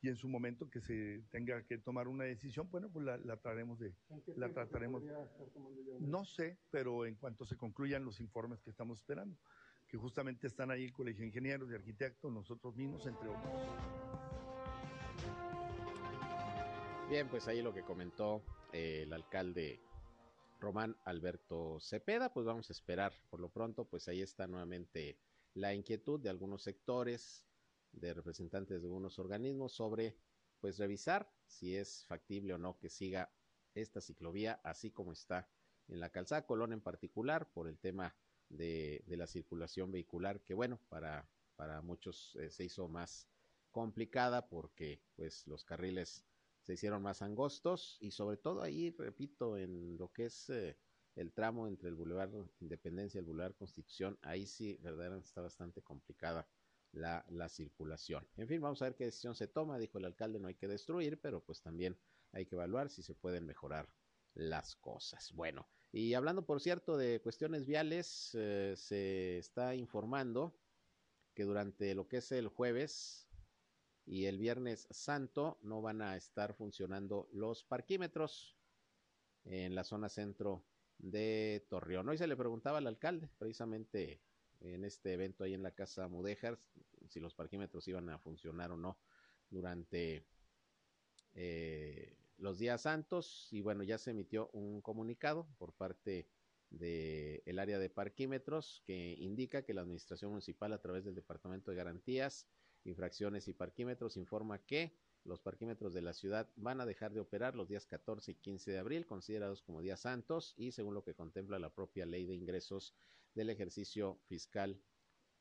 y 0.00 0.08
en 0.08 0.16
su 0.16 0.28
momento 0.28 0.70
que 0.70 0.80
se 0.80 1.22
tenga 1.30 1.64
que 1.64 1.78
tomar 1.78 2.06
una 2.06 2.24
decisión, 2.24 2.70
bueno, 2.70 2.88
pues 2.90 3.04
la, 3.04 3.16
la 3.18 3.36
trataremos 3.36 3.78
de, 3.78 3.94
la 4.36 4.52
trataremos. 4.52 5.02
No 5.98 6.24
sé, 6.24 6.58
pero 6.70 7.04
en 7.04 7.16
cuanto 7.16 7.44
se 7.44 7.56
concluyan 7.56 8.04
los 8.04 8.20
informes 8.20 8.62
que 8.62 8.70
estamos 8.70 8.98
esperando, 9.00 9.36
que 9.88 9.96
justamente 9.96 10.46
están 10.46 10.70
ahí 10.70 10.84
el 10.84 10.92
Colegio 10.92 11.22
de 11.22 11.28
Ingenieros, 11.28 11.68
de 11.68 11.76
Arquitectos, 11.76 12.32
nosotros 12.32 12.76
mismos, 12.76 13.06
entre 13.06 13.28
otros. 13.28 13.52
Bien, 17.10 17.26
pues 17.28 17.48
ahí 17.48 17.62
lo 17.62 17.72
que 17.72 17.82
comentó 17.82 18.42
eh, 18.72 19.02
el 19.04 19.12
alcalde 19.12 19.80
Román 20.60 20.96
Alberto 21.04 21.78
Cepeda, 21.80 22.32
pues 22.32 22.46
vamos 22.46 22.68
a 22.68 22.72
esperar 22.72 23.12
por 23.30 23.40
lo 23.40 23.48
pronto, 23.48 23.84
pues 23.84 24.08
ahí 24.08 24.20
está 24.20 24.46
nuevamente 24.46 25.18
la 25.54 25.74
inquietud 25.74 26.20
de 26.20 26.28
algunos 26.28 26.62
sectores, 26.62 27.46
de 27.92 28.14
representantes 28.14 28.80
de 28.80 28.86
algunos 28.86 29.18
organismos 29.18 29.72
sobre 29.72 30.16
pues 30.60 30.78
revisar 30.78 31.30
si 31.46 31.76
es 31.76 32.04
factible 32.06 32.54
o 32.54 32.58
no 32.58 32.78
que 32.78 32.88
siga 32.88 33.32
esta 33.74 34.00
ciclovía 34.00 34.60
así 34.64 34.90
como 34.90 35.12
está 35.12 35.48
en 35.88 36.00
la 36.00 36.10
calzada 36.10 36.46
Colón 36.46 36.72
en 36.72 36.80
particular 36.80 37.50
por 37.52 37.68
el 37.68 37.78
tema 37.78 38.16
de, 38.48 39.04
de 39.06 39.16
la 39.16 39.26
circulación 39.26 39.92
vehicular 39.92 40.40
que 40.42 40.54
bueno 40.54 40.80
para, 40.88 41.28
para 41.56 41.80
muchos 41.82 42.36
eh, 42.36 42.50
se 42.50 42.64
hizo 42.64 42.88
más 42.88 43.28
complicada 43.70 44.48
porque 44.48 45.02
pues 45.16 45.46
los 45.46 45.64
carriles 45.64 46.24
se 46.62 46.74
hicieron 46.74 47.02
más 47.02 47.22
angostos 47.22 47.96
y 48.00 48.10
sobre 48.10 48.36
todo 48.36 48.62
ahí, 48.62 48.94
repito, 48.98 49.56
en 49.56 49.96
lo 49.96 50.12
que 50.12 50.26
es 50.26 50.50
eh, 50.50 50.76
el 51.16 51.32
tramo 51.32 51.66
entre 51.66 51.88
el 51.88 51.94
Boulevard 51.94 52.30
Independencia 52.60 53.18
y 53.18 53.20
el 53.20 53.24
Boulevard 53.24 53.54
Constitución, 53.54 54.18
ahí 54.22 54.46
sí 54.46 54.78
verdaderamente 54.82 55.28
está 55.28 55.40
bastante 55.40 55.82
complicada 55.82 56.46
la, 56.92 57.24
la 57.28 57.48
circulación. 57.48 58.26
En 58.36 58.48
fin, 58.48 58.60
vamos 58.60 58.82
a 58.82 58.86
ver 58.86 58.96
qué 58.96 59.04
decisión 59.04 59.34
se 59.34 59.48
toma, 59.48 59.78
dijo 59.78 59.98
el 59.98 60.04
alcalde, 60.04 60.38
no 60.38 60.48
hay 60.48 60.54
que 60.54 60.68
destruir, 60.68 61.20
pero 61.20 61.42
pues 61.44 61.60
también 61.60 61.98
hay 62.32 62.46
que 62.46 62.54
evaluar 62.54 62.90
si 62.90 63.02
se 63.02 63.14
pueden 63.14 63.46
mejorar 63.46 63.88
las 64.34 64.76
cosas. 64.76 65.32
Bueno, 65.32 65.68
y 65.92 66.14
hablando, 66.14 66.44
por 66.44 66.60
cierto, 66.60 66.96
de 66.96 67.20
cuestiones 67.20 67.66
viales, 67.66 68.30
eh, 68.34 68.74
se 68.76 69.38
está 69.38 69.74
informando 69.74 70.58
que 71.34 71.44
durante 71.44 71.94
lo 71.94 72.08
que 72.08 72.18
es 72.18 72.32
el 72.32 72.48
jueves 72.48 73.28
y 74.04 74.26
el 74.26 74.38
viernes 74.38 74.86
santo 74.90 75.58
no 75.62 75.80
van 75.82 76.02
a 76.02 76.16
estar 76.16 76.54
funcionando 76.54 77.28
los 77.32 77.64
parquímetros 77.64 78.56
en 79.44 79.74
la 79.74 79.84
zona 79.84 80.08
centro 80.08 80.64
de 80.98 81.66
Torreón. 81.68 82.08
Hoy 82.08 82.18
se 82.18 82.26
le 82.26 82.36
preguntaba 82.36 82.78
al 82.78 82.86
alcalde, 82.86 83.30
precisamente 83.38 84.20
en 84.60 84.84
este 84.84 85.12
evento 85.12 85.44
ahí 85.44 85.54
en 85.54 85.62
la 85.62 85.72
Casa 85.72 86.08
Mudéjar, 86.08 86.58
si 87.08 87.20
los 87.20 87.34
parquímetros 87.34 87.86
iban 87.88 88.08
a 88.10 88.18
funcionar 88.18 88.72
o 88.72 88.76
no 88.76 88.98
durante 89.50 90.24
eh, 91.34 92.16
los 92.38 92.58
días 92.58 92.82
santos. 92.82 93.48
Y 93.50 93.60
bueno, 93.60 93.82
ya 93.82 93.98
se 93.98 94.10
emitió 94.10 94.50
un 94.52 94.80
comunicado 94.80 95.46
por 95.58 95.72
parte 95.72 96.28
del 96.70 97.42
el 97.46 97.58
área 97.58 97.78
de 97.78 97.88
parquímetros 97.88 98.82
que 98.84 99.14
indica 99.18 99.62
que 99.62 99.72
la 99.72 99.80
Administración 99.80 100.32
Municipal 100.32 100.72
a 100.72 100.80
través 100.80 101.04
del 101.04 101.14
Departamento 101.14 101.70
de 101.70 101.76
Garantías 101.78 102.46
infracciones 102.84 103.48
y 103.48 103.54
parquímetros 103.54 104.16
informa 104.16 104.58
que 104.58 104.94
los 105.24 105.40
parquímetros 105.40 105.94
de 105.94 106.02
la 106.02 106.12
ciudad 106.12 106.48
van 106.56 106.80
a 106.80 106.86
dejar 106.86 107.12
de 107.12 107.20
operar 107.20 107.54
los 107.54 107.68
días 107.68 107.86
14 107.86 108.32
y 108.32 108.34
15 108.36 108.70
de 108.70 108.78
abril, 108.78 109.06
considerados 109.06 109.62
como 109.62 109.80
días 109.80 110.00
santos, 110.00 110.54
y 110.56 110.72
según 110.72 110.94
lo 110.94 111.04
que 111.04 111.14
contempla 111.14 111.58
la 111.58 111.74
propia 111.74 112.06
ley 112.06 112.26
de 112.26 112.34
ingresos 112.34 112.94
del 113.34 113.50
ejercicio 113.50 114.18
fiscal 114.26 114.80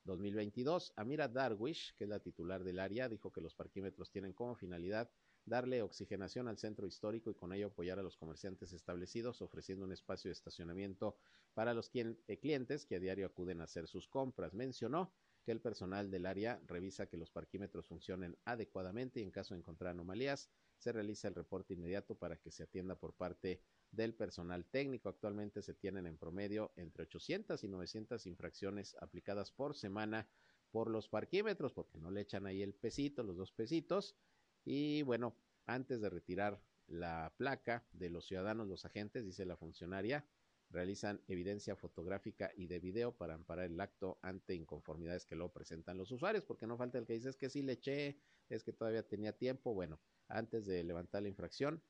2022. 0.03 0.93
Amira 0.95 1.27
Darwish, 1.27 1.93
que 1.95 2.05
es 2.05 2.09
la 2.09 2.19
titular 2.19 2.63
del 2.63 2.79
área, 2.79 3.09
dijo 3.09 3.31
que 3.31 3.41
los 3.41 3.53
parquímetros 3.53 4.09
tienen 4.09 4.33
como 4.33 4.55
finalidad 4.55 5.09
darle 5.45 5.81
oxigenación 5.81 6.47
al 6.47 6.57
centro 6.57 6.87
histórico 6.87 7.31
y 7.31 7.35
con 7.35 7.53
ello 7.53 7.67
apoyar 7.67 7.99
a 7.99 8.03
los 8.03 8.17
comerciantes 8.17 8.73
establecidos, 8.73 9.41
ofreciendo 9.41 9.85
un 9.85 9.93
espacio 9.93 10.29
de 10.29 10.33
estacionamiento 10.33 11.15
para 11.53 11.73
los 11.73 11.89
eh, 11.93 12.37
clientes 12.39 12.85
que 12.85 12.97
a 12.97 12.99
diario 12.99 13.25
acuden 13.25 13.61
a 13.61 13.63
hacer 13.63 13.87
sus 13.87 14.07
compras. 14.07 14.53
Mencionó 14.53 15.13
que 15.47 15.53
el 15.53 15.61
personal 15.61 16.11
del 16.11 16.25
área 16.25 16.61
revisa 16.67 17.07
que 17.07 17.15
los 17.15 17.31
parquímetros 17.31 17.87
funcionen 17.87 18.37
adecuadamente 18.43 19.21
y 19.21 19.23
en 19.23 19.31
caso 19.31 19.53
de 19.53 19.61
encontrar 19.61 19.91
anomalías, 19.91 20.49
se 20.77 20.91
realiza 20.91 21.29
el 21.29 21.35
reporte 21.35 21.73
inmediato 21.73 22.15
para 22.15 22.35
que 22.35 22.51
se 22.51 22.63
atienda 22.63 22.99
por 22.99 23.13
parte 23.13 23.61
del 23.89 24.13
personal 24.13 24.65
técnico. 24.65 25.07
Actualmente 25.07 25.61
se 25.61 25.73
tienen 25.73 26.05
en 26.05 26.17
promedio 26.17 26.73
entre 26.75 27.03
800 27.03 27.63
y 27.63 27.69
900 27.69 28.25
infracciones 28.25 28.97
aplicadas 28.99 29.49
por 29.53 29.73
semana 29.73 30.27
por 30.69 30.89
los 30.89 31.07
parquímetros, 31.07 31.71
porque 31.71 31.97
no 31.97 32.11
le 32.11 32.19
echan 32.19 32.45
ahí 32.45 32.61
el 32.61 32.73
pesito, 32.73 33.23
los 33.23 33.37
dos 33.37 33.53
pesitos. 33.53 34.17
Y 34.65 35.01
bueno, 35.03 35.33
antes 35.65 36.01
de 36.01 36.09
retirar 36.09 36.61
la 36.87 37.33
placa 37.37 37.87
de 37.93 38.09
los 38.09 38.27
ciudadanos, 38.27 38.67
los 38.67 38.83
agentes, 38.83 39.23
dice 39.23 39.45
la 39.45 39.55
funcionaria, 39.55 40.27
realizan 40.69 41.21
evidencia 41.27 41.75
fotográfica 41.75 42.51
y 42.55 42.67
de 42.67 42.79
video 42.79 43.15
para 43.15 43.33
amparar 43.33 43.65
el 43.65 43.79
acto 43.79 44.19
ante 44.21 44.53
inconformidades 44.53 45.25
que 45.25 45.35
lo 45.35 45.51
presentan 45.51 45.97
los 45.97 46.11
usuarios, 46.11 46.43
porque 46.43 46.67
no 46.67 46.77
falta 46.77 46.97
el 46.97 47.05
que 47.05 47.13
dice 47.13 47.29
es 47.29 47.37
que 47.37 47.49
sí 47.49 47.61
le 47.61 47.73
eché, 47.73 48.19
es 48.49 48.63
que 48.63 48.73
todavía 48.73 49.07
tenía 49.07 49.37
tiempo. 49.37 49.73
Bueno, 49.73 49.99
antes 50.27 50.65
de 50.65 50.83
levantar 50.83 51.21
la 51.21 51.29
infracción 51.29 51.81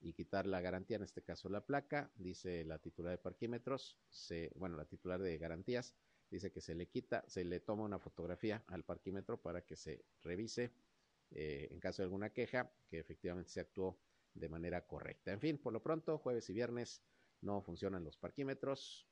y 0.00 0.12
quitar 0.12 0.46
la 0.46 0.60
garantía, 0.60 0.96
en 0.96 1.04
este 1.04 1.22
caso 1.22 1.48
la 1.48 1.64
placa, 1.64 2.10
dice 2.16 2.64
la 2.64 2.78
titular 2.78 3.12
de 3.12 3.18
parquímetros, 3.18 3.98
se, 4.08 4.50
bueno, 4.56 4.76
la 4.76 4.86
titular 4.86 5.20
de 5.20 5.38
garantías, 5.38 5.94
dice 6.30 6.50
que 6.50 6.60
se 6.60 6.74
le 6.74 6.88
quita, 6.88 7.24
se 7.28 7.44
le 7.44 7.60
toma 7.60 7.84
una 7.84 7.98
fotografía 7.98 8.64
al 8.66 8.84
parquímetro 8.84 9.40
para 9.40 9.64
que 9.64 9.76
se 9.76 10.04
revise 10.22 10.72
eh, 11.30 11.68
en 11.70 11.80
caso 11.80 12.02
de 12.02 12.04
alguna 12.04 12.30
queja, 12.30 12.72
que 12.88 12.98
efectivamente 12.98 13.50
se 13.50 13.60
actuó 13.60 13.98
de 14.34 14.48
manera 14.48 14.86
correcta. 14.86 15.32
En 15.32 15.40
fin, 15.40 15.58
por 15.58 15.72
lo 15.72 15.82
pronto, 15.82 16.18
jueves 16.18 16.48
y 16.50 16.52
viernes 16.52 17.02
no 17.40 17.62
funcionan 17.62 18.04
los 18.04 18.16
parquímetros. 18.16 19.08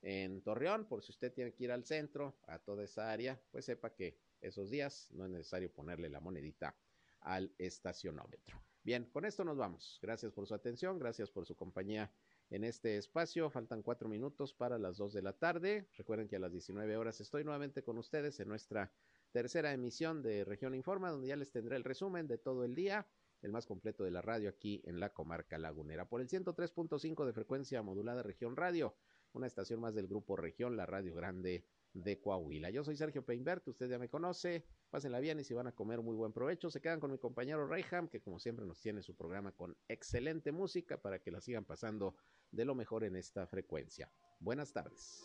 En 0.00 0.42
Torreón, 0.42 0.86
por 0.86 1.02
si 1.02 1.10
usted 1.10 1.32
tiene 1.32 1.52
que 1.52 1.64
ir 1.64 1.72
al 1.72 1.84
centro, 1.84 2.38
a 2.46 2.58
toda 2.58 2.84
esa 2.84 3.10
área, 3.10 3.40
pues 3.50 3.64
sepa 3.64 3.94
que 3.94 4.18
esos 4.40 4.70
días 4.70 5.10
no 5.10 5.24
es 5.24 5.30
necesario 5.30 5.72
ponerle 5.72 6.08
la 6.08 6.20
monedita 6.20 6.76
al 7.20 7.52
estacionómetro. 7.58 8.62
Bien, 8.84 9.04
con 9.10 9.24
esto 9.24 9.44
nos 9.44 9.56
vamos. 9.56 9.98
Gracias 10.00 10.32
por 10.32 10.46
su 10.46 10.54
atención, 10.54 10.98
gracias 10.98 11.30
por 11.30 11.46
su 11.46 11.56
compañía 11.56 12.12
en 12.50 12.64
este 12.64 12.96
espacio. 12.96 13.50
Faltan 13.50 13.82
cuatro 13.82 14.08
minutos 14.08 14.54
para 14.54 14.78
las 14.78 14.96
dos 14.96 15.12
de 15.12 15.22
la 15.22 15.32
tarde. 15.32 15.88
Recuerden 15.96 16.28
que 16.28 16.36
a 16.36 16.40
las 16.40 16.52
19 16.52 16.96
horas 16.96 17.20
estoy 17.20 17.44
nuevamente 17.44 17.82
con 17.82 17.98
ustedes 17.98 18.40
en 18.40 18.48
nuestra 18.48 18.92
tercera 19.32 19.72
emisión 19.72 20.22
de 20.22 20.44
Región 20.44 20.74
Informa, 20.74 21.10
donde 21.10 21.28
ya 21.28 21.36
les 21.36 21.50
tendré 21.50 21.76
el 21.76 21.84
resumen 21.84 22.26
de 22.28 22.38
todo 22.38 22.64
el 22.64 22.74
día, 22.74 23.06
el 23.42 23.52
más 23.52 23.66
completo 23.66 24.04
de 24.04 24.10
la 24.10 24.22
radio 24.22 24.48
aquí 24.48 24.82
en 24.84 25.00
la 25.00 25.12
comarca 25.12 25.58
lagunera, 25.58 26.08
por 26.08 26.20
el 26.20 26.28
103.5 26.28 27.24
de 27.24 27.32
frecuencia 27.32 27.82
modulada 27.82 28.22
Región 28.22 28.56
Radio, 28.56 28.94
una 29.32 29.46
estación 29.46 29.80
más 29.80 29.94
del 29.94 30.08
grupo 30.08 30.36
Región, 30.36 30.76
la 30.76 30.86
Radio 30.86 31.14
Grande 31.14 31.64
de 31.92 32.20
Coahuila. 32.20 32.70
Yo 32.70 32.84
soy 32.84 32.96
Sergio 32.96 33.24
Peinbert, 33.24 33.66
usted 33.68 33.88
ya 33.88 33.98
me 33.98 34.08
conoce, 34.08 34.64
pásenla 34.90 35.20
bien 35.20 35.40
y 35.40 35.44
si 35.44 35.54
van 35.54 35.66
a 35.66 35.74
comer 35.74 36.00
muy 36.02 36.16
buen 36.16 36.32
provecho, 36.32 36.70
se 36.70 36.80
quedan 36.80 37.00
con 37.00 37.10
mi 37.10 37.18
compañero 37.18 37.66
Reyham, 37.66 38.08
que 38.08 38.20
como 38.20 38.38
siempre 38.38 38.66
nos 38.66 38.80
tiene 38.80 39.02
su 39.02 39.14
programa 39.16 39.52
con 39.52 39.76
excelente 39.88 40.52
música 40.52 41.00
para 41.00 41.20
que 41.20 41.30
la 41.30 41.40
sigan 41.40 41.64
pasando 41.64 42.16
de 42.50 42.64
lo 42.64 42.74
mejor 42.74 43.04
en 43.04 43.16
esta 43.16 43.46
frecuencia. 43.46 44.10
Buenas 44.40 44.72
tardes. 44.72 45.24